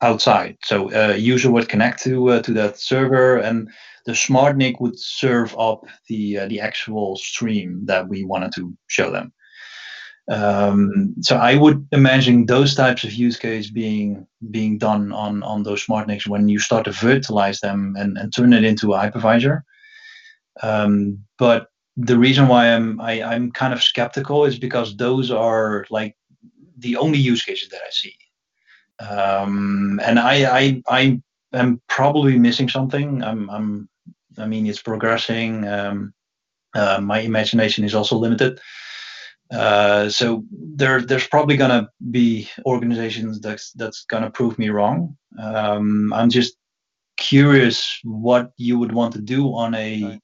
outside. 0.02 0.56
So 0.64 0.90
a 0.92 1.10
uh, 1.10 1.14
user 1.14 1.50
would 1.50 1.68
connect 1.68 2.02
to 2.04 2.30
uh, 2.30 2.42
to 2.42 2.52
that 2.54 2.78
server 2.78 3.36
and 3.36 3.68
the 4.06 4.12
SmartNIC 4.12 4.80
would 4.80 4.98
serve 4.98 5.56
up 5.58 5.84
the 6.08 6.38
uh, 6.38 6.48
the 6.48 6.60
actual 6.60 7.16
stream 7.16 7.82
that 7.86 8.08
we 8.08 8.24
wanted 8.24 8.52
to 8.54 8.76
show 8.88 9.10
them. 9.10 9.32
Um, 10.30 11.14
so 11.20 11.36
I 11.36 11.56
would 11.56 11.88
imagine 11.90 12.46
those 12.46 12.74
types 12.74 13.02
of 13.02 13.12
use 13.12 13.36
case 13.36 13.70
being 13.70 14.26
being 14.50 14.78
done 14.78 15.12
on 15.12 15.42
on 15.42 15.64
those 15.64 15.84
SmartNICs 15.84 16.28
when 16.28 16.48
you 16.48 16.58
start 16.58 16.84
to 16.84 16.90
virtualize 16.90 17.60
them 17.60 17.96
and, 17.98 18.16
and 18.16 18.34
turn 18.34 18.52
it 18.52 18.64
into 18.64 18.94
a 18.94 18.98
hypervisor. 18.98 19.62
Um, 20.62 21.24
but 21.38 21.68
the 21.96 22.18
reason 22.18 22.48
why 22.48 22.68
I'm 22.72 23.00
I, 23.00 23.14
am 23.14 23.28
i 23.28 23.34
am 23.34 23.50
kind 23.50 23.72
of 23.72 23.82
skeptical 23.82 24.44
is 24.44 24.58
because 24.58 24.96
those 24.96 25.30
are 25.30 25.84
like 25.90 26.16
the 26.78 26.96
only 26.96 27.18
use 27.18 27.44
cases 27.44 27.68
that 27.70 27.80
I 27.86 27.90
see. 27.90 28.16
Um, 29.00 30.00
and 30.04 30.18
I 30.18 30.58
I 30.58 30.82
I 30.88 31.22
am 31.52 31.80
probably 31.88 32.38
missing 32.38 32.68
something. 32.68 33.22
I'm 33.22 33.50
I'm 33.50 33.88
I 34.38 34.46
mean, 34.46 34.66
it's 34.66 34.82
progressing. 34.82 35.66
Um, 35.66 36.14
uh, 36.74 37.00
my 37.00 37.20
imagination 37.20 37.84
is 37.84 37.94
also 37.94 38.16
limited. 38.16 38.60
Uh, 39.50 40.08
so 40.08 40.44
there, 40.52 41.00
there's 41.00 41.26
probably 41.26 41.56
gonna 41.56 41.88
be 42.12 42.48
organizations 42.66 43.40
that's 43.40 43.72
that's 43.72 44.04
gonna 44.04 44.30
prove 44.30 44.58
me 44.58 44.68
wrong. 44.70 45.16
Um, 45.38 46.12
I'm 46.12 46.30
just 46.30 46.54
curious 47.16 47.98
what 48.04 48.52
you 48.56 48.78
would 48.78 48.92
want 48.92 49.12
to 49.14 49.20
do 49.20 49.52
on 49.54 49.74
a 49.74 50.04
right. 50.04 50.20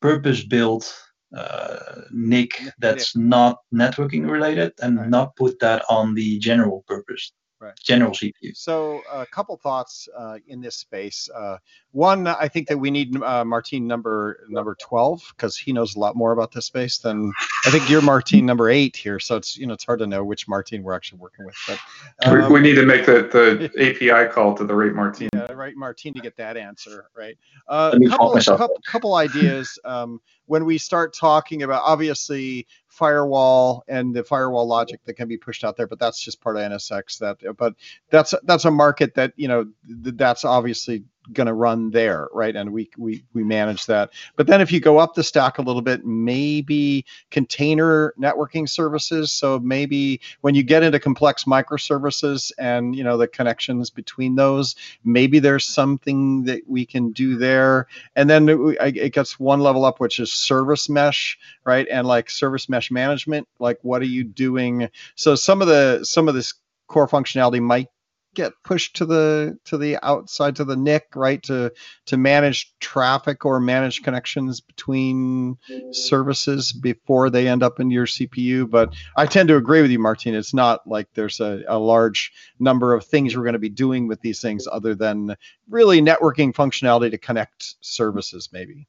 purpose-built 0.00 0.92
uh, 1.36 1.78
NIC 2.10 2.58
that's 2.78 3.14
yeah. 3.14 3.22
not 3.22 3.58
networking 3.72 4.28
related, 4.28 4.72
and 4.80 4.98
right. 4.98 5.08
not 5.10 5.36
put 5.36 5.60
that 5.60 5.84
on 5.90 6.14
the 6.14 6.38
general 6.38 6.82
purpose 6.88 7.32
right. 7.60 7.74
general 7.82 8.12
CPU. 8.12 8.56
So 8.56 9.02
a 9.12 9.26
couple 9.26 9.56
thoughts 9.56 10.08
uh, 10.16 10.38
in 10.48 10.60
this 10.60 10.76
space. 10.76 11.28
Uh, 11.34 11.58
one, 11.92 12.26
I 12.26 12.48
think 12.48 12.68
that 12.68 12.78
we 12.78 12.90
need 12.90 13.20
uh, 13.22 13.44
Martin 13.44 13.86
number 13.86 14.46
number 14.48 14.76
twelve 14.80 15.22
because 15.36 15.56
he 15.56 15.72
knows 15.72 15.96
a 15.96 15.98
lot 15.98 16.16
more 16.16 16.32
about 16.32 16.52
this 16.52 16.66
space 16.66 16.98
than 16.98 17.32
I 17.66 17.70
think 17.70 17.88
you're 17.90 18.02
Martin 18.02 18.46
number 18.46 18.70
eight 18.70 18.96
here. 18.96 19.18
So 19.18 19.36
it's 19.36 19.56
you 19.56 19.66
know 19.66 19.74
it's 19.74 19.84
hard 19.84 19.98
to 20.00 20.06
know 20.06 20.24
which 20.24 20.48
Martin 20.48 20.82
we're 20.82 20.94
actually 20.94 21.18
working 21.18 21.44
with. 21.44 21.56
But 21.66 21.78
um, 22.24 22.52
we, 22.52 22.54
we, 22.54 22.60
need 22.60 22.74
to 22.76 22.86
make 22.86 23.06
the, 23.06 23.28
the 23.32 24.10
API 24.10 24.32
call 24.32 24.54
to 24.54 24.64
the 24.64 24.74
right 24.74 24.94
Martin. 24.94 25.28
Yeah, 25.34 25.52
right 25.52 25.76
Martin 25.76 26.14
to 26.14 26.20
get 26.20 26.36
that 26.36 26.56
answer 26.56 27.10
right. 27.16 27.36
Uh, 27.68 27.90
Let 27.92 28.00
me 28.00 28.08
couple, 28.08 28.40
couple, 28.40 28.80
couple 28.86 29.14
ideas. 29.14 29.78
Um, 29.84 30.20
when 30.50 30.64
we 30.64 30.78
start 30.78 31.14
talking 31.14 31.62
about 31.62 31.80
obviously 31.86 32.66
firewall 32.88 33.84
and 33.86 34.12
the 34.12 34.24
firewall 34.24 34.66
logic 34.66 34.98
that 35.04 35.14
can 35.14 35.28
be 35.28 35.36
pushed 35.36 35.62
out 35.62 35.76
there, 35.76 35.86
but 35.86 36.00
that's 36.00 36.20
just 36.20 36.40
part 36.40 36.56
of 36.56 36.62
NSX. 36.62 37.18
That, 37.18 37.38
but 37.56 37.74
that's 38.10 38.34
that's 38.42 38.64
a 38.64 38.70
market 38.72 39.14
that 39.14 39.32
you 39.36 39.46
know 39.46 39.64
that's 39.84 40.44
obviously 40.44 41.04
going 41.32 41.46
to 41.46 41.52
run 41.52 41.90
there, 41.90 42.28
right? 42.32 42.54
And 42.54 42.72
we 42.72 42.90
we 42.96 43.24
we 43.32 43.44
manage 43.44 43.86
that. 43.86 44.10
But 44.36 44.46
then 44.46 44.60
if 44.60 44.72
you 44.72 44.80
go 44.80 44.98
up 44.98 45.14
the 45.14 45.22
stack 45.22 45.58
a 45.58 45.62
little 45.62 45.82
bit, 45.82 46.04
maybe 46.04 47.04
container 47.30 48.14
networking 48.18 48.68
services. 48.68 49.32
So 49.32 49.58
maybe 49.58 50.20
when 50.40 50.54
you 50.54 50.62
get 50.62 50.82
into 50.82 50.98
complex 50.98 51.44
microservices 51.44 52.52
and 52.58 52.96
you 52.96 53.04
know 53.04 53.16
the 53.16 53.28
connections 53.28 53.90
between 53.90 54.34
those, 54.34 54.76
maybe 55.04 55.38
there's 55.38 55.64
something 55.64 56.44
that 56.44 56.62
we 56.66 56.86
can 56.86 57.12
do 57.12 57.36
there. 57.36 57.86
And 58.16 58.28
then 58.28 58.48
it, 58.48 58.96
it 58.96 59.12
gets 59.12 59.38
one 59.38 59.60
level 59.60 59.84
up, 59.84 60.00
which 60.00 60.18
is 60.18 60.32
service 60.32 60.88
mesh, 60.88 61.38
right? 61.64 61.86
And 61.90 62.06
like 62.06 62.30
service 62.30 62.68
mesh 62.68 62.90
management, 62.90 63.46
like 63.58 63.78
what 63.82 64.02
are 64.02 64.06
you 64.06 64.24
doing? 64.24 64.88
So 65.14 65.34
some 65.34 65.62
of 65.62 65.68
the 65.68 66.04
some 66.04 66.28
of 66.28 66.34
this 66.34 66.54
core 66.88 67.08
functionality 67.08 67.60
might 67.60 67.88
get 68.34 68.52
pushed 68.64 68.96
to 68.96 69.06
the 69.06 69.58
to 69.64 69.76
the 69.76 69.98
outside 70.02 70.56
to 70.56 70.64
the 70.64 70.76
NIC, 70.76 71.04
right? 71.14 71.42
To 71.44 71.72
to 72.06 72.16
manage 72.16 72.72
traffic 72.80 73.44
or 73.44 73.60
manage 73.60 74.02
connections 74.02 74.60
between 74.60 75.56
services 75.92 76.72
before 76.72 77.30
they 77.30 77.48
end 77.48 77.62
up 77.62 77.80
in 77.80 77.90
your 77.90 78.06
CPU. 78.06 78.68
But 78.68 78.94
I 79.16 79.26
tend 79.26 79.48
to 79.48 79.56
agree 79.56 79.82
with 79.82 79.90
you, 79.90 79.98
Martin. 79.98 80.34
It's 80.34 80.54
not 80.54 80.86
like 80.86 81.08
there's 81.14 81.40
a, 81.40 81.62
a 81.68 81.78
large 81.78 82.32
number 82.58 82.94
of 82.94 83.04
things 83.04 83.36
we're 83.36 83.44
going 83.44 83.54
to 83.54 83.58
be 83.58 83.68
doing 83.68 84.08
with 84.08 84.20
these 84.20 84.40
things 84.40 84.66
other 84.70 84.94
than 84.94 85.36
really 85.68 86.00
networking 86.00 86.52
functionality 86.52 87.10
to 87.10 87.18
connect 87.18 87.74
services, 87.80 88.48
maybe. 88.52 88.86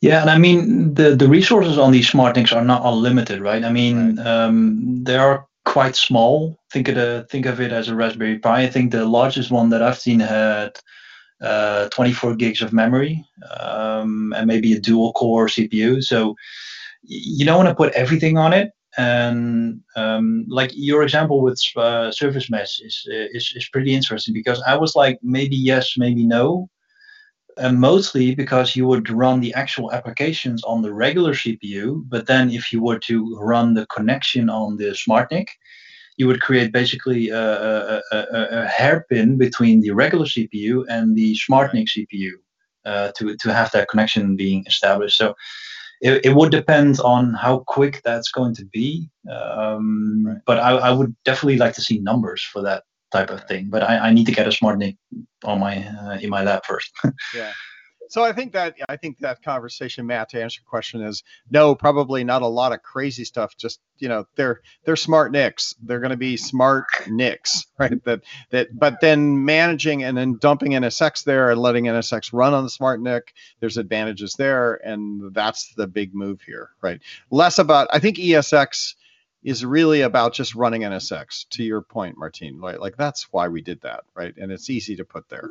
Yeah, 0.00 0.20
and 0.22 0.30
I 0.30 0.38
mean 0.38 0.94
the 0.94 1.14
the 1.14 1.28
resources 1.28 1.78
on 1.78 1.92
these 1.92 2.08
smart 2.08 2.34
things 2.34 2.52
are 2.52 2.64
not 2.64 2.82
unlimited, 2.84 3.40
right? 3.40 3.62
I 3.64 3.70
mean 3.70 4.16
right. 4.16 4.26
Um, 4.26 5.04
there 5.04 5.20
are 5.20 5.46
quite 5.64 5.96
small. 5.96 6.58
Think 6.72 6.88
of 6.88 6.96
the, 6.96 7.26
think 7.30 7.46
of 7.46 7.60
it 7.60 7.72
as 7.72 7.88
a 7.88 7.94
Raspberry 7.94 8.38
Pi. 8.38 8.62
I 8.62 8.68
think 8.68 8.90
the 8.90 9.04
largest 9.04 9.50
one 9.50 9.70
that 9.70 9.82
I've 9.82 9.98
seen 9.98 10.20
had 10.20 10.78
uh, 11.40 11.88
24 11.88 12.36
gigs 12.36 12.62
of 12.62 12.72
memory 12.72 13.24
um, 13.60 14.32
and 14.36 14.46
maybe 14.46 14.72
a 14.72 14.80
dual 14.80 15.12
core 15.12 15.46
CPU. 15.46 16.02
So 16.02 16.34
you 17.02 17.44
don't 17.44 17.56
want 17.56 17.68
to 17.68 17.74
put 17.74 17.92
everything 17.94 18.38
on 18.38 18.52
it. 18.52 18.70
And 18.98 19.80
um, 19.96 20.44
like 20.48 20.70
your 20.74 21.02
example 21.02 21.40
with 21.40 21.60
uh, 21.76 22.12
Service 22.12 22.50
Mesh 22.50 22.78
is, 22.80 23.06
is 23.08 23.52
is 23.56 23.68
pretty 23.70 23.94
interesting 23.94 24.34
because 24.34 24.62
I 24.66 24.76
was 24.76 24.94
like 24.94 25.18
maybe 25.22 25.56
yes, 25.56 25.94
maybe 25.96 26.26
no, 26.26 26.68
and 27.58 27.80
mostly 27.80 28.34
because 28.34 28.76
you 28.76 28.86
would 28.86 29.10
run 29.10 29.40
the 29.40 29.54
actual 29.54 29.92
applications 29.92 30.62
on 30.64 30.82
the 30.82 30.92
regular 30.92 31.34
CPU, 31.34 32.02
but 32.08 32.26
then 32.26 32.50
if 32.50 32.72
you 32.72 32.82
were 32.82 32.98
to 33.00 33.36
run 33.38 33.74
the 33.74 33.86
connection 33.86 34.48
on 34.48 34.76
the 34.76 34.90
SmartNIC, 34.90 35.48
you 36.16 36.26
would 36.26 36.40
create 36.40 36.72
basically 36.72 37.30
a, 37.30 37.42
a, 37.42 38.02
a, 38.12 38.46
a 38.62 38.66
hairpin 38.68 39.38
between 39.38 39.80
the 39.80 39.90
regular 39.90 40.26
CPU 40.26 40.84
and 40.88 41.16
the 41.16 41.34
SmartNIC 41.34 41.88
CPU 41.88 42.32
uh, 42.84 43.12
to, 43.16 43.36
to 43.36 43.52
have 43.52 43.70
that 43.72 43.88
connection 43.88 44.36
being 44.36 44.64
established. 44.66 45.16
So 45.16 45.34
it, 46.00 46.26
it 46.26 46.34
would 46.34 46.50
depend 46.50 47.00
on 47.00 47.32
how 47.34 47.60
quick 47.60 48.02
that's 48.04 48.30
going 48.30 48.54
to 48.56 48.64
be. 48.66 49.08
Um, 49.30 50.24
right. 50.26 50.38
But 50.46 50.58
I, 50.58 50.72
I 50.72 50.90
would 50.90 51.14
definitely 51.24 51.58
like 51.58 51.74
to 51.74 51.80
see 51.80 51.98
numbers 52.00 52.42
for 52.42 52.60
that 52.62 52.84
type 53.12 53.30
of 53.30 53.44
thing. 53.44 53.68
But 53.70 53.82
I, 53.82 54.08
I 54.08 54.12
need 54.12 54.26
to 54.26 54.32
get 54.32 54.48
a 54.48 54.52
smart 54.52 54.78
NIC 54.78 54.96
on 55.44 55.60
my 55.60 55.86
uh, 55.86 56.18
in 56.20 56.30
my 56.30 56.42
lab 56.42 56.64
first. 56.64 56.92
yeah. 57.34 57.52
So 58.12 58.22
I 58.22 58.34
think 58.34 58.52
that 58.52 58.74
I 58.90 58.98
think 58.98 59.20
that 59.20 59.42
conversation, 59.42 60.06
Matt, 60.06 60.28
to 60.30 60.42
answer 60.42 60.60
your 60.60 60.68
question 60.68 61.00
is 61.00 61.22
no, 61.50 61.74
probably 61.74 62.24
not 62.24 62.42
a 62.42 62.46
lot 62.46 62.72
of 62.72 62.82
crazy 62.82 63.24
stuff. 63.24 63.56
Just 63.56 63.80
you 63.96 64.08
know, 64.08 64.26
they're 64.36 64.60
they're 64.84 64.96
smart 64.96 65.32
NICs. 65.32 65.76
They're 65.82 65.98
going 65.98 66.10
to 66.10 66.18
be 66.18 66.36
smart 66.36 66.84
NICs, 67.08 67.64
right? 67.78 68.04
That 68.04 68.20
that, 68.50 68.78
but 68.78 69.00
then 69.00 69.46
managing 69.46 70.04
and 70.04 70.14
then 70.14 70.36
dumping 70.36 70.72
NSX 70.72 71.24
there 71.24 71.50
and 71.50 71.58
letting 71.58 71.84
NSX 71.84 72.34
run 72.34 72.52
on 72.52 72.64
the 72.64 72.68
smart 72.68 73.00
NIC. 73.00 73.32
there's 73.60 73.78
advantages 73.78 74.34
there, 74.34 74.74
and 74.86 75.32
that's 75.32 75.72
the 75.76 75.86
big 75.86 76.14
move 76.14 76.42
here, 76.42 76.68
right? 76.82 77.00
Less 77.30 77.58
about 77.58 77.88
I 77.92 77.98
think 77.98 78.18
ESX 78.18 78.94
is 79.42 79.64
really 79.64 80.02
about 80.02 80.32
just 80.32 80.54
running 80.54 80.82
NSX. 80.82 81.48
To 81.50 81.62
your 81.62 81.82
point, 81.82 82.16
Martijn, 82.16 82.60
like, 82.60 82.78
like 82.78 82.96
that's 82.96 83.28
why 83.30 83.48
we 83.48 83.62
did 83.62 83.80
that, 83.82 84.04
right? 84.14 84.34
And 84.36 84.52
it's 84.52 84.70
easy 84.70 84.96
to 84.96 85.04
put 85.04 85.28
there, 85.28 85.50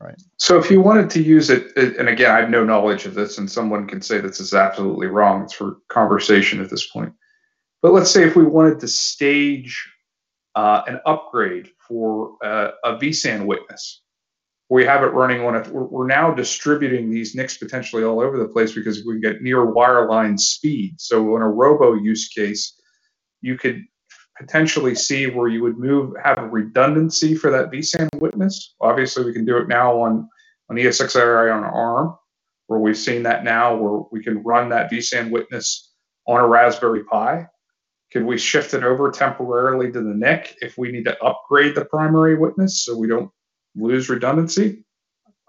right? 0.00 0.20
So 0.36 0.58
if 0.58 0.70
you 0.70 0.80
wanted 0.80 1.10
to 1.10 1.22
use 1.22 1.50
it, 1.50 1.76
and 1.76 2.08
again, 2.08 2.30
I 2.30 2.40
have 2.40 2.50
no 2.50 2.64
knowledge 2.64 3.06
of 3.06 3.14
this, 3.14 3.38
and 3.38 3.50
someone 3.50 3.86
can 3.86 4.02
say 4.02 4.20
this 4.20 4.40
is 4.40 4.54
absolutely 4.54 5.06
wrong. 5.06 5.44
It's 5.44 5.54
for 5.54 5.78
conversation 5.88 6.60
at 6.60 6.70
this 6.70 6.86
point. 6.86 7.12
But 7.82 7.92
let's 7.92 8.10
say 8.10 8.24
if 8.24 8.36
we 8.36 8.44
wanted 8.44 8.80
to 8.80 8.88
stage 8.88 9.90
uh, 10.54 10.82
an 10.86 11.00
upgrade 11.06 11.70
for 11.88 12.36
uh, 12.44 12.72
a 12.84 12.96
vSAN 12.96 13.46
witness, 13.46 14.02
we 14.68 14.84
have 14.84 15.02
it 15.02 15.08
running 15.08 15.40
on 15.40 15.56
it. 15.56 15.66
We're, 15.68 16.06
now 16.06 16.32
distributing 16.32 17.10
these 17.10 17.34
NICs 17.34 17.58
potentially 17.58 18.04
all 18.04 18.20
over 18.20 18.38
the 18.38 18.48
place 18.48 18.72
because 18.72 19.04
we 19.04 19.20
get 19.20 19.42
near 19.42 19.66
wireline 19.66 20.38
speed. 20.38 21.00
So 21.00 21.34
in 21.36 21.42
a 21.42 21.48
robo 21.48 21.94
use 21.94 22.28
case, 22.28 22.79
you 23.40 23.56
could 23.56 23.84
potentially 24.38 24.94
see 24.94 25.26
where 25.26 25.48
you 25.48 25.62
would 25.62 25.78
move 25.78 26.14
have 26.22 26.38
a 26.38 26.48
redundancy 26.48 27.34
for 27.34 27.50
that 27.50 27.70
vSAN 27.70 28.08
witness. 28.20 28.74
Obviously, 28.80 29.24
we 29.24 29.32
can 29.32 29.44
do 29.44 29.58
it 29.58 29.68
now 29.68 30.00
on 30.00 30.28
on 30.70 30.76
ESXi 30.76 31.54
on 31.54 31.64
ARM, 31.64 32.16
where 32.68 32.78
we've 32.78 32.96
seen 32.96 33.24
that 33.24 33.44
now 33.44 33.76
where 33.76 34.02
we 34.12 34.22
can 34.22 34.42
run 34.42 34.68
that 34.70 34.90
vSAN 34.90 35.30
witness 35.30 35.92
on 36.26 36.40
a 36.40 36.46
Raspberry 36.46 37.04
Pi. 37.04 37.46
Could 38.12 38.24
we 38.24 38.38
shift 38.38 38.74
it 38.74 38.82
over 38.82 39.10
temporarily 39.10 39.92
to 39.92 40.00
the 40.00 40.14
NIC 40.14 40.56
if 40.60 40.78
we 40.78 40.90
need 40.90 41.04
to 41.04 41.22
upgrade 41.22 41.74
the 41.74 41.84
primary 41.84 42.36
witness 42.36 42.84
so 42.84 42.96
we 42.96 43.08
don't 43.08 43.30
lose 43.76 44.08
redundancy? 44.08 44.84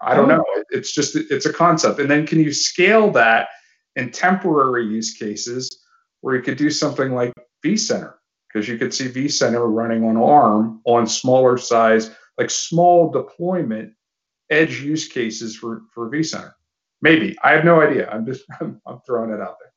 I 0.00 0.14
don't 0.14 0.28
mm-hmm. 0.28 0.38
know. 0.38 0.64
It's 0.70 0.92
just 0.92 1.16
it's 1.16 1.46
a 1.46 1.52
concept. 1.52 1.98
And 2.00 2.10
then 2.10 2.26
can 2.26 2.40
you 2.40 2.52
scale 2.52 3.10
that 3.12 3.48
in 3.96 4.10
temporary 4.10 4.86
use 4.86 5.14
cases 5.14 5.80
where 6.20 6.34
you 6.34 6.42
could 6.42 6.56
do 6.56 6.70
something 6.70 7.14
like 7.14 7.32
vCenter 7.64 8.14
because 8.48 8.68
you 8.68 8.78
could 8.78 8.92
see 8.92 9.08
vCenter 9.08 9.72
running 9.72 10.04
on 10.04 10.16
ARM 10.16 10.80
on 10.84 11.06
smaller 11.06 11.56
size, 11.56 12.10
like 12.38 12.50
small 12.50 13.10
deployment 13.10 13.92
edge 14.50 14.80
use 14.80 15.08
cases 15.08 15.56
for, 15.56 15.82
for 15.94 16.10
vCenter. 16.10 16.52
Maybe. 17.00 17.36
I 17.42 17.52
have 17.52 17.64
no 17.64 17.80
idea. 17.80 18.08
I'm 18.10 18.26
just 18.26 18.44
I'm, 18.60 18.80
I'm 18.86 19.00
throwing 19.06 19.30
it 19.30 19.40
out 19.40 19.56
there. 19.60 19.72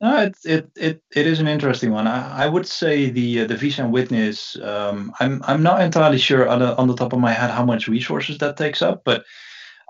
No, 0.00 0.22
it, 0.22 0.36
it 0.44 0.70
it 0.76 1.02
it 1.16 1.26
is 1.26 1.40
an 1.40 1.48
interesting 1.48 1.90
one. 1.90 2.06
I, 2.06 2.44
I 2.44 2.46
would 2.46 2.68
say 2.68 3.10
the 3.10 3.40
uh, 3.40 3.46
the 3.46 3.56
vSAN 3.56 3.90
witness. 3.90 4.56
Um, 4.62 5.12
I'm 5.18 5.42
I'm 5.44 5.62
not 5.62 5.80
entirely 5.80 6.18
sure 6.18 6.48
on 6.48 6.60
the, 6.60 6.76
on 6.76 6.86
the 6.86 6.94
top 6.94 7.12
of 7.12 7.18
my 7.18 7.32
head 7.32 7.50
how 7.50 7.64
much 7.64 7.88
resources 7.88 8.38
that 8.38 8.56
takes 8.56 8.80
up, 8.80 9.02
but 9.04 9.24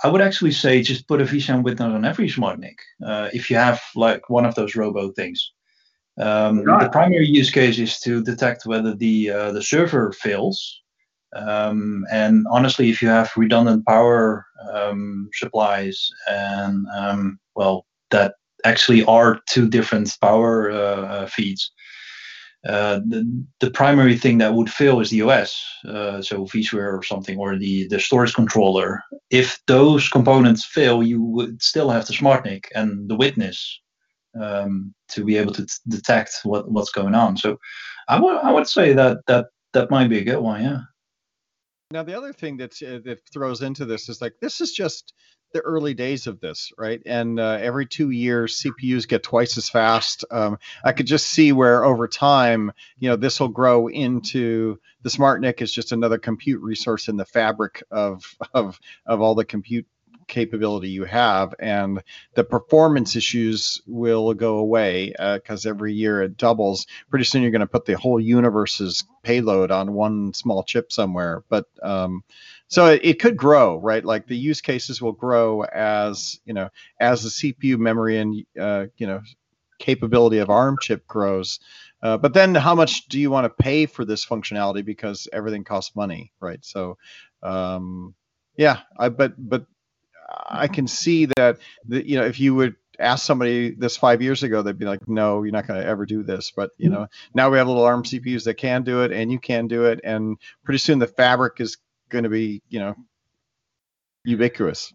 I 0.03 0.09
would 0.09 0.23
actually 0.23 0.53
say 0.53 0.81
just 0.81 1.09
put 1.09 1.21
a 1.21 1.25
vCenter 1.25 1.63
witness 1.63 1.93
on 1.93 2.07
every 2.07 2.29
smart 2.31 2.59
NIC 2.59 2.79
uh, 3.05 3.29
if 3.35 3.51
you 3.51 3.57
have 3.57 3.83
like 3.95 4.31
one 4.31 4.47
of 4.47 4.55
those 4.55 4.77
robo 4.77 5.11
things. 5.13 5.53
Um, 6.21 6.65
the 6.65 6.89
primary 6.91 7.29
use 7.29 7.51
case 7.51 7.79
is 7.79 8.01
to 8.01 8.23
detect 8.23 8.67
whether 8.67 8.95
the 8.95 9.31
uh, 9.31 9.53
the 9.53 9.63
server 9.63 10.13
fails. 10.13 10.81
Um, 11.35 12.05
and 12.11 12.47
honestly, 12.51 12.91
if 12.91 13.03
you 13.03 13.09
have 13.09 13.31
redundant 13.37 13.87
power 13.87 14.47
um, 14.73 15.29
supplies 15.35 16.09
and 16.27 16.87
um, 16.97 17.39
well, 17.55 17.87
that 18.11 18.35
actually 18.65 19.05
are 19.05 19.41
two 19.49 19.69
different 19.69 20.17
power 20.21 20.71
uh, 20.71 20.75
uh, 20.75 21.27
feeds. 21.27 21.71
Uh, 22.67 23.01
the, 23.07 23.45
the 23.61 23.71
primary 23.71 24.17
thing 24.17 24.39
that 24.39 24.53
would 24.53 24.69
fail 24.69 25.01
is 25.01 25.11
the 25.11 25.23
OS, 25.23 25.65
uh, 25.87 26.21
so 26.21 26.45
vSphere 26.45 26.93
or 26.93 27.03
something, 27.05 27.39
or 27.39 27.57
the, 27.57 27.87
the 27.89 28.01
storage 28.01 28.35
controller. 28.35 29.01
If 29.31 29.61
those 29.67 30.09
components 30.09 30.65
fail, 30.65 31.03
you 31.03 31.23
would 31.23 31.63
still 31.63 31.89
have 31.91 32.07
the 32.07 32.15
SmartNIC 32.15 32.65
and 32.75 33.09
the 33.09 33.15
witness 33.15 33.81
um, 34.41 34.95
to 35.09 35.25
be 35.25 35.37
able 35.37 35.53
to 35.55 35.67
t- 35.67 35.73
detect 35.89 36.41
what, 36.45 36.71
what's 36.71 36.91
going 36.91 37.15
on. 37.15 37.37
So 37.37 37.59
I 38.09 38.21
would 38.21 38.37
I 38.39 38.53
would 38.53 38.69
say 38.69 38.93
that 38.95 39.19
that 39.27 39.47
that 39.73 39.91
might 39.91 40.09
be 40.09 40.19
a 40.19 40.25
good 40.25 40.41
one. 40.41 40.63
Yeah. 40.63 40.81
Now 41.91 42.03
the 42.03 42.17
other 42.17 42.33
thing 42.33 42.59
that 42.59 42.73
uh, 42.83 43.01
that 43.05 43.21
throws 43.33 43.63
into 43.63 43.85
this 43.85 44.09
is 44.09 44.21
like 44.21 44.35
this 44.41 44.61
is 44.61 44.73
just 44.73 45.15
the 45.55 45.61
early 45.61 45.95
days 45.95 46.27
of 46.27 46.41
this, 46.41 46.73
right? 46.77 47.01
And 47.07 47.41
uh, 47.41 47.59
every 47.61 47.87
two 47.87 48.11
years, 48.11 48.63
CPUs 48.63 49.09
get 49.09 49.23
twice 49.23 49.57
as 49.57 49.69
fast. 49.69 50.25
Um, 50.31 50.59
I 50.85 50.93
could 50.93 51.07
just 51.07 51.29
see 51.29 51.53
where 51.53 51.85
over 51.85 52.07
time, 52.07 52.73
you 52.99 53.09
know, 53.09 53.17
this 53.17 53.41
will 53.41 53.49
grow 53.49 53.89
into 53.89 54.79
the 55.03 55.11
smart 55.11 55.41
NIC 55.41 55.63
is 55.63 55.73
just 55.73 55.93
another 55.93 56.19
compute 56.19 56.61
resource 56.63 57.09
in 57.09 57.17
the 57.17 57.25
fabric 57.25 57.83
of 57.91 58.23
of 58.53 58.79
of 59.07 59.21
all 59.21 59.35
the 59.35 59.45
compute 59.45 59.87
capability 60.29 60.89
you 60.91 61.05
have, 61.05 61.55
and 61.59 62.03
the 62.35 62.45
performance 62.45 63.17
issues 63.17 63.81
will 63.87 64.35
go 64.35 64.59
away 64.59 65.15
because 65.35 65.67
uh, 65.67 65.71
every 65.71 65.95
year 65.95 66.23
it 66.23 66.37
doubles. 66.37 66.87
Pretty 67.11 67.25
soon 67.25 67.43
you're 67.43 67.51
going 67.51 67.61
to 67.61 67.67
put 67.67 67.87
the 67.87 67.97
whole 67.97 68.21
universe's 68.21 69.05
payload 69.23 69.71
on 69.71 69.95
one 69.95 70.33
small 70.35 70.63
chip 70.63 70.93
somewhere. 70.93 71.43
But 71.49 71.67
um, 71.83 72.23
so 72.69 72.87
it, 72.87 73.01
it, 73.03 73.21
could 73.21 73.37
grow, 73.37 73.79
right? 73.79 74.05
Like 74.05 74.27
the 74.27 74.37
use 74.37 74.61
cases 74.61 75.01
will 75.01 75.13
grow 75.13 75.63
as 75.63 76.39
you 76.45 76.53
know 76.53 76.69
as 77.01 77.23
the 77.23 77.31
CPU 77.31 77.79
memory 77.79 78.19
and 78.19 78.45
uh, 78.61 78.87
you 78.97 79.07
know 79.07 79.23
capability 79.79 80.39
of 80.39 80.51
ARM 80.51 80.77
chip 80.81 81.07
grows. 81.07 81.61
Uh, 82.03 82.17
but 82.17 82.33
then, 82.33 82.55
how 82.55 82.75
much 82.75 83.09
do 83.09 83.19
you 83.19 83.31
want 83.31 83.45
to 83.45 83.63
pay 83.63 83.87
for 83.87 84.05
this 84.05 84.25
functionality? 84.25 84.85
Because 84.85 85.27
everything 85.33 85.65
costs 85.65 85.97
money, 85.97 86.33
right? 86.41 86.65
So, 86.65 86.97
um, 87.43 88.15
yeah, 88.57 88.81
I 88.97 89.09
but 89.09 89.35
but 89.37 89.67
I 90.29 90.69
can 90.69 90.87
see 90.87 91.27
that 91.37 91.59
the, 91.87 92.07
you 92.07 92.19
know 92.19 92.25
if 92.25 92.39
you 92.41 92.55
would 92.55 92.77
ask 92.99 93.25
somebody 93.25 93.75
this 93.75 93.97
five 93.97 94.21
years 94.21 94.43
ago, 94.43 94.61
they'd 94.63 94.79
be 94.79 94.85
like, 94.85 95.07
no, 95.09 95.43
you're 95.43 95.53
not 95.53 95.67
going 95.67 95.81
to 95.81 95.87
ever 95.87 96.05
do 96.05 96.23
this. 96.23 96.53
But 96.55 96.71
you 96.79 96.91
know, 96.91 97.07
now 97.35 97.51
we 97.51 97.59
have 97.59 97.69
little 97.69 97.85
ARM 97.85 98.03
CPUs 98.03 98.45
that 98.45 98.55
can 98.55 98.83
do 98.83 99.03
it, 99.03 99.13
and 99.13 99.31
you 99.31 99.39
can 99.39 99.69
do 99.69 99.87
it, 99.87 100.01
and 100.05 100.37
pretty 100.65 100.79
soon 100.79 100.99
the 100.99 101.07
fabric 101.07 101.61
is 101.61 101.77
going 102.09 102.25
to 102.25 102.31
be 102.31 102.63
you 102.69 102.81
know 102.81 102.95
ubiquitous. 104.25 104.93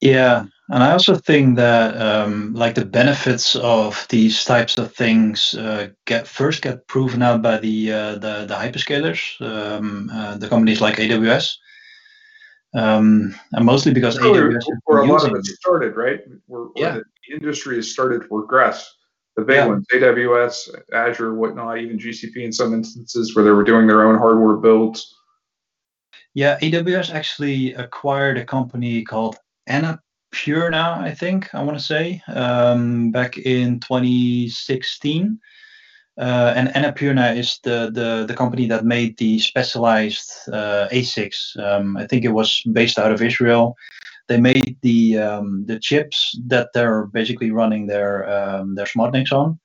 Yeah, 0.00 0.44
and 0.68 0.82
I 0.82 0.92
also 0.92 1.14
think 1.16 1.56
that 1.56 1.96
um, 1.96 2.52
like 2.52 2.74
the 2.74 2.84
benefits 2.84 3.56
of 3.56 4.06
these 4.10 4.44
types 4.44 4.76
of 4.76 4.92
things 4.92 5.54
uh, 5.54 5.88
get 6.04 6.28
first 6.28 6.62
get 6.62 6.86
proven 6.88 7.22
out 7.22 7.40
by 7.40 7.58
the 7.58 7.92
uh, 7.92 8.12
the, 8.14 8.44
the 8.46 8.54
hyperscalers, 8.54 9.40
um, 9.40 10.10
uh, 10.12 10.36
the 10.36 10.48
companies 10.48 10.80
like 10.82 10.96
AWS, 10.96 11.56
um, 12.74 13.34
and 13.52 13.64
mostly 13.64 13.92
because 13.92 14.18
AWS. 14.18 14.64
where 14.84 15.02
a 15.02 15.06
lot 15.06 15.24
of 15.24 15.34
it 15.36 15.44
started, 15.46 15.96
right? 15.96 16.20
Where, 16.46 16.66
Yeah. 16.76 17.00
the 17.28 17.34
industry 17.34 17.76
has 17.76 17.90
started 17.90 18.22
to 18.22 18.28
regress. 18.30 18.92
The 19.36 19.42
big 19.42 19.56
Yeah. 19.56 19.66
ones, 19.66 19.86
AWS, 19.92 20.70
Azure, 20.92 21.34
whatnot, 21.34 21.78
even 21.78 21.98
GCP 21.98 22.44
in 22.44 22.52
some 22.52 22.72
instances 22.72 23.34
where 23.34 23.44
they 23.44 23.50
were 23.50 23.64
doing 23.64 23.86
their 23.86 24.02
own 24.04 24.16
hardware 24.16 24.56
builds. 24.56 25.14
Yeah, 26.34 26.58
AWS 26.60 27.14
actually 27.14 27.74
acquired 27.74 28.38
a 28.38 28.44
company 28.44 29.02
called 29.02 29.36
Annapurna 29.68 30.70
now, 30.70 31.00
I 31.00 31.14
think, 31.14 31.54
I 31.54 31.62
want 31.62 31.78
to 31.78 31.84
say, 31.84 32.22
um, 32.28 33.10
back 33.12 33.38
in 33.38 33.80
2016. 33.80 35.38
Uh, 36.16 36.52
and 36.54 36.68
Annapurna 36.68 37.36
is 37.36 37.58
the, 37.64 37.90
the, 37.92 38.24
the 38.26 38.34
company 38.34 38.66
that 38.68 38.84
made 38.84 39.16
the 39.18 39.38
specialized 39.40 40.30
uh, 40.52 40.86
ASICs. 40.92 41.58
Um, 41.58 41.96
I 41.96 42.06
think 42.06 42.24
it 42.24 42.28
was 42.28 42.62
based 42.72 42.98
out 42.98 43.10
of 43.10 43.22
Israel. 43.22 43.76
They 44.28 44.40
made 44.40 44.76
the 44.80 45.18
um, 45.18 45.66
the 45.66 45.78
chips 45.78 46.38
that 46.46 46.70
they're 46.72 47.06
basically 47.06 47.50
running 47.50 47.86
their 47.86 48.26
um, 48.30 48.74
their 48.74 48.86
SmartNICs 48.86 49.32
on. 49.32 49.58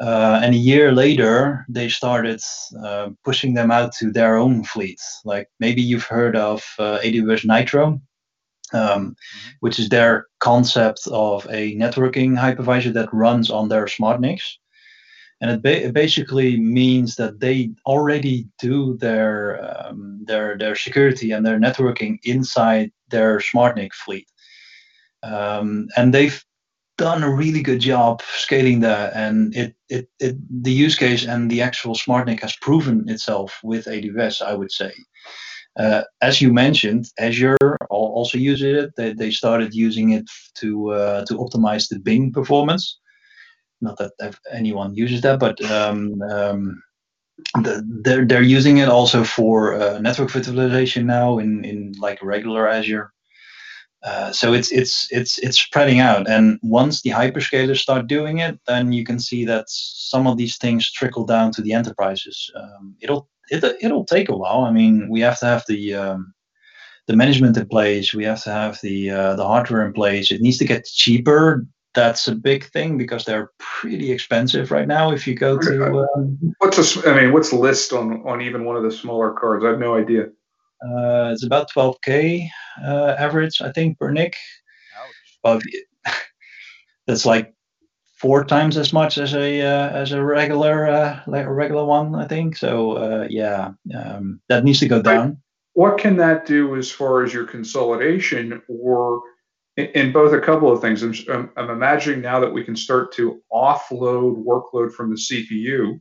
Uh, 0.00 0.40
and 0.42 0.54
a 0.54 0.58
year 0.58 0.92
later, 0.92 1.64
they 1.68 1.88
started 1.88 2.40
uh, 2.84 3.08
pushing 3.24 3.54
them 3.54 3.70
out 3.70 3.92
to 3.92 4.12
their 4.12 4.36
own 4.36 4.62
fleet. 4.62 5.00
Like 5.24 5.48
maybe 5.58 5.82
you've 5.82 6.04
heard 6.04 6.36
of 6.36 6.62
uh, 6.78 6.98
AWS 7.02 7.44
Nitro, 7.46 8.00
um, 8.72 9.16
which 9.60 9.78
is 9.78 9.88
their 9.88 10.26
concept 10.38 11.08
of 11.10 11.46
a 11.50 11.74
networking 11.74 12.38
hypervisor 12.38 12.92
that 12.92 13.12
runs 13.12 13.50
on 13.50 13.68
their 13.68 13.86
SmartNICs. 13.86 14.58
And 15.40 15.50
it, 15.52 15.62
ba- 15.62 15.86
it 15.86 15.94
basically 15.94 16.58
means 16.58 17.16
that 17.16 17.40
they 17.40 17.70
already 17.86 18.48
do 18.58 18.96
their 18.96 19.86
um, 19.86 20.24
their 20.24 20.58
their 20.58 20.74
security 20.74 21.30
and 21.30 21.46
their 21.46 21.60
networking 21.60 22.18
inside 22.24 22.90
their 23.08 23.38
SmartNIC 23.38 23.92
fleet, 23.92 24.28
um, 25.22 25.88
and 25.96 26.12
they've 26.12 26.44
done 26.96 27.22
a 27.22 27.32
really 27.32 27.62
good 27.62 27.78
job 27.78 28.20
scaling 28.34 28.80
that. 28.80 29.14
And 29.14 29.54
it, 29.54 29.76
it 29.88 30.08
it 30.18 30.36
the 30.62 30.72
use 30.72 30.96
case 30.96 31.24
and 31.24 31.48
the 31.48 31.62
actual 31.62 31.94
SmartNIC 31.94 32.40
has 32.40 32.56
proven 32.56 33.08
itself 33.08 33.60
with 33.62 33.86
AWS, 33.86 34.42
I 34.42 34.54
would 34.54 34.72
say. 34.72 34.92
Uh, 35.78 36.02
as 36.20 36.40
you 36.40 36.52
mentioned, 36.52 37.06
Azure 37.20 37.76
also 37.88 38.36
uses 38.36 38.84
it. 38.84 38.96
They, 38.96 39.12
they 39.12 39.30
started 39.30 39.72
using 39.72 40.10
it 40.10 40.28
to 40.56 40.90
uh, 40.90 41.24
to 41.26 41.34
optimize 41.34 41.88
the 41.88 42.00
Bing 42.00 42.32
performance 42.32 42.98
not 43.80 43.98
that 43.98 44.36
anyone 44.52 44.94
uses 44.94 45.20
that, 45.22 45.38
but 45.38 45.60
um, 45.70 46.20
um, 46.22 46.82
the, 47.54 47.84
they're 48.02 48.26
they're 48.26 48.42
using 48.42 48.78
it 48.78 48.88
also 48.88 49.24
for 49.24 49.74
uh, 49.74 49.98
network 49.98 50.30
virtualization 50.30 51.04
now 51.04 51.38
in 51.38 51.64
in 51.64 51.92
like 51.98 52.22
regular 52.22 52.68
Azure. 52.68 53.12
Uh, 54.02 54.30
so 54.30 54.52
it's 54.52 54.70
it's 54.70 55.08
it's 55.10 55.38
it's 55.38 55.58
spreading 55.58 56.00
out, 56.00 56.28
and 56.28 56.58
once 56.62 57.02
the 57.02 57.10
hyperscalers 57.10 57.78
start 57.78 58.06
doing 58.06 58.38
it, 58.38 58.58
then 58.66 58.92
you 58.92 59.04
can 59.04 59.18
see 59.18 59.44
that 59.44 59.64
some 59.68 60.26
of 60.26 60.36
these 60.36 60.56
things 60.56 60.90
trickle 60.90 61.24
down 61.26 61.50
to 61.52 61.62
the 61.62 61.72
enterprises. 61.72 62.50
Um, 62.54 62.94
it'll 63.00 63.28
it, 63.50 63.64
it'll 63.80 64.04
take 64.04 64.28
a 64.28 64.36
while. 64.36 64.60
I 64.64 64.70
mean, 64.70 65.08
we 65.08 65.20
have 65.20 65.38
to 65.40 65.46
have 65.46 65.64
the 65.66 65.94
um, 65.94 66.32
the 67.08 67.16
management 67.16 67.56
in 67.56 67.66
place. 67.66 68.14
We 68.14 68.24
have 68.24 68.42
to 68.44 68.52
have 68.52 68.78
the 68.82 69.10
uh, 69.10 69.34
the 69.34 69.46
hardware 69.46 69.84
in 69.84 69.92
place. 69.92 70.30
It 70.30 70.40
needs 70.42 70.58
to 70.58 70.64
get 70.64 70.84
cheaper 70.84 71.66
that's 71.94 72.28
a 72.28 72.34
big 72.34 72.64
thing 72.70 72.98
because 72.98 73.24
they're 73.24 73.50
pretty 73.58 74.12
expensive 74.12 74.70
right 74.70 74.86
now. 74.86 75.10
If 75.12 75.26
you 75.26 75.34
go 75.34 75.58
to, 75.58 76.06
um, 76.14 76.38
What's 76.58 76.78
a, 76.78 76.82
s- 76.82 77.06
I 77.06 77.14
mean, 77.20 77.32
what's 77.32 77.50
the 77.50 77.56
list 77.56 77.92
on 77.92 78.22
on 78.26 78.40
even 78.42 78.64
one 78.64 78.76
of 78.76 78.82
the 78.82 78.92
smaller 78.92 79.32
cards? 79.32 79.64
I 79.64 79.68
have 79.70 79.78
no 79.80 79.94
idea. 79.96 80.24
uh, 80.84 81.30
it's 81.32 81.44
about 81.44 81.70
12k 81.72 82.48
uh, 82.86 83.14
average, 83.18 83.60
I 83.60 83.72
think, 83.72 83.98
per 83.98 84.10
NIC. 84.10 84.34
Ouch. 84.98 85.38
But 85.42 85.62
that's 87.06 87.26
like 87.26 87.54
four 88.20 88.44
times 88.44 88.76
as 88.76 88.92
much 88.92 89.16
as 89.18 89.34
a 89.34 89.60
uh, 89.62 89.88
as 89.90 90.12
a 90.12 90.22
regular 90.22 90.86
uh, 90.88 91.20
like 91.26 91.46
a 91.46 91.52
regular 91.52 91.84
one, 91.84 92.14
I 92.14 92.26
think. 92.26 92.56
So 92.56 92.92
uh, 92.92 93.26
yeah, 93.30 93.72
um, 93.96 94.40
that 94.48 94.64
needs 94.64 94.80
to 94.80 94.88
go 94.88 95.00
down. 95.02 95.38
What 95.74 95.98
can 95.98 96.16
that 96.16 96.44
do 96.46 96.76
as 96.76 96.90
far 96.90 97.22
as 97.24 97.32
your 97.32 97.44
consolidation 97.46 98.60
or 98.68 99.22
in, 99.78 100.12
both 100.12 100.32
a 100.32 100.40
couple 100.40 100.70
of 100.72 100.80
things? 100.80 101.02
I'm, 101.02 101.14
I'm, 101.30 101.50
I'm 101.56 101.70
imagining 101.70 102.20
now 102.20 102.40
that 102.40 102.52
we 102.52 102.64
can 102.64 102.76
start 102.76 103.12
to 103.14 103.40
offload 103.52 104.44
workload 104.44 104.92
from 104.92 105.10
the 105.10 105.16
CPU 105.16 106.00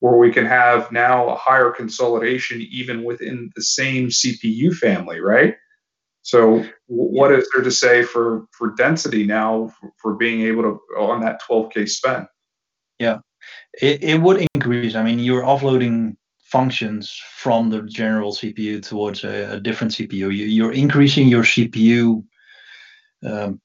where 0.00 0.16
we 0.16 0.30
can 0.30 0.44
have 0.44 0.92
now 0.92 1.28
a 1.28 1.36
higher 1.36 1.70
consolidation 1.70 2.60
even 2.70 3.02
within 3.02 3.50
the 3.56 3.62
same 3.62 4.08
CPU 4.08 4.74
family, 4.74 5.20
right? 5.20 5.56
So 6.22 6.64
what 6.86 7.32
is 7.32 7.48
there 7.54 7.62
to 7.62 7.70
say 7.70 8.02
for 8.02 8.46
for 8.50 8.74
density 8.74 9.24
now 9.24 9.68
for, 9.68 9.92
for 9.96 10.14
being 10.16 10.40
able 10.42 10.62
to 10.62 10.80
on 10.98 11.20
that 11.20 11.40
12k 11.48 11.88
spend? 11.88 12.26
Yeah, 12.98 13.18
it, 13.80 14.02
it 14.02 14.20
would 14.20 14.44
increase. 14.54 14.96
I 14.96 15.04
mean, 15.04 15.20
you're 15.20 15.42
offloading 15.42 16.16
functions 16.40 17.20
from 17.36 17.70
the 17.70 17.82
general 17.82 18.32
CPU 18.32 18.82
towards 18.82 19.22
a, 19.22 19.54
a 19.54 19.60
different 19.60 19.92
CPU. 19.92 20.12
You, 20.12 20.30
you're 20.30 20.72
increasing 20.72 21.28
your 21.28 21.44
CPU, 21.44 22.24
um, 23.26 23.60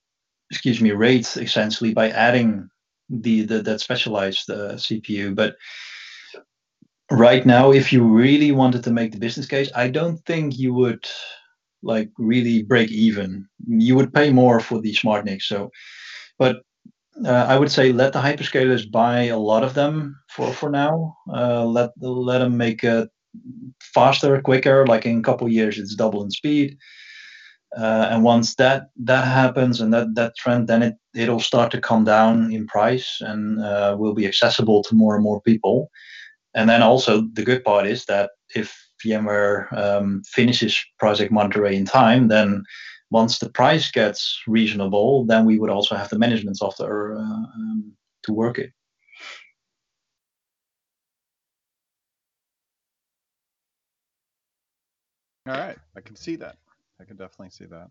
excuse 0.50 0.82
me, 0.82 0.92
rates 0.92 1.38
essentially 1.38 1.94
by 1.94 2.10
adding 2.10 2.70
the, 3.10 3.44
the 3.44 3.62
that 3.62 3.82
specialized 3.82 4.50
uh, 4.50 4.74
CPU. 4.74 5.36
But 5.36 5.56
right 7.10 7.46
now, 7.46 7.72
if 7.72 7.92
you 7.94 8.04
really 8.04 8.52
wanted 8.52 8.84
to 8.84 8.92
make 8.92 9.12
the 9.12 9.20
business 9.20 9.46
case, 9.46 9.70
I 9.76 9.90
don't 9.90 10.18
think 10.26 10.58
you 10.58 10.74
would 10.74 11.08
like 11.84 12.10
really 12.18 12.64
break 12.64 12.92
even. 12.92 13.48
You 13.68 13.96
would 13.96 14.14
pay 14.14 14.32
more 14.32 14.60
for 14.60 14.80
the 14.80 14.94
smart 14.94 15.26
NICs. 15.26 15.48
So, 15.48 15.72
but 16.38 16.62
uh, 17.26 17.46
I 17.48 17.58
would 17.58 17.72
say 17.72 17.92
let 17.92 18.14
the 18.14 18.20
hyperscalers 18.20 18.90
buy 18.90 19.24
a 19.24 19.38
lot 19.38 19.64
of 19.64 19.74
them 19.74 20.20
for 20.30 20.54
for 20.54 20.70
now. 20.70 21.16
Uh, 21.32 21.66
let 21.66 21.92
let 22.00 22.40
them 22.40 22.58
make 22.58 22.84
it 22.84 23.10
faster, 23.82 24.42
quicker. 24.42 24.86
Like 24.86 25.06
in 25.06 25.20
a 25.20 25.24
couple 25.24 25.50
years, 25.50 25.78
it's 25.78 25.96
double 25.96 26.24
in 26.24 26.32
speed. 26.32 26.78
Uh, 27.78 28.10
and 28.12 28.24
once 28.24 28.56
that 28.56 28.90
that 28.98 29.26
happens 29.26 29.80
and 29.80 29.94
that 29.94 30.14
that 30.16 30.36
trend, 30.38 30.68
then 30.68 30.84
it 30.84 30.96
it'll 31.16 31.40
start 31.40 31.72
to 31.72 31.80
come 31.80 32.04
down 32.04 32.52
in 32.52 32.68
price 32.68 33.20
and 33.22 33.62
uh, 33.64 33.96
will 33.98 34.14
be 34.14 34.28
accessible 34.28 34.84
to 34.84 34.96
more 34.96 35.16
and 35.16 35.24
more 35.24 35.42
people. 35.42 35.90
And 36.54 36.70
then 36.70 36.82
also 36.82 37.22
the 37.34 37.44
good 37.44 37.64
part 37.64 37.88
is 37.88 38.06
that 38.06 38.32
if 38.56 38.78
VMware 39.06 39.72
um, 39.78 40.22
finishes 40.28 40.84
Project 41.00 41.32
Monterey 41.32 41.76
in 41.76 41.86
time, 41.86 42.28
then 42.28 42.64
once 43.10 43.40
the 43.40 43.50
price 43.50 43.90
gets 43.92 44.42
reasonable, 44.48 45.26
then 45.26 45.46
we 45.46 45.60
would 45.60 45.70
also 45.70 45.96
have 45.96 46.10
the 46.10 46.20
management 46.20 46.58
software 46.58 47.16
uh, 47.18 47.22
um, 47.22 47.94
to 48.24 48.34
work 48.34 48.58
it. 48.58 48.72
All 55.48 55.54
right, 55.54 55.78
I 55.98 56.02
can 56.02 56.16
see 56.16 56.36
that. 56.38 56.58
I 57.02 57.06
can 57.06 57.18
definitely 57.18 57.50
see 57.50 57.66
that. 57.66 57.90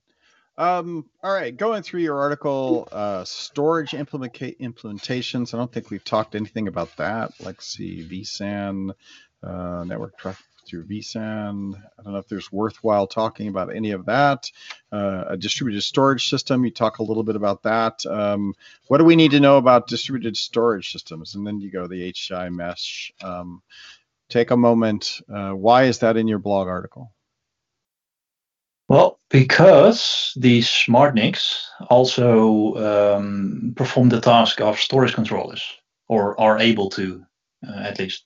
Um, 0.57 1.07
all 1.23 1.33
right, 1.33 1.57
going 1.57 1.83
through 1.83 2.03
your 2.03 2.19
article, 2.19 2.87
uh, 2.93 3.25
storage 3.25 3.93
implementa- 3.93 4.59
implementations. 4.59 5.55
I 5.55 5.57
don't 5.57 5.73
think 5.73 5.91
we've 5.91 6.05
talked 6.05 6.35
anything 6.35 6.69
about 6.69 6.97
that. 6.97 7.33
Let's 7.41 7.67
see, 7.67 8.07
vSAN, 8.07 8.93
uh, 9.43 9.85
network 9.85 10.19
traffic 10.19 10.45
through 10.67 10.85
vSAN. 10.85 11.75
I 11.99 12.03
don't 12.03 12.13
know 12.13 12.19
if 12.19 12.29
there's 12.29 12.53
worthwhile 12.53 13.07
talking 13.07 13.49
about 13.49 13.75
any 13.75 13.93
of 13.93 14.07
that. 14.07 14.51
Uh, 14.93 15.25
a 15.29 15.37
distributed 15.37 15.83
storage 15.83 16.29
system. 16.29 16.65
You 16.65 16.71
talk 16.71 16.99
a 16.99 17.03
little 17.05 17.25
bit 17.25 17.37
about 17.37 17.63
that. 17.65 18.05
Um, 18.07 18.55
what 18.87 18.99
do 18.99 19.05
we 19.05 19.17
need 19.17 19.33
to 19.33 19.41
know 19.41 19.57
about 19.57 19.89
distributed 19.89 20.37
storage 20.37 20.93
systems? 20.93 21.35
And 21.35 21.47
then 21.47 21.61
you 21.61 21.71
go 21.71 21.87
the 21.87 22.13
HCI 22.13 22.55
mesh. 22.55 23.13
Um, 23.23 23.63
take 24.29 24.51
a 24.51 24.57
moment. 24.57 25.21
Uh, 25.33 25.53
why 25.53 25.85
is 25.85 26.01
that 26.01 26.17
in 26.17 26.29
your 26.29 26.39
blog 26.39 26.69
article? 26.69 27.11
Well, 28.91 29.21
because 29.31 30.33
these 30.37 30.69
smart 30.69 31.15
NICs 31.15 31.71
also 31.91 32.75
um, 32.75 33.73
perform 33.77 34.09
the 34.09 34.21
task 34.21 34.61
of 34.61 34.81
storage 34.81 35.15
controllers, 35.15 35.63
or 36.09 36.39
are 36.41 36.59
able 36.59 36.91
to, 36.91 37.25
uh, 37.69 37.83
at 37.85 38.01
least. 38.01 38.25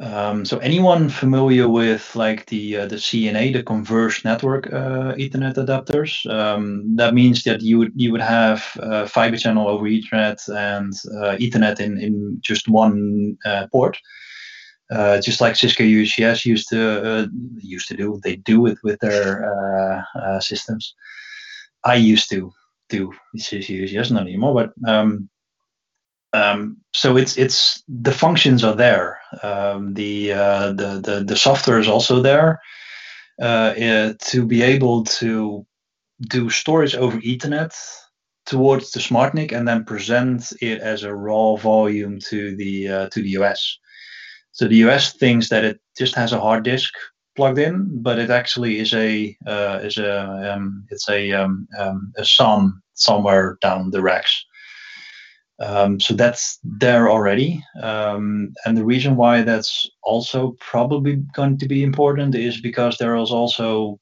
Um, 0.00 0.44
so 0.44 0.58
anyone 0.58 1.08
familiar 1.08 1.68
with 1.68 2.16
like 2.16 2.46
the 2.46 2.78
uh, 2.78 2.86
the 2.88 2.96
CNA, 2.96 3.52
the 3.52 3.62
converged 3.62 4.24
network 4.24 4.66
uh, 4.66 5.14
Ethernet 5.14 5.54
adapters, 5.54 6.28
um, 6.28 6.96
that 6.96 7.14
means 7.14 7.44
that 7.44 7.62
you 7.62 7.78
would 7.78 7.92
you 7.94 8.10
would 8.10 8.20
have 8.20 8.76
uh, 8.82 9.06
fiber 9.06 9.36
channel 9.36 9.68
over 9.68 9.84
Ethernet 9.84 10.40
and 10.48 10.92
uh, 11.22 11.36
Ethernet 11.36 11.78
in 11.78 12.00
in 12.00 12.38
just 12.40 12.66
one 12.68 13.38
uh, 13.44 13.68
port. 13.70 13.96
Uh, 14.92 15.20
just 15.20 15.40
like 15.40 15.56
Cisco 15.56 15.84
UCS 15.84 16.44
used 16.44 16.68
to 16.68 17.30
used 17.58 17.88
to 17.88 17.96
do, 17.96 18.20
they 18.22 18.36
do 18.36 18.66
it 18.66 18.78
with 18.84 19.00
their 19.00 20.04
systems. 20.40 20.94
I 21.84 21.94
used 21.94 22.28
to 22.30 22.52
do 22.88 23.12
Cisco 23.36 23.72
UCS, 23.72 24.10
not 24.10 24.22
anymore, 24.22 24.54
but 24.54 24.90
um, 24.90 25.30
um, 26.32 26.78
so 26.94 27.16
it's 27.16 27.36
it's 27.36 27.82
the 27.88 28.12
functions 28.12 28.64
are 28.64 28.74
there. 28.74 29.18
Um, 29.42 29.94
the, 29.94 30.32
uh, 30.32 30.72
the 30.72 31.00
the 31.02 31.24
the 31.24 31.36
software 31.36 31.78
is 31.78 31.88
also 31.88 32.22
there 32.22 32.60
uh, 33.40 33.44
uh, 33.44 34.14
to 34.26 34.46
be 34.46 34.62
able 34.62 35.04
to 35.04 35.66
do 36.28 36.48
storage 36.48 36.94
over 36.94 37.18
Ethernet 37.18 37.74
towards 38.46 38.90
the 38.90 39.00
SmartNIC 39.00 39.52
and 39.52 39.68
then 39.68 39.84
present 39.84 40.52
it 40.60 40.80
as 40.80 41.02
a 41.02 41.14
raw 41.14 41.56
volume 41.56 42.18
to 42.20 42.56
the 42.56 42.88
uh, 42.88 43.08
to 43.10 43.22
the 43.22 43.36
OS. 43.36 43.78
So 44.52 44.68
the 44.68 44.76
US 44.86 45.14
thinks 45.14 45.48
that 45.48 45.64
it 45.64 45.80
just 45.96 46.14
has 46.14 46.32
a 46.32 46.40
hard 46.40 46.64
disk 46.64 46.92
plugged 47.36 47.58
in, 47.58 48.02
but 48.02 48.18
it 48.18 48.30
actually 48.30 48.78
is 48.78 48.92
a 48.92 49.36
uh, 49.46 49.80
is 49.82 49.96
a 49.96 50.54
um, 50.54 50.86
it's 50.90 51.08
a 51.08 51.32
um, 51.32 51.66
um, 51.78 52.12
a 52.16 52.24
SAN 52.24 52.80
somewhere 52.94 53.58
down 53.60 53.90
the 53.90 54.02
racks. 54.02 54.44
Um, 55.58 56.00
so 56.00 56.14
that's 56.14 56.58
there 56.64 57.10
already. 57.10 57.62
Um, 57.82 58.52
and 58.64 58.76
the 58.76 58.84
reason 58.84 59.16
why 59.16 59.42
that's 59.42 59.88
also 60.02 60.56
probably 60.60 61.16
going 61.34 61.56
to 61.58 61.68
be 61.68 61.82
important 61.82 62.34
is 62.34 62.60
because 62.60 62.98
there 62.98 63.16
is 63.16 63.30
also 63.30 64.00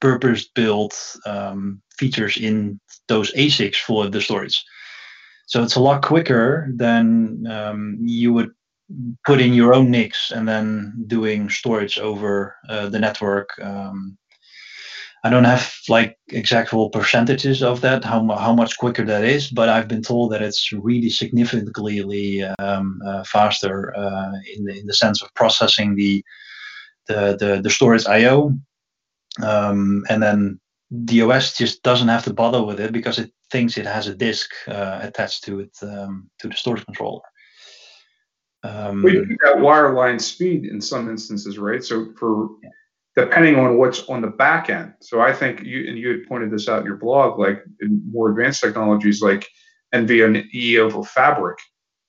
purpose 0.00 0.48
built 0.48 1.16
um, 1.26 1.80
features 1.96 2.36
in 2.36 2.80
those 3.08 3.32
ASICs 3.34 3.76
for 3.76 4.08
the 4.08 4.20
storage. 4.20 4.64
So 5.46 5.62
it's 5.62 5.76
a 5.76 5.80
lot 5.80 6.02
quicker 6.02 6.68
than 6.74 7.44
you 8.00 8.32
would 8.32 8.50
put 9.24 9.40
in 9.40 9.54
your 9.54 9.74
own 9.74 9.90
NICs 9.90 10.30
and 10.30 10.46
then 10.46 11.04
doing 11.06 11.48
storage 11.48 11.98
over 11.98 12.56
uh, 12.68 12.88
the 12.88 12.98
network 12.98 13.50
um, 13.62 14.18
I 15.24 15.30
don't 15.30 15.44
have 15.44 15.74
like 15.88 16.18
exact 16.28 16.74
percentages 16.92 17.62
of 17.62 17.80
that, 17.80 18.04
how 18.04 18.28
how 18.36 18.54
much 18.54 18.76
quicker 18.76 19.06
that 19.06 19.24
is, 19.24 19.50
but 19.50 19.70
I've 19.70 19.88
been 19.88 20.02
told 20.02 20.32
that 20.32 20.42
it's 20.42 20.70
really 20.70 21.08
significantly 21.08 22.42
um, 22.58 23.00
uh, 23.06 23.24
faster 23.24 23.96
uh, 23.96 24.32
in 24.54 24.66
the 24.66 24.78
in 24.78 24.86
the 24.86 24.92
sense 24.92 25.22
of 25.22 25.32
processing 25.34 25.96
the 25.96 26.22
the 27.08 27.38
the, 27.40 27.60
the 27.62 27.70
storage 27.70 28.06
I/O, 28.06 28.52
um, 29.42 30.04
and 30.10 30.22
then 30.22 30.60
the 30.90 31.22
OS 31.22 31.56
just 31.56 31.82
doesn't 31.82 32.08
have 32.08 32.24
to 32.24 32.34
bother 32.34 32.62
with 32.62 32.78
it 32.78 32.92
because 32.92 33.18
it 33.18 33.30
thinks 33.50 33.78
it 33.78 33.86
has 33.86 34.08
a 34.08 34.14
disk 34.14 34.50
uh, 34.68 34.98
attached 35.00 35.42
to 35.44 35.60
it 35.60 35.74
um, 35.82 36.30
to 36.38 36.48
the 36.48 36.54
storage 36.54 36.84
controller. 36.84 37.22
Um, 38.64 39.02
we 39.02 39.12
do 39.12 39.36
that 39.42 39.56
wireline 39.56 40.20
speed 40.20 40.64
in 40.64 40.80
some 40.80 41.08
instances, 41.10 41.58
right? 41.58 41.84
So 41.84 42.12
for 42.18 42.48
depending 43.14 43.56
on 43.56 43.78
what's 43.78 44.08
on 44.08 44.22
the 44.22 44.28
back 44.28 44.70
end. 44.70 44.94
So 45.00 45.20
I 45.20 45.32
think 45.32 45.62
you 45.62 45.88
and 45.88 45.98
you 45.98 46.08
had 46.08 46.26
pointed 46.26 46.50
this 46.50 46.68
out 46.68 46.80
in 46.80 46.86
your 46.86 46.96
blog, 46.96 47.38
like 47.38 47.62
in 47.80 48.02
more 48.10 48.30
advanced 48.30 48.62
technologies 48.62 49.22
like 49.22 49.46
NVMe 49.94 50.78
over 50.78 51.04
Fabric, 51.04 51.58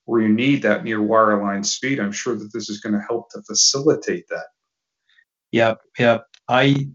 where 0.05 0.21
you 0.21 0.29
need 0.29 0.61
that 0.63 0.83
near 0.83 0.99
wireline 0.99 1.65
speed. 1.65 1.99
I'm 1.99 2.11
sure 2.11 2.35
that 2.35 2.51
this 2.53 2.69
is 2.69 2.79
going 2.79 2.93
to 2.93 3.05
help 3.07 3.29
to 3.31 3.41
facilitate 3.43 4.25
that. 4.29 4.45
Yep, 5.51 5.81
yep. 5.99 6.25
I 6.47 6.87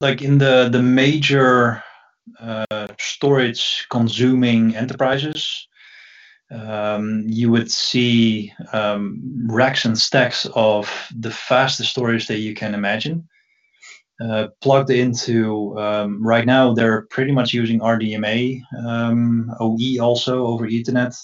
like 0.00 0.22
in 0.22 0.38
the 0.38 0.68
the 0.70 0.82
major 0.82 1.82
uh, 2.40 2.88
storage 2.98 3.86
consuming 3.90 4.74
enterprises. 4.76 5.68
Um, 6.50 7.24
you 7.26 7.50
would 7.50 7.70
see 7.70 8.52
um, 8.72 9.20
racks 9.46 9.84
and 9.84 9.98
stacks 9.98 10.46
of 10.54 10.90
the 11.14 11.30
fastest 11.30 11.90
storage 11.90 12.26
that 12.28 12.38
you 12.38 12.54
can 12.54 12.74
imagine 12.74 13.28
uh, 14.20 14.48
plugged 14.60 14.90
into 14.90 15.78
um, 15.78 16.24
right 16.26 16.44
now 16.44 16.74
they're 16.74 17.02
pretty 17.02 17.32
much 17.32 17.52
using 17.52 17.78
RDMA 17.78 18.60
um, 18.84 19.54
OE 19.60 20.00
also 20.00 20.46
over 20.46 20.66
Ethernet 20.66 21.16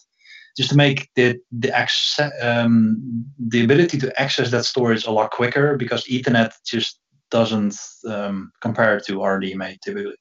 just 0.56 0.70
to 0.70 0.76
make 0.76 1.08
the 1.16 1.36
the 1.50 1.76
access 1.76 2.30
um, 2.40 3.24
the 3.38 3.64
ability 3.64 3.98
to 3.98 4.20
access 4.20 4.50
that 4.52 4.64
storage 4.64 5.06
a 5.06 5.10
lot 5.10 5.32
quicker 5.32 5.76
because 5.76 6.04
Ethernet 6.04 6.52
just 6.64 7.00
doesn't 7.30 7.76
um, 8.08 8.52
compare 8.60 9.00
to 9.00 9.18
RDMA 9.18 9.80
typically. 9.80 10.14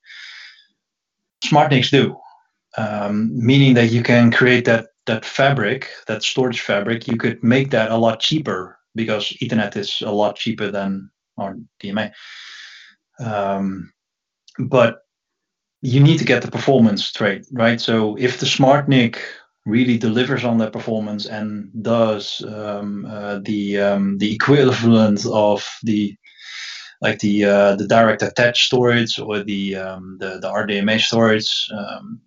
smart 1.44 1.72
SmartNICs 1.72 1.92
do, 1.92 2.18
um, 2.78 3.30
meaning 3.34 3.76
that 3.76 3.92
you 3.92 4.02
can 4.02 4.32
create 4.32 4.66
that 4.66 4.88
that 5.06 5.26
fabric, 5.26 5.90
that 6.08 6.24
storage 6.24 6.62
fabric. 6.62 7.08
You 7.08 7.18
could 7.18 7.44
make 7.44 7.72
that 7.72 7.92
a 7.92 7.98
lot 7.98 8.20
cheaper 8.20 8.80
because 8.96 9.30
Ethernet 9.42 9.76
is 9.76 10.02
a 10.02 10.12
lot 10.12 10.36
cheaper 10.36 10.72
than 10.72 11.10
RDMA. 11.38 12.12
Um, 13.20 13.92
but 14.60 15.00
you 15.82 16.02
need 16.02 16.20
to 16.20 16.26
get 16.26 16.42
the 16.42 16.52
performance 16.52 17.06
straight, 17.06 17.46
right? 17.52 17.82
So 17.82 18.16
if 18.18 18.40
the 18.40 18.46
SmartNIC 18.46 19.18
really 19.66 19.98
delivers 19.98 20.44
on 20.44 20.58
that 20.58 20.74
performance 20.74 21.26
and 21.26 21.70
does 21.84 22.44
um, 22.48 23.06
uh, 23.06 23.40
the 23.40 23.80
um, 23.80 24.18
the 24.18 24.34
equivalent 24.34 25.26
of 25.26 25.66
the 25.84 26.16
like 27.02 27.20
the 27.20 27.46
uh, 27.46 27.76
the 27.76 27.88
direct 27.88 28.22
attach 28.22 28.66
storage 28.66 29.20
or 29.20 29.44
the 29.44 29.76
um, 29.76 30.18
the, 30.20 30.40
the 30.40 30.50
RDMA 30.50 31.00
storage, 31.00 31.68
um, 31.74 32.22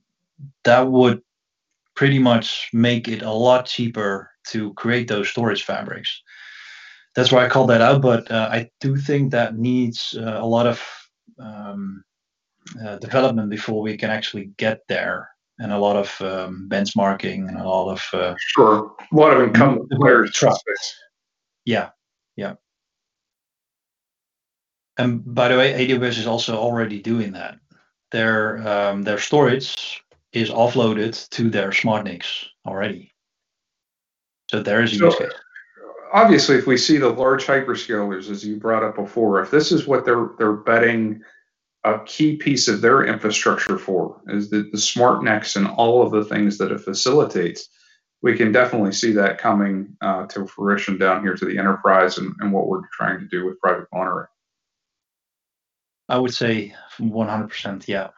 that 0.64 0.88
would 0.88 1.22
pretty 1.96 2.18
much 2.18 2.68
make 2.72 3.08
it 3.08 3.22
a 3.22 3.32
lot 3.32 3.66
cheaper 3.66 4.30
to 4.48 4.72
create 4.74 5.08
those 5.08 5.28
storage 5.28 5.64
fabrics 5.64 6.22
that's 7.16 7.32
why 7.32 7.44
I 7.44 7.48
called 7.48 7.70
that 7.70 7.80
out. 7.80 8.02
But 8.02 8.30
uh, 8.30 8.48
I 8.52 8.70
do 8.80 8.96
think 8.96 9.32
that 9.32 9.56
needs 9.56 10.14
uh, 10.16 10.38
a 10.38 10.46
lot 10.46 10.66
of 10.66 10.86
um, 11.40 12.04
uh, 12.84 12.96
development 12.98 13.50
before 13.50 13.82
we 13.82 13.96
can 13.96 14.10
actually 14.10 14.50
get 14.58 14.80
there, 14.86 15.30
and 15.58 15.72
a 15.72 15.78
lot 15.78 15.96
of 15.96 16.20
um, 16.20 16.68
benchmarking 16.70 17.48
and 17.48 17.58
a 17.58 17.68
lot 17.68 17.90
of 17.90 18.04
uh, 18.12 18.34
sure, 18.38 18.92
a 19.10 19.16
lot 19.16 19.34
of 19.34 19.42
incumbent 19.42 19.90
players. 19.92 20.30
Trust. 20.32 20.62
Yeah, 21.64 21.88
yeah. 22.36 22.54
And 24.98 25.22
by 25.34 25.48
the 25.48 25.56
way, 25.56 25.88
AWS 25.88 26.18
is 26.18 26.26
also 26.26 26.56
already 26.56 27.00
doing 27.00 27.32
that. 27.32 27.58
Their 28.12 28.66
um, 28.68 29.02
their 29.02 29.18
storage 29.18 30.02
is 30.36 30.50
offloaded 30.50 31.28
to 31.30 31.50
their 31.50 31.70
SmartNICs 31.70 32.46
already. 32.66 33.12
So 34.50 34.62
there 34.62 34.82
is 34.82 34.92
a 34.92 34.96
so, 34.96 35.06
use 35.06 35.16
case 35.16 35.32
obviously, 36.12 36.56
if 36.56 36.66
we 36.66 36.76
see 36.76 36.98
the 36.98 37.10
large 37.10 37.46
hyperscalers, 37.46 38.30
as 38.30 38.44
you 38.44 38.56
brought 38.56 38.82
up 38.82 38.96
before, 38.96 39.42
if 39.42 39.50
this 39.50 39.72
is 39.72 39.86
what 39.86 40.04
they're 40.04 40.30
they're 40.38 40.52
betting 40.52 41.22
a 41.84 42.00
key 42.04 42.36
piece 42.36 42.66
of 42.66 42.80
their 42.80 43.04
infrastructure 43.04 43.78
for 43.78 44.20
is 44.26 44.50
the, 44.50 44.68
the 44.72 44.78
smart 44.78 45.22
NICs 45.22 45.54
and 45.54 45.68
all 45.68 46.02
of 46.02 46.10
the 46.10 46.24
things 46.24 46.58
that 46.58 46.72
it 46.72 46.80
facilitates, 46.80 47.68
we 48.22 48.36
can 48.36 48.50
definitely 48.50 48.90
see 48.90 49.12
that 49.12 49.38
coming 49.38 49.96
uh, 50.00 50.26
to 50.26 50.46
fruition 50.48 50.98
down 50.98 51.22
here 51.22 51.36
to 51.36 51.44
the 51.44 51.56
enterprise 51.56 52.18
and, 52.18 52.34
and 52.40 52.52
what 52.52 52.66
we're 52.66 52.82
trying 52.92 53.20
to 53.20 53.26
do 53.26 53.46
with 53.46 53.60
private 53.60 53.86
monitoring. 53.92 54.26
I 56.08 56.18
would 56.18 56.34
say 56.34 56.74
100%, 56.98 57.86
yeah. 57.86 58.08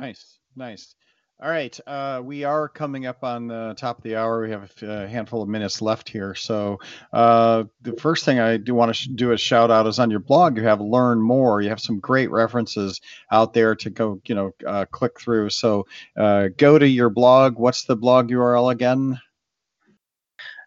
Nice, 0.00 0.38
nice. 0.56 0.94
All 1.42 1.50
right, 1.50 1.78
uh, 1.86 2.22
we 2.24 2.44
are 2.44 2.68
coming 2.68 3.04
up 3.06 3.22
on 3.22 3.48
the 3.48 3.74
top 3.76 3.98
of 3.98 4.02
the 4.02 4.16
hour. 4.16 4.42
We 4.42 4.50
have 4.50 4.70
a 4.82 5.06
handful 5.06 5.42
of 5.42 5.48
minutes 5.48 5.82
left 5.82 6.08
here. 6.08 6.34
So 6.34 6.80
uh, 7.12 7.64
the 7.82 7.92
first 7.94 8.24
thing 8.24 8.40
I 8.40 8.56
do 8.56 8.74
want 8.74 8.90
to 8.90 8.94
sh- 8.94 9.08
do 9.14 9.32
a 9.32 9.38
shout 9.38 9.70
out 9.70 9.86
is 9.86 9.98
on 9.98 10.10
your 10.10 10.20
blog. 10.20 10.56
You 10.56 10.62
have 10.64 10.80
learn 10.80 11.20
more. 11.20 11.60
You 11.60 11.68
have 11.68 11.80
some 11.80 11.98
great 11.98 12.30
references 12.30 13.00
out 13.30 13.52
there 13.52 13.74
to 13.76 13.90
go, 13.90 14.20
you 14.26 14.34
know, 14.34 14.52
uh, 14.66 14.86
click 14.90 15.20
through. 15.20 15.50
So 15.50 15.86
uh, 16.16 16.48
go 16.56 16.78
to 16.78 16.88
your 16.88 17.10
blog. 17.10 17.58
What's 17.58 17.84
the 17.84 17.96
blog 17.96 18.30
URL 18.30 18.72
again? 18.72 19.20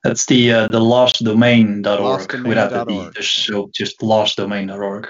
That's 0.03 0.25
the 0.27 0.51
uh, 0.51 0.67
the 0.67 0.79
lostdomain.org 0.79 1.83
lostdomain. 1.83 2.47
without 2.47 2.71
the 2.71 3.11
D. 3.13 3.21
So 3.21 3.69
just 3.73 3.99
lostdomain.org 3.99 5.09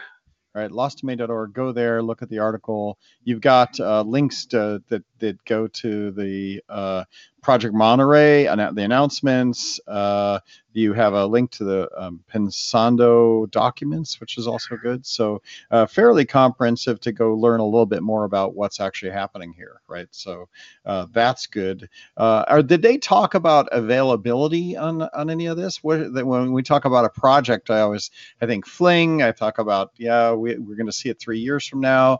right? 0.54 0.72
Lostdomain.org. 0.72 1.54
Go 1.54 1.72
there, 1.72 2.02
look 2.04 2.22
at 2.22 2.30
the 2.30 2.40
article. 2.40 2.98
You've 3.24 3.42
got 3.42 3.80
uh, 3.80 4.02
links 4.04 4.46
to, 4.48 4.84
that 4.90 5.04
that 5.20 5.44
go 5.46 5.68
to 5.68 6.12
the 6.12 6.62
uh, 6.70 7.04
Project 7.44 7.76
Monterey, 7.76 8.48
and 8.48 8.76
the 8.76 8.84
announcements. 8.84 9.80
Uh, 9.88 10.40
you 10.74 10.94
have 10.94 11.14
a 11.14 11.26
link 11.26 11.52
to 11.52 11.64
the 11.64 11.90
um, 11.96 12.20
Pensando 12.34 13.50
documents, 13.52 14.20
which 14.20 14.38
is 14.38 14.48
also 14.48 14.76
good. 14.76 15.06
So 15.06 15.42
uh, 15.70 15.86
fairly 15.86 16.26
comprehensive 16.26 17.00
to 17.02 17.12
go 17.12 17.36
learn 17.36 17.60
a 17.60 17.66
little 17.66 17.86
bit 17.86 18.02
more 18.02 18.24
about 18.24 18.56
what's 18.56 18.80
actually 18.80 19.12
happening 19.12 19.54
here, 19.54 19.82
right? 19.88 20.08
So 20.12 20.50
uh, 20.86 21.08
that's 21.12 21.46
good. 21.46 21.88
Uh, 22.18 22.46
or 22.50 22.64
did 22.64 22.82
they 22.82 22.98
talk 22.98 23.36
about 23.36 23.70
availability 23.72 24.76
on 24.76 25.04
on 25.14 25.30
any 25.30 25.46
of 25.46 25.58
this? 25.58 25.84
What, 25.84 26.12
when 26.12 26.52
we 26.52 26.64
talk 26.64 26.86
about 26.86 27.06
a 27.06 27.10
project, 27.10 27.70
I 27.70 27.82
always 27.82 28.10
I 28.42 28.46
think 28.46 28.66
Fling. 28.66 29.22
I 29.22 29.32
talk 29.32 29.60
about 29.60 29.92
yeah, 29.98 30.34
we, 30.34 30.58
we're 30.58 30.76
going 30.76 30.88
to 30.88 30.92
see 30.92 31.10
it 31.10 31.20
three 31.20 31.40
years 31.40 31.68
from 31.68 31.82
now. 31.82 32.20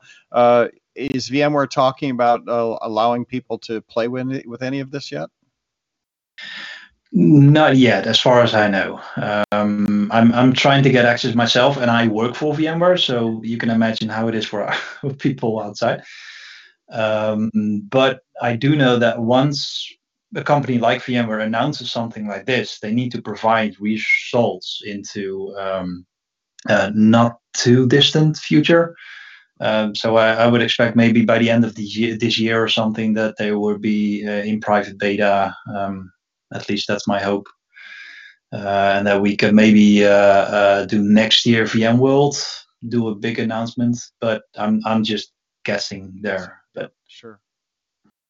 Is 0.96 1.30
VMware 1.30 1.70
talking 1.70 2.12
about 2.12 2.48
uh, 2.48 2.78
allowing 2.82 3.26
people 3.26 3.58
to 3.60 3.82
play 3.82 4.08
with 4.08 4.46
with 4.46 4.62
any 4.62 4.80
of 4.80 4.92
this 4.92 5.12
yet? 5.12 5.30
Not 7.16 7.78
yet, 7.78 8.08
as 8.08 8.20
far 8.20 8.42
as 8.42 8.56
I 8.56 8.68
know. 8.68 9.00
Um, 9.52 10.10
I'm 10.12 10.34
I'm 10.34 10.52
trying 10.54 10.82
to 10.84 10.90
get 10.90 11.06
access 11.06 11.36
myself, 11.36 11.78
and 11.78 11.92
I 11.92 12.08
work 12.08 12.34
for 12.36 12.56
VMware, 12.56 13.00
so 13.00 13.40
you 13.44 13.58
can 13.58 13.70
imagine 13.70 14.10
how 14.10 14.28
it 14.28 14.36
is 14.36 14.46
for 14.46 14.74
people 15.20 15.62
outside. 15.62 16.04
Um, 16.90 17.52
but 17.90 18.22
I 18.42 18.56
do 18.56 18.76
know 18.76 18.98
that 18.98 19.20
once 19.20 19.94
a 20.36 20.44
company 20.44 20.80
like 20.80 21.04
VMware 21.04 21.44
announces 21.44 21.92
something 21.92 22.28
like 22.28 22.46
this, 22.46 22.80
they 22.80 22.92
need 22.92 23.12
to 23.12 23.22
provide 23.22 23.80
results 23.80 24.82
into 24.86 25.56
um, 25.58 26.06
uh, 26.68 26.92
not 26.96 27.38
too 27.54 27.88
distant 27.88 28.38
future. 28.38 28.96
Um, 29.60 29.96
so 29.96 30.18
I, 30.18 30.34
I, 30.34 30.48
would 30.48 30.62
expect 30.62 30.96
maybe 30.96 31.24
by 31.24 31.38
the 31.38 31.50
end 31.50 31.64
of 31.64 31.76
the 31.76 31.84
year, 31.84 32.18
this 32.18 32.40
year 32.40 32.62
or 32.62 32.68
something 32.68 33.14
that 33.14 33.38
they 33.38 33.52
will 33.52 33.78
be 33.78 34.28
uh, 34.28 34.44
in 34.44 34.60
private 34.60 34.98
beta. 34.98 35.56
Um, 35.74 36.12
at 36.54 36.68
least 36.70 36.88
that's 36.88 37.08
my 37.08 37.20
hope. 37.20 37.48
Uh, 38.52 38.94
and 38.98 39.08
that 39.08 39.22
we 39.22 39.36
can 39.36 39.56
maybe 39.56 40.06
uh, 40.06 40.10
uh 40.10 40.86
do 40.86 41.02
next 41.02 41.46
year 41.46 41.64
VMworld, 41.66 42.36
do 42.90 43.08
a 43.08 43.16
big 43.16 43.40
announcement. 43.40 43.98
But 44.20 44.44
I'm 44.56 44.82
I'm 44.86 45.04
just 45.04 45.34
guessing 45.66 46.20
there. 46.22 46.62
But 46.76 46.92
sure. 47.08 47.40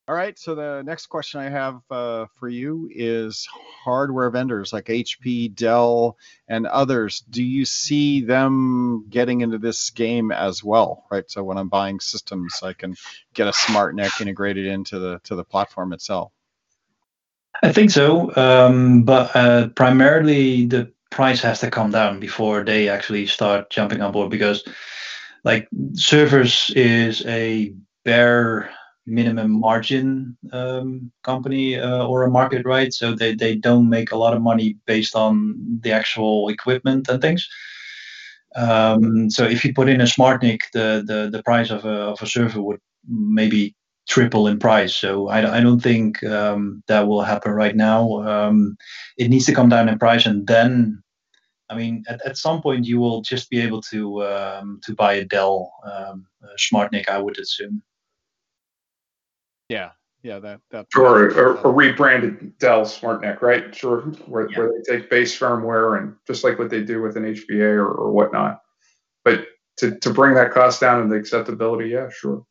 All 0.05 0.15
right. 0.15 0.37
So 0.37 0.53
the 0.53 0.81
next 0.85 1.05
question 1.05 1.39
I 1.39 1.49
have 1.49 1.79
uh, 1.89 2.25
for 2.37 2.49
you 2.49 2.89
is 2.93 3.47
hardware 3.85 4.29
vendors 4.29 4.73
like 4.73 4.87
HP, 4.87 5.55
Dell, 5.55 6.17
and 6.49 6.67
others. 6.67 7.23
Do 7.29 7.41
you 7.41 7.63
see 7.63 8.19
them 8.19 9.05
getting 9.09 9.39
into 9.39 9.59
this 9.59 9.91
game 9.91 10.33
as 10.33 10.61
well? 10.61 11.05
Right. 11.09 11.23
So 11.31 11.41
when 11.45 11.57
I'm 11.57 11.69
buying 11.69 12.01
systems, 12.01 12.59
I 12.61 12.73
can 12.73 12.95
get 13.33 13.47
a 13.47 13.53
smart 13.53 13.95
neck 13.95 14.19
integrated 14.19 14.65
into 14.65 14.99
the 14.99 15.19
to 15.23 15.35
the 15.35 15.45
platform 15.45 15.93
itself. 15.93 16.33
I 17.61 17.71
think 17.71 17.91
so, 17.91 18.35
um, 18.35 19.03
but 19.03 19.33
uh, 19.35 19.69
primarily 19.69 20.65
the 20.65 20.91
price 21.11 21.39
has 21.41 21.61
to 21.61 21.71
come 21.71 21.91
down 21.91 22.19
before 22.19 22.65
they 22.65 22.89
actually 22.89 23.25
start 23.27 23.69
jumping 23.69 24.01
on 24.01 24.11
board 24.11 24.31
because, 24.31 24.67
like, 25.45 25.69
servers 25.93 26.71
is 26.75 27.25
a 27.25 27.73
bare 28.03 28.69
minimum 29.05 29.59
margin 29.59 30.37
um, 30.51 31.11
company 31.23 31.77
uh, 31.77 32.05
or 32.05 32.23
a 32.23 32.29
market, 32.29 32.65
right? 32.65 32.93
So 32.93 33.13
they, 33.13 33.35
they 33.35 33.55
don't 33.55 33.89
make 33.89 34.11
a 34.11 34.17
lot 34.17 34.33
of 34.33 34.41
money 34.41 34.77
based 34.85 35.15
on 35.15 35.55
the 35.81 35.91
actual 35.91 36.49
equipment 36.49 37.09
and 37.09 37.21
things. 37.21 37.47
Um, 38.55 39.29
so 39.29 39.45
if 39.45 39.65
you 39.65 39.73
put 39.73 39.89
in 39.89 40.01
a 40.01 40.05
SmartNIC, 40.05 40.61
the, 40.73 41.03
the, 41.05 41.29
the 41.31 41.43
price 41.43 41.69
of 41.69 41.85
a, 41.85 42.13
of 42.13 42.21
a 42.21 42.27
server 42.27 42.61
would 42.61 42.79
maybe 43.07 43.75
triple 44.07 44.47
in 44.47 44.59
price. 44.59 44.95
So 44.95 45.27
I, 45.29 45.57
I 45.57 45.61
don't 45.61 45.79
think 45.79 46.23
um, 46.23 46.83
that 46.87 47.07
will 47.07 47.23
happen 47.23 47.51
right 47.51 47.75
now. 47.75 48.21
Um, 48.23 48.77
it 49.17 49.29
needs 49.29 49.45
to 49.45 49.55
come 49.55 49.69
down 49.69 49.89
in 49.89 49.97
price, 49.97 50.25
and 50.25 50.45
then, 50.45 51.01
I 51.69 51.75
mean, 51.75 52.03
at, 52.07 52.25
at 52.25 52.37
some 52.37 52.61
point 52.61 52.85
you 52.85 52.99
will 52.99 53.21
just 53.21 53.49
be 53.49 53.59
able 53.61 53.81
to 53.83 54.23
um, 54.23 54.79
to 54.83 54.93
buy 54.93 55.13
a 55.13 55.25
Dell 55.25 55.71
um, 55.85 56.27
SmartNIC, 56.57 57.09
I 57.09 57.17
would 57.17 57.39
assume. 57.39 57.81
Yeah, 59.69 59.91
yeah, 60.23 60.39
that 60.39 60.61
that. 60.71 60.87
Sure, 60.93 61.29
a, 61.29 61.67
a 61.67 61.71
rebranded 61.71 62.57
Dell 62.57 62.81
SmartNIC, 62.81 63.41
right? 63.41 63.75
Sure, 63.75 64.01
where, 64.25 64.49
yeah. 64.49 64.57
where 64.57 64.71
they 64.71 64.97
take 64.97 65.09
base 65.09 65.37
firmware 65.37 65.99
and 65.99 66.15
just 66.25 66.43
like 66.43 66.57
what 66.57 66.69
they 66.69 66.81
do 66.81 67.01
with 67.01 67.17
an 67.17 67.23
HBA 67.23 67.75
or, 67.75 67.87
or 67.87 68.11
whatnot. 68.11 68.61
But 69.25 69.47
to, 69.77 69.97
to 69.99 70.13
bring 70.13 70.35
that 70.35 70.51
cost 70.51 70.79
down 70.79 71.01
and 71.01 71.11
the 71.11 71.15
acceptability, 71.15 71.89
yeah, 71.89 72.09
sure. 72.09 72.45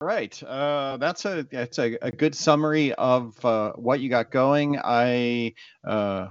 All 0.00 0.06
right, 0.06 0.42
uh, 0.42 0.96
that's 0.96 1.26
a 1.26 1.46
that's 1.50 1.78
a, 1.78 1.98
a 2.00 2.10
good 2.10 2.34
summary 2.34 2.94
of 2.94 3.44
uh, 3.44 3.72
what 3.72 4.00
you 4.00 4.08
got 4.08 4.30
going. 4.30 4.78
I 4.82 5.52
uh, 5.86 6.28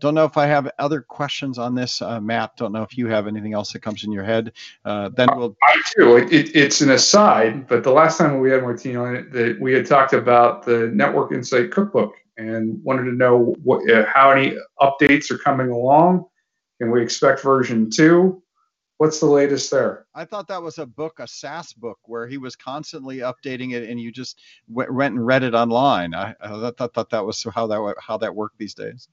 don't 0.00 0.14
know 0.14 0.24
if 0.24 0.36
I 0.36 0.46
have 0.46 0.70
other 0.78 1.00
questions 1.00 1.58
on 1.58 1.74
this, 1.74 2.02
uh, 2.02 2.20
Matt. 2.20 2.56
Don't 2.56 2.72
know 2.72 2.82
if 2.82 2.96
you 2.96 3.06
have 3.06 3.26
anything 3.26 3.52
else 3.52 3.72
that 3.72 3.80
comes 3.80 4.04
in 4.04 4.12
your 4.12 4.24
head. 4.24 4.52
Uh, 4.84 5.10
then 5.10 5.28
we'll. 5.36 5.56
I 5.62 5.82
do. 5.96 6.16
It, 6.16 6.32
it, 6.32 6.56
it's 6.56 6.80
an 6.80 6.90
aside, 6.90 7.66
but 7.66 7.84
the 7.84 7.92
last 7.92 8.18
time 8.18 8.40
we 8.40 8.50
had 8.50 8.62
Martin 8.62 8.96
on 8.96 9.16
it, 9.16 9.32
that 9.32 9.60
we 9.60 9.72
had 9.72 9.86
talked 9.86 10.12
about 10.12 10.64
the 10.64 10.90
Network 10.94 11.32
Insight 11.32 11.70
Cookbook 11.70 12.14
and 12.36 12.82
wanted 12.82 13.04
to 13.04 13.12
know 13.12 13.54
what, 13.62 13.88
uh, 13.90 14.04
how 14.06 14.30
any 14.30 14.56
updates 14.80 15.30
are 15.30 15.38
coming 15.38 15.70
along. 15.70 16.24
Can 16.80 16.90
we 16.90 17.02
expect 17.02 17.42
version 17.42 17.90
two? 17.90 18.42
What's 18.98 19.18
the 19.18 19.26
latest 19.26 19.70
there? 19.70 20.06
I 20.14 20.24
thought 20.24 20.46
that 20.48 20.62
was 20.62 20.78
a 20.78 20.86
book, 20.86 21.18
a 21.18 21.26
SaaS 21.26 21.72
book, 21.72 21.98
where 22.04 22.28
he 22.28 22.38
was 22.38 22.54
constantly 22.54 23.18
updating 23.18 23.72
it, 23.72 23.88
and 23.88 24.00
you 24.00 24.12
just 24.12 24.40
went, 24.68 24.92
went 24.94 25.14
and 25.14 25.26
read 25.26 25.42
it 25.42 25.54
online. 25.54 26.14
I, 26.14 26.34
I 26.40 26.70
thought, 26.70 26.94
thought 26.94 27.10
that 27.10 27.24
was 27.24 27.44
how 27.52 27.66
that 27.66 27.94
how 27.98 28.16
that 28.18 28.34
worked 28.34 28.58
these 28.58 28.74
days. 28.74 29.08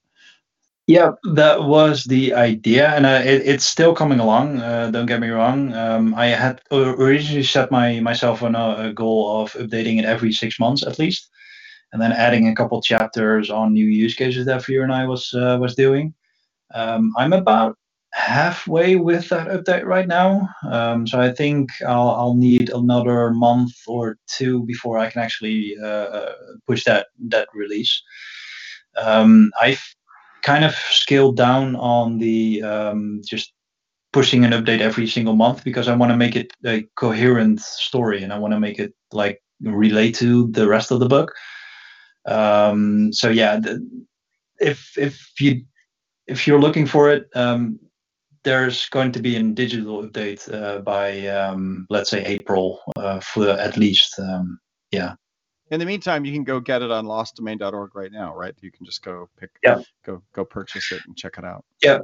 Yeah, 0.92 1.12
that 1.36 1.64
was 1.64 2.04
the 2.04 2.34
idea, 2.34 2.90
and 2.90 3.06
uh, 3.06 3.22
it, 3.24 3.44
it's 3.46 3.64
still 3.64 3.96
coming 3.96 4.20
along. 4.20 4.60
Uh, 4.60 4.92
don't 4.92 5.06
get 5.06 5.22
me 5.22 5.30
wrong. 5.30 5.74
Um, 5.74 6.14
I 6.16 6.26
had 6.26 6.60
originally 6.70 7.44
set 7.44 7.72
my 7.72 8.02
myself 8.02 8.44
on 8.44 8.56
a, 8.56 8.90
a, 8.90 8.94
goal 8.94 9.42
of 9.42 9.54
updating 9.54 10.00
it 10.00 10.04
every 10.04 10.34
six 10.34 10.60
months 10.60 10.84
at 10.84 11.00
least, 11.00 11.30
and 11.94 12.02
then 12.02 12.12
adding 12.12 12.50
a 12.50 12.56
couple 12.56 12.82
chapters 12.82 13.50
on 13.50 13.72
new 13.72 13.86
use 13.86 14.16
cases 14.16 14.46
that 14.48 14.64
VRNI 14.64 15.08
was 15.08 15.34
uh, 15.34 15.58
was 15.62 15.76
doing. 15.76 16.14
Um, 16.74 17.14
I'm 17.18 17.32
about 17.32 17.78
halfway 18.12 18.98
with 18.98 19.30
that 19.30 19.48
update 19.48 19.86
right 19.86 20.10
now, 20.10 20.50
um, 20.70 21.08
so 21.08 21.22
I 21.22 21.32
think 21.32 21.70
I'll, 21.88 22.10
I'll 22.10 22.36
need 22.36 22.70
another 22.70 23.32
month 23.32 23.76
or 23.88 24.18
two 24.28 24.66
before 24.66 24.98
I 24.98 25.10
can 25.10 25.22
actually 25.22 25.74
uh, 25.82 26.10
uh, 26.20 26.34
push 26.68 26.84
that 26.84 27.08
that 27.30 27.48
release. 27.54 28.04
Um, 28.98 29.54
I've 29.62 29.82
kind 30.44 30.66
of 30.66 30.74
scaled 30.74 31.38
down 31.38 31.76
on 31.76 32.18
the 32.18 32.64
um, 32.64 33.22
just 33.26 33.54
pushing 34.14 34.44
an 34.44 34.52
update 34.52 34.82
every 34.82 35.08
single 35.08 35.36
month 35.36 35.64
because 35.64 35.88
I 35.88 35.96
want 35.96 36.12
to 36.12 36.18
make 36.18 36.36
it 36.36 36.52
a 36.66 36.86
coherent 36.96 37.62
story 37.62 38.24
and 38.24 38.34
I 38.34 38.40
want 38.40 38.54
to 38.54 38.60
make 38.60 38.78
it 38.80 38.94
like 39.14 39.42
relate 39.62 40.16
to 40.16 40.48
the 40.52 40.68
rest 40.68 40.92
of 40.92 41.00
the 41.00 41.08
book. 41.08 41.34
Um, 42.26 43.14
so 43.14 43.30
yeah, 43.30 43.60
the, 43.60 43.86
if 44.60 44.98
if 44.98 45.32
you 45.40 45.64
if 46.28 46.46
you're 46.46 46.60
looking 46.60 46.86
for 46.86 47.10
it, 47.10 47.30
um, 47.36 47.80
there's 48.44 48.90
going 48.90 49.12
to 49.12 49.22
be 49.22 49.36
a 49.36 49.44
digital 49.44 50.04
update 50.04 50.52
uh, 50.54 50.80
by 50.80 51.28
um, 51.28 51.86
let's 51.90 52.10
say 52.10 52.24
April 52.26 52.80
uh, 52.96 53.20
for 53.20 53.50
at 53.50 53.78
least 53.78 54.20
um, 54.20 54.60
yeah 54.92 55.16
in 55.72 55.80
the 55.80 55.86
meantime, 55.86 56.26
you 56.26 56.34
can 56.34 56.44
go 56.44 56.60
get 56.60 56.82
it 56.82 56.92
on 56.92 57.06
lostdomain.org 57.06 57.96
right 57.96 58.12
now, 58.12 58.36
right? 58.36 58.54
You 58.62 58.72
can 58.72 58.86
just 58.86 59.02
go 59.04 59.30
pick, 59.40 59.52
yeah. 59.64 59.82
go 60.06 60.22
go 60.34 60.44
purchase 60.44 60.92
it 60.92 61.02
and 61.08 61.18
check 61.18 61.38
it 61.38 61.46
out. 61.46 61.64
Yeah, 61.82 62.00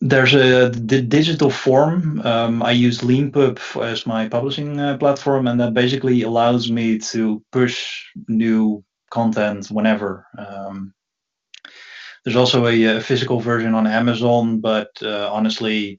there's 0.00 0.34
a 0.34 0.68
the 0.68 1.00
digital 1.00 1.50
form. 1.50 2.20
Um, 2.20 2.62
I 2.62 2.72
use 2.72 3.00
Leanpub 3.00 3.82
as 3.82 4.06
my 4.06 4.28
publishing 4.28 4.78
uh, 4.78 4.98
platform, 4.98 5.48
and 5.48 5.58
that 5.58 5.72
basically 5.72 6.22
allows 6.22 6.70
me 6.70 6.98
to 6.98 7.42
push 7.50 8.04
new 8.28 8.84
content 9.10 9.68
whenever. 9.68 10.26
Um, 10.36 10.92
there's 12.24 12.36
also 12.36 12.66
a, 12.66 12.98
a, 12.98 13.00
physical 13.00 13.40
version 13.40 13.74
on 13.74 13.86
Amazon, 13.86 14.60
but 14.60 14.90
uh, 15.00 15.32
honestly, 15.32 15.98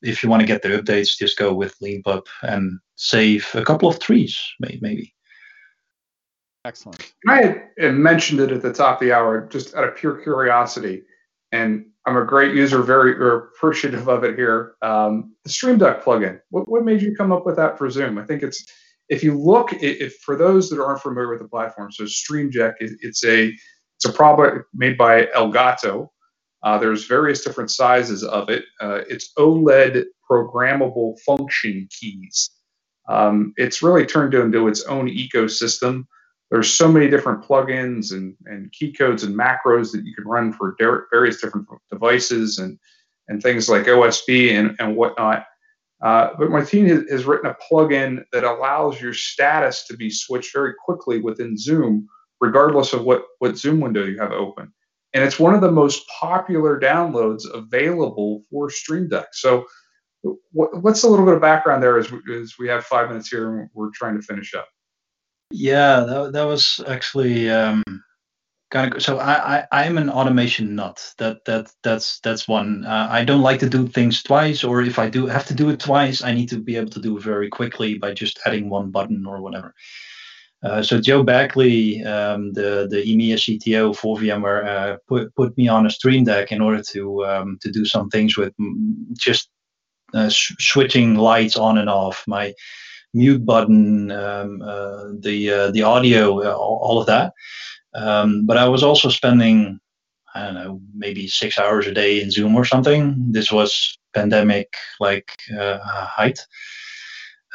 if 0.00 0.22
you 0.22 0.28
want 0.28 0.42
to 0.42 0.46
get 0.46 0.62
the 0.62 0.68
updates, 0.68 1.18
just 1.18 1.36
go 1.36 1.52
with 1.52 1.76
Leanpub 1.80 2.26
and 2.42 2.78
save 2.94 3.50
a 3.54 3.64
couple 3.64 3.88
of 3.88 3.98
trees, 3.98 4.38
maybe. 4.60 5.15
Excellent. 6.66 7.12
I 7.28 7.62
had 7.78 7.94
mentioned 7.94 8.40
it 8.40 8.50
at 8.50 8.60
the 8.60 8.72
top 8.72 9.00
of 9.00 9.06
the 9.06 9.14
hour 9.14 9.46
just 9.46 9.76
out 9.76 9.84
of 9.84 9.94
pure 9.94 10.16
curiosity, 10.16 11.04
and 11.52 11.86
I'm 12.04 12.16
a 12.16 12.24
great 12.24 12.56
user, 12.56 12.82
very 12.82 13.12
appreciative 13.12 14.08
of 14.08 14.24
it 14.24 14.34
here. 14.34 14.74
Um, 14.82 15.36
the 15.44 15.50
Stream 15.50 15.78
Deck 15.78 16.02
plugin. 16.02 16.40
What, 16.50 16.68
what 16.68 16.84
made 16.84 17.02
you 17.02 17.14
come 17.14 17.30
up 17.30 17.46
with 17.46 17.54
that 17.54 17.78
for 17.78 17.88
Zoom? 17.88 18.18
I 18.18 18.24
think 18.24 18.42
it's 18.42 18.66
if 19.08 19.22
you 19.22 19.38
look, 19.38 19.74
if 19.74 20.16
for 20.24 20.34
those 20.34 20.68
that 20.70 20.82
aren't 20.82 21.02
familiar 21.02 21.30
with 21.30 21.38
the 21.38 21.48
platform, 21.48 21.92
so 21.92 22.04
Stream 22.04 22.50
Deck, 22.50 22.74
it's 22.80 23.24
a 23.24 23.52
it's 23.96 24.04
a 24.04 24.12
product 24.12 24.66
made 24.74 24.98
by 24.98 25.26
Elgato. 25.36 26.08
Uh, 26.64 26.78
there's 26.78 27.06
various 27.06 27.44
different 27.44 27.70
sizes 27.70 28.24
of 28.24 28.50
it. 28.50 28.64
Uh, 28.80 29.02
it's 29.08 29.32
OLED 29.38 30.02
programmable 30.28 31.16
function 31.20 31.88
keys. 31.92 32.50
Um, 33.08 33.52
it's 33.56 33.84
really 33.84 34.04
turned 34.04 34.34
into 34.34 34.66
its 34.66 34.82
own 34.86 35.08
ecosystem 35.08 36.06
there's 36.50 36.72
so 36.72 36.90
many 36.90 37.08
different 37.08 37.42
plugins 37.42 38.12
and, 38.12 38.36
and 38.46 38.70
key 38.72 38.92
codes 38.92 39.24
and 39.24 39.36
macros 39.36 39.92
that 39.92 40.04
you 40.04 40.14
can 40.14 40.24
run 40.24 40.52
for 40.52 40.76
various 40.78 41.40
different 41.40 41.66
devices 41.90 42.58
and, 42.58 42.78
and 43.28 43.42
things 43.42 43.68
like 43.68 43.86
OSB 43.86 44.52
and, 44.52 44.76
and 44.78 44.96
whatnot. 44.96 45.46
Uh, 46.02 46.30
but 46.38 46.50
Martin 46.50 46.86
has, 46.86 47.10
has, 47.10 47.24
written 47.24 47.50
a 47.50 47.56
plugin 47.72 48.22
that 48.32 48.44
allows 48.44 49.00
your 49.00 49.14
status 49.14 49.86
to 49.86 49.96
be 49.96 50.10
switched 50.10 50.52
very 50.52 50.74
quickly 50.84 51.20
within 51.20 51.56
Zoom, 51.56 52.06
regardless 52.40 52.92
of 52.92 53.02
what, 53.02 53.24
what 53.38 53.56
Zoom 53.56 53.80
window 53.80 54.04
you 54.04 54.18
have 54.18 54.30
open. 54.30 54.72
And 55.14 55.24
it's 55.24 55.38
one 55.38 55.54
of 55.54 55.62
the 55.62 55.72
most 55.72 56.06
popular 56.08 56.78
downloads 56.78 57.44
available 57.52 58.44
for 58.50 58.68
Stream 58.68 59.08
Deck. 59.08 59.28
So, 59.32 59.64
what, 60.52 60.82
what's 60.82 61.04
a 61.04 61.08
little 61.08 61.24
bit 61.24 61.34
of 61.34 61.40
background 61.40 61.82
there 61.82 61.98
as 61.98 62.12
we, 62.12 62.18
as 62.34 62.54
we 62.58 62.68
have 62.68 62.84
five 62.84 63.08
minutes 63.08 63.28
here 63.28 63.60
and 63.60 63.70
we're 63.72 63.90
trying 63.94 64.16
to 64.16 64.22
finish 64.22 64.54
up? 64.54 64.68
Yeah, 65.50 66.00
that, 66.00 66.32
that 66.32 66.44
was 66.44 66.80
actually 66.86 67.50
um, 67.50 67.82
kind 68.70 68.94
of 68.94 69.02
so. 69.02 69.18
I, 69.18 69.58
I 69.58 69.66
I'm 69.84 69.96
an 69.96 70.10
automation 70.10 70.74
nut. 70.74 71.14
That 71.18 71.44
that 71.44 71.70
that's 71.82 72.20
that's 72.20 72.48
one. 72.48 72.84
Uh, 72.84 73.08
I 73.10 73.24
don't 73.24 73.42
like 73.42 73.60
to 73.60 73.68
do 73.68 73.86
things 73.86 74.22
twice, 74.22 74.64
or 74.64 74.82
if 74.82 74.98
I 74.98 75.08
do 75.08 75.26
have 75.26 75.46
to 75.46 75.54
do 75.54 75.70
it 75.70 75.80
twice, 75.80 76.22
I 76.22 76.32
need 76.32 76.48
to 76.48 76.58
be 76.58 76.76
able 76.76 76.90
to 76.90 77.00
do 77.00 77.16
it 77.16 77.22
very 77.22 77.48
quickly 77.48 77.96
by 77.96 78.12
just 78.12 78.40
adding 78.44 78.68
one 78.68 78.90
button 78.90 79.24
or 79.24 79.40
whatever. 79.40 79.72
Uh, 80.62 80.82
so 80.82 81.00
Joe 81.00 81.22
Baguley, 81.22 82.04
um, 82.04 82.52
the 82.52 82.88
the 82.90 83.02
EMEA 83.04 83.34
CTO 83.36 83.94
for 83.94 84.16
VMware, 84.16 84.66
uh, 84.66 84.96
put 85.06 85.34
put 85.36 85.56
me 85.56 85.68
on 85.68 85.86
a 85.86 85.90
Stream 85.90 86.24
Deck 86.24 86.50
in 86.50 86.60
order 86.60 86.82
to 86.90 87.24
um, 87.24 87.58
to 87.60 87.70
do 87.70 87.84
some 87.84 88.08
things 88.10 88.36
with 88.36 88.52
just 89.16 89.48
uh, 90.12 90.28
switching 90.30 91.14
lights 91.14 91.56
on 91.56 91.78
and 91.78 91.88
off. 91.88 92.24
My 92.26 92.52
mute 93.14 93.44
button, 93.44 94.10
um, 94.10 94.62
uh, 94.62 95.12
the 95.20 95.50
uh, 95.50 95.70
the 95.70 95.82
audio, 95.82 96.42
uh, 96.42 96.54
all 96.54 97.00
of 97.00 97.06
that. 97.06 97.32
Um, 97.94 98.44
but 98.46 98.56
I 98.56 98.68
was 98.68 98.82
also 98.82 99.08
spending, 99.08 99.80
I 100.34 100.44
don't 100.44 100.54
know, 100.54 100.80
maybe 100.94 101.28
six 101.28 101.58
hours 101.58 101.86
a 101.86 101.92
day 101.92 102.20
in 102.20 102.30
Zoom 102.30 102.54
or 102.54 102.64
something. 102.64 103.32
This 103.32 103.50
was 103.50 103.98
pandemic 104.14 104.74
like 105.00 105.30
height, 105.50 106.38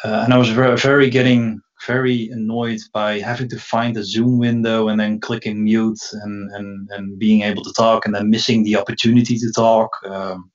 and 0.03 0.33
I 0.33 0.37
was 0.37 0.49
very, 0.49 0.77
very 0.77 1.09
getting 1.09 1.61
very 1.87 2.29
annoyed 2.29 2.79
by 2.93 3.19
having 3.19 3.49
to 3.49 3.57
find 3.57 3.95
the 3.95 4.03
Zoom 4.03 4.37
window 4.37 4.87
and 4.87 4.99
then 4.99 5.19
clicking 5.19 5.63
mute 5.63 6.01
and 6.23 6.51
and 6.51 6.89
and 6.91 7.19
being 7.19 7.41
able 7.41 7.63
to 7.63 7.73
talk 7.73 8.05
and 8.05 8.15
then 8.15 8.29
missing 8.29 8.63
the 8.63 8.75
opportunity 8.75 9.37
to 9.37 9.51
talk. 9.55 9.89
Um, 10.05 10.51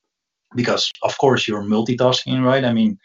because 0.54 0.90
of 1.02 1.16
course 1.18 1.46
you're 1.46 1.62
multitasking, 1.62 2.42
right? 2.42 2.64
I 2.64 2.72
mean, 2.72 2.98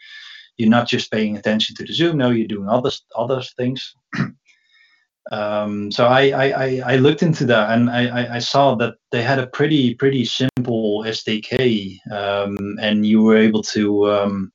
you're 0.62 0.70
not 0.70 0.86
just 0.86 1.10
paying 1.10 1.36
attention 1.36 1.74
to 1.74 1.84
the 1.84 1.92
Zoom. 1.92 2.18
No, 2.18 2.30
you're 2.30 2.46
doing 2.46 2.68
other 2.68 2.90
other 3.16 3.42
things. 3.56 3.96
um, 5.32 5.90
so 5.90 6.06
I, 6.06 6.22
I, 6.30 6.82
I 6.86 6.96
looked 6.96 7.24
into 7.24 7.44
that 7.46 7.70
and 7.70 7.90
I, 7.90 8.36
I 8.36 8.38
saw 8.38 8.76
that 8.76 8.94
they 9.10 9.22
had 9.22 9.40
a 9.40 9.48
pretty 9.48 9.94
pretty 9.94 10.24
simple 10.24 11.02
SDK, 11.04 11.98
um, 12.12 12.76
and 12.80 13.04
you 13.04 13.22
were 13.22 13.36
able 13.36 13.64
to 13.74 14.08
um, 14.12 14.52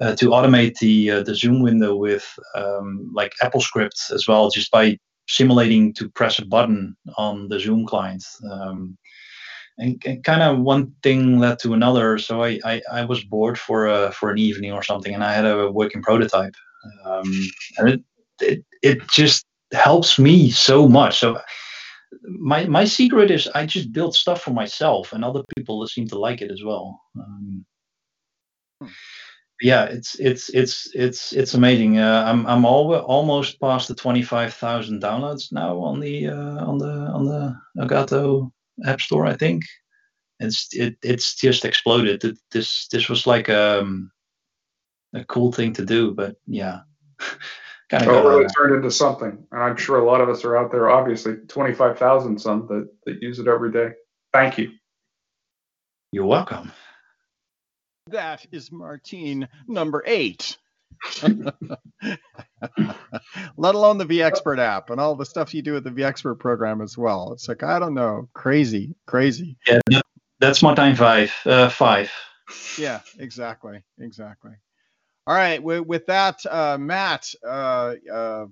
uh, 0.00 0.16
to 0.16 0.30
automate 0.30 0.76
the 0.78 1.12
uh, 1.12 1.22
the 1.22 1.34
Zoom 1.36 1.62
window 1.62 1.94
with 1.94 2.26
um, 2.56 3.08
like 3.14 3.32
AppleScript 3.40 4.10
as 4.10 4.26
well, 4.26 4.50
just 4.50 4.72
by 4.72 4.98
simulating 5.28 5.94
to 5.94 6.08
press 6.10 6.40
a 6.40 6.44
button 6.44 6.96
on 7.16 7.48
the 7.48 7.60
Zoom 7.60 7.86
client. 7.86 8.24
Um, 8.50 8.98
and, 9.80 10.02
and 10.04 10.22
kind 10.24 10.42
of 10.42 10.60
one 10.60 10.94
thing 11.02 11.38
led 11.38 11.58
to 11.60 11.72
another. 11.72 12.18
So 12.18 12.42
I, 12.42 12.60
I, 12.64 12.82
I, 12.92 13.04
was 13.04 13.24
bored 13.24 13.58
for 13.58 13.86
a, 13.86 14.12
for 14.12 14.30
an 14.30 14.38
evening 14.38 14.72
or 14.72 14.82
something, 14.82 15.14
and 15.14 15.24
I 15.24 15.32
had 15.32 15.46
a 15.46 15.70
working 15.70 16.02
prototype, 16.02 16.54
um, 17.04 17.32
and 17.78 17.88
it, 17.88 18.00
it 18.40 18.64
it 18.82 19.08
just 19.08 19.46
helps 19.72 20.18
me 20.18 20.50
so 20.50 20.88
much. 20.88 21.18
So 21.18 21.40
my 22.24 22.66
my 22.66 22.84
secret 22.84 23.30
is 23.30 23.48
I 23.54 23.66
just 23.66 23.92
build 23.92 24.14
stuff 24.14 24.42
for 24.42 24.52
myself, 24.52 25.12
and 25.12 25.24
other 25.24 25.42
people 25.56 25.86
seem 25.86 26.06
to 26.08 26.18
like 26.18 26.42
it 26.42 26.50
as 26.50 26.62
well. 26.62 27.00
Um, 27.18 27.64
yeah, 29.62 29.84
it's 29.84 30.18
it's 30.18 30.48
it's 30.50 30.90
it's 30.94 31.32
it's 31.32 31.54
amazing. 31.54 31.98
Uh, 31.98 32.24
I'm 32.26 32.46
I'm 32.46 32.64
al- 32.64 33.04
almost 33.04 33.60
past 33.60 33.88
the 33.88 33.94
twenty 33.94 34.22
five 34.22 34.54
thousand 34.54 35.02
downloads 35.02 35.52
now 35.52 35.78
on 35.78 36.00
the 36.00 36.28
uh, 36.28 36.64
on 36.64 36.78
the 36.78 36.90
on 36.90 37.24
the 37.24 37.56
Elgato 37.78 38.50
App 38.84 39.00
Store, 39.00 39.26
I 39.26 39.36
think. 39.36 39.64
It's 40.38 40.68
it 40.72 40.96
it's 41.02 41.34
just 41.34 41.64
exploded. 41.64 42.24
It, 42.24 42.38
this 42.50 42.88
this 42.88 43.08
was 43.08 43.26
like 43.26 43.48
um, 43.48 44.10
a 45.14 45.24
cool 45.24 45.52
thing 45.52 45.72
to 45.74 45.84
do, 45.84 46.14
but 46.14 46.36
yeah. 46.46 46.80
kind 47.90 48.08
of 48.08 48.24
really 48.24 48.46
turned 48.46 48.74
into 48.74 48.90
something. 48.90 49.44
And 49.50 49.62
I'm 49.62 49.76
sure 49.76 49.98
a 49.98 50.04
lot 50.04 50.20
of 50.20 50.28
us 50.28 50.44
are 50.44 50.56
out 50.56 50.70
there, 50.70 50.88
obviously, 50.88 51.36
25,000 51.48 52.38
some 52.38 52.66
that, 52.68 52.88
that 53.04 53.20
use 53.20 53.38
it 53.40 53.48
every 53.48 53.72
day. 53.72 53.90
Thank 54.32 54.58
you. 54.58 54.70
You're 56.12 56.26
welcome. 56.26 56.72
That 58.06 58.46
is 58.52 58.70
Martijn 58.70 59.48
number 59.66 60.02
eight. 60.06 60.56
Let 63.56 63.74
alone 63.74 63.98
the 63.98 64.06
vExpert 64.06 64.58
app 64.58 64.90
and 64.90 65.00
all 65.00 65.14
the 65.16 65.24
stuff 65.24 65.54
you 65.54 65.62
do 65.62 65.72
with 65.74 65.84
the 65.84 65.90
vExpert 65.90 66.38
program 66.38 66.80
as 66.80 66.98
well. 66.98 67.32
It's 67.32 67.48
like 67.48 67.62
I 67.62 67.78
don't 67.78 67.94
know, 67.94 68.28
crazy, 68.34 68.94
crazy. 69.06 69.56
Yeah, 69.66 69.80
that's 70.40 70.62
Martijn 70.62 70.96
five. 70.96 71.32
Uh, 71.44 71.68
five. 71.68 72.10
Yeah, 72.78 73.00
exactly, 73.18 73.82
exactly. 73.98 74.52
All 75.26 75.34
right, 75.34 75.62
with, 75.62 75.86
with 75.86 76.06
that, 76.06 76.44
uh, 76.50 76.76
Matt, 76.78 77.32
uh, 77.46 77.94
uh, 78.12 78.46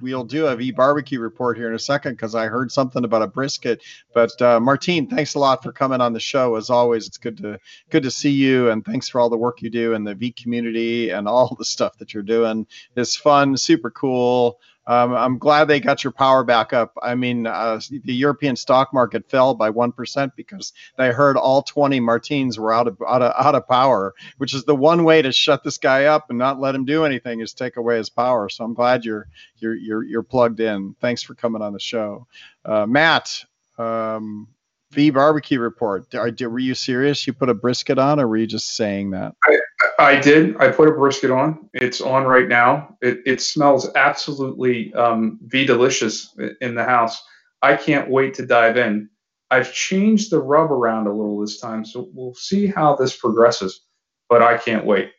we'll 0.00 0.24
do 0.24 0.46
a 0.46 0.56
V 0.56 0.72
barbecue 0.72 1.20
report 1.20 1.56
here 1.56 1.68
in 1.68 1.74
a 1.74 1.78
second 1.78 2.12
because 2.12 2.34
I 2.34 2.46
heard 2.46 2.70
something 2.72 3.04
about 3.04 3.22
a 3.22 3.26
brisket. 3.26 3.82
But 4.14 4.30
uh, 4.40 4.60
Martijn, 4.60 5.08
thanks 5.08 5.34
a 5.34 5.38
lot 5.38 5.62
for 5.62 5.72
coming 5.72 6.00
on 6.00 6.12
the 6.12 6.20
show. 6.20 6.56
As 6.56 6.70
always, 6.70 7.06
it's 7.06 7.18
good 7.18 7.38
to 7.38 7.58
good 7.90 8.02
to 8.02 8.10
see 8.10 8.30
you, 8.30 8.70
and 8.70 8.84
thanks 8.84 9.08
for 9.08 9.20
all 9.20 9.30
the 9.30 9.36
work 9.36 9.62
you 9.62 9.70
do 9.70 9.94
in 9.94 10.04
the 10.04 10.14
V 10.14 10.32
community 10.32 11.10
and 11.10 11.28
all 11.28 11.54
the 11.58 11.64
stuff 11.64 11.98
that 11.98 12.14
you're 12.14 12.22
doing. 12.22 12.66
It's 12.96 13.16
fun, 13.16 13.56
super 13.56 13.90
cool. 13.90 14.58
Um, 14.86 15.14
I'm 15.14 15.38
glad 15.38 15.64
they 15.64 15.80
got 15.80 16.04
your 16.04 16.12
power 16.12 16.44
back 16.44 16.72
up. 16.72 16.92
I 17.02 17.14
mean, 17.14 17.46
uh, 17.46 17.80
the 17.90 18.14
European 18.14 18.54
stock 18.56 18.92
market 18.94 19.28
fell 19.28 19.54
by 19.54 19.70
one 19.70 19.92
percent 19.92 20.34
because 20.36 20.72
they 20.96 21.10
heard 21.10 21.36
all 21.36 21.62
20 21.62 22.00
Martijns 22.00 22.58
were 22.58 22.72
out 22.72 22.86
of, 22.86 22.98
out 23.06 23.22
of 23.22 23.32
out 23.38 23.54
of 23.54 23.66
power, 23.66 24.14
which 24.38 24.54
is 24.54 24.64
the 24.64 24.76
one 24.76 25.04
way 25.04 25.22
to 25.22 25.32
shut 25.32 25.64
this 25.64 25.78
guy 25.78 26.04
up 26.04 26.30
and 26.30 26.38
not 26.38 26.60
let 26.60 26.74
him 26.74 26.84
do 26.84 27.04
anything 27.04 27.40
is 27.40 27.52
take 27.52 27.76
away 27.76 27.96
his 27.96 28.10
power. 28.10 28.48
So 28.48 28.64
I'm 28.64 28.74
glad 28.74 29.04
you're 29.04 29.28
you're 29.58 29.74
you're 29.74 30.04
you're 30.04 30.22
plugged 30.22 30.60
in. 30.60 30.94
Thanks 31.00 31.22
for 31.22 31.34
coming 31.34 31.62
on 31.62 31.72
the 31.72 31.80
show, 31.80 32.26
uh, 32.64 32.86
Matt. 32.86 33.44
Um, 33.78 34.48
V 34.92 35.10
barbecue 35.10 35.60
report. 35.60 36.14
Are, 36.14 36.30
were 36.48 36.58
you 36.58 36.74
serious? 36.74 37.26
You 37.26 37.32
put 37.32 37.48
a 37.48 37.54
brisket 37.54 37.98
on, 37.98 38.20
or 38.20 38.28
were 38.28 38.36
you 38.36 38.46
just 38.46 38.76
saying 38.76 39.10
that? 39.10 39.34
I, 39.44 39.58
I 39.98 40.20
did. 40.20 40.56
I 40.58 40.70
put 40.70 40.88
a 40.88 40.92
brisket 40.92 41.30
on. 41.30 41.70
It's 41.74 42.00
on 42.02 42.24
right 42.24 42.48
now. 42.48 42.96
It, 43.02 43.20
it 43.26 43.42
smells 43.42 43.90
absolutely 43.96 44.94
um, 44.94 45.40
V 45.44 45.66
delicious 45.66 46.34
in 46.60 46.74
the 46.74 46.84
house. 46.84 47.22
I 47.62 47.76
can't 47.76 48.10
wait 48.10 48.34
to 48.34 48.46
dive 48.46 48.76
in. 48.76 49.10
I've 49.50 49.72
changed 49.72 50.30
the 50.32 50.40
rub 50.40 50.72
around 50.72 51.06
a 51.06 51.12
little 51.12 51.40
this 51.40 51.60
time, 51.60 51.84
so 51.84 52.10
we'll 52.14 52.34
see 52.34 52.66
how 52.66 52.96
this 52.96 53.16
progresses. 53.16 53.82
But 54.28 54.42
I 54.42 54.58
can't 54.58 54.86
wait. 54.86 55.12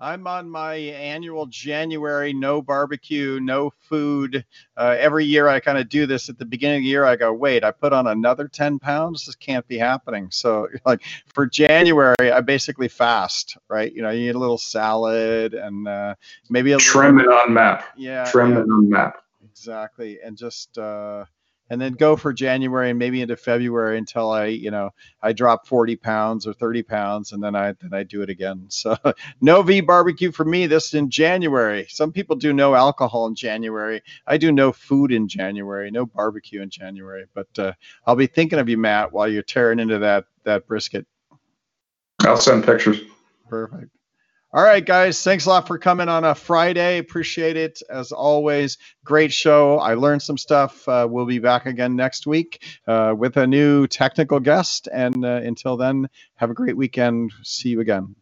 I'm 0.00 0.26
on 0.26 0.48
my 0.48 0.76
annual 0.76 1.44
January 1.46 2.32
no 2.32 2.62
barbecue, 2.62 3.38
no 3.38 3.70
food. 3.80 4.46
Uh, 4.74 4.96
every 4.98 5.26
year 5.26 5.46
I 5.46 5.60
kind 5.60 5.76
of 5.76 5.90
do 5.90 6.06
this 6.06 6.30
at 6.30 6.38
the 6.38 6.46
beginning 6.46 6.78
of 6.78 6.82
the 6.84 6.88
year. 6.88 7.04
I 7.04 7.16
go, 7.16 7.32
wait, 7.34 7.64
I 7.64 7.70
put 7.70 7.92
on 7.92 8.06
another 8.06 8.48
10 8.48 8.78
pounds. 8.78 9.26
This 9.26 9.34
can't 9.34 9.66
be 9.68 9.76
happening. 9.76 10.28
So, 10.30 10.68
like 10.86 11.02
for 11.34 11.46
January, 11.46 12.32
I 12.32 12.40
basically 12.40 12.88
fast, 12.88 13.58
right? 13.68 13.92
You 13.92 14.00
know, 14.00 14.10
you 14.10 14.30
eat 14.30 14.34
a 14.34 14.38
little 14.38 14.58
salad 14.58 15.52
and 15.52 15.86
uh, 15.86 16.14
maybe 16.48 16.72
a 16.72 16.78
trim 16.78 17.18
little, 17.18 17.32
it 17.32 17.36
on 17.36 17.52
map. 17.52 17.84
Yeah. 17.96 18.24
Trim 18.24 18.52
yeah, 18.52 18.60
it 18.60 18.62
on 18.62 18.88
map. 18.88 19.22
Exactly. 19.44 20.18
And 20.24 20.36
just, 20.36 20.78
uh, 20.78 21.26
and 21.70 21.80
then 21.80 21.92
go 21.92 22.16
for 22.16 22.32
January 22.32 22.90
and 22.90 22.98
maybe 22.98 23.22
into 23.22 23.36
February 23.36 23.96
until 23.96 24.30
I, 24.30 24.46
you 24.46 24.72
know, 24.72 24.90
I 25.22 25.32
drop 25.32 25.68
40 25.68 25.96
pounds 25.96 26.46
or 26.46 26.52
30 26.52 26.82
pounds, 26.82 27.32
and 27.32 27.42
then 27.42 27.54
I 27.54 27.72
then 27.80 27.94
I 27.94 28.02
do 28.02 28.22
it 28.22 28.28
again. 28.28 28.68
So 28.80 28.96
no 29.42 29.62
V 29.62 29.82
barbecue 29.82 30.32
for 30.32 30.44
me. 30.44 30.66
This 30.66 30.94
in 30.94 31.10
January. 31.10 31.86
Some 31.90 32.12
people 32.12 32.34
do 32.34 32.52
no 32.52 32.74
alcohol 32.74 33.26
in 33.26 33.34
January. 33.34 34.02
I 34.26 34.38
do 34.38 34.52
no 34.52 34.72
food 34.72 35.12
in 35.12 35.28
January, 35.28 35.90
no 35.90 36.06
barbecue 36.06 36.62
in 36.62 36.70
January. 36.70 37.26
But 37.34 37.58
uh, 37.58 37.72
I'll 38.06 38.16
be 38.16 38.26
thinking 38.26 38.58
of 38.58 38.70
you, 38.70 38.78
Matt, 38.78 39.12
while 39.12 39.28
you're 39.28 39.42
tearing 39.42 39.78
into 39.78 39.98
that 39.98 40.24
that 40.44 40.66
brisket. 40.66 41.06
I'll 42.20 42.38
send 42.38 42.64
pictures. 42.64 43.00
Perfect. 43.48 43.90
All 44.52 44.64
right, 44.64 44.84
guys. 44.84 45.22
Thanks 45.22 45.46
a 45.46 45.48
lot 45.48 45.68
for 45.68 45.78
coming 45.78 46.08
on 46.08 46.24
a 46.24 46.34
Friday. 46.34 46.98
Appreciate 46.98 47.56
it 47.56 47.80
as 47.88 48.10
always. 48.10 48.78
Great 49.04 49.32
show. 49.32 49.78
I 49.78 49.94
learned 49.94 50.22
some 50.22 50.36
stuff. 50.36 50.88
Uh, 50.88 51.06
we'll 51.08 51.26
be 51.26 51.38
back 51.38 51.66
again 51.66 51.94
next 51.94 52.26
week 52.26 52.64
uh, 52.88 53.14
with 53.16 53.36
a 53.36 53.46
new 53.46 53.86
technical 53.86 54.40
guest. 54.40 54.88
And 54.92 55.24
uh, 55.24 55.40
until 55.44 55.76
then, 55.76 56.08
have 56.34 56.50
a 56.50 56.54
great 56.54 56.76
weekend. 56.76 57.32
See 57.44 57.68
you 57.68 57.80
again. 57.80 58.16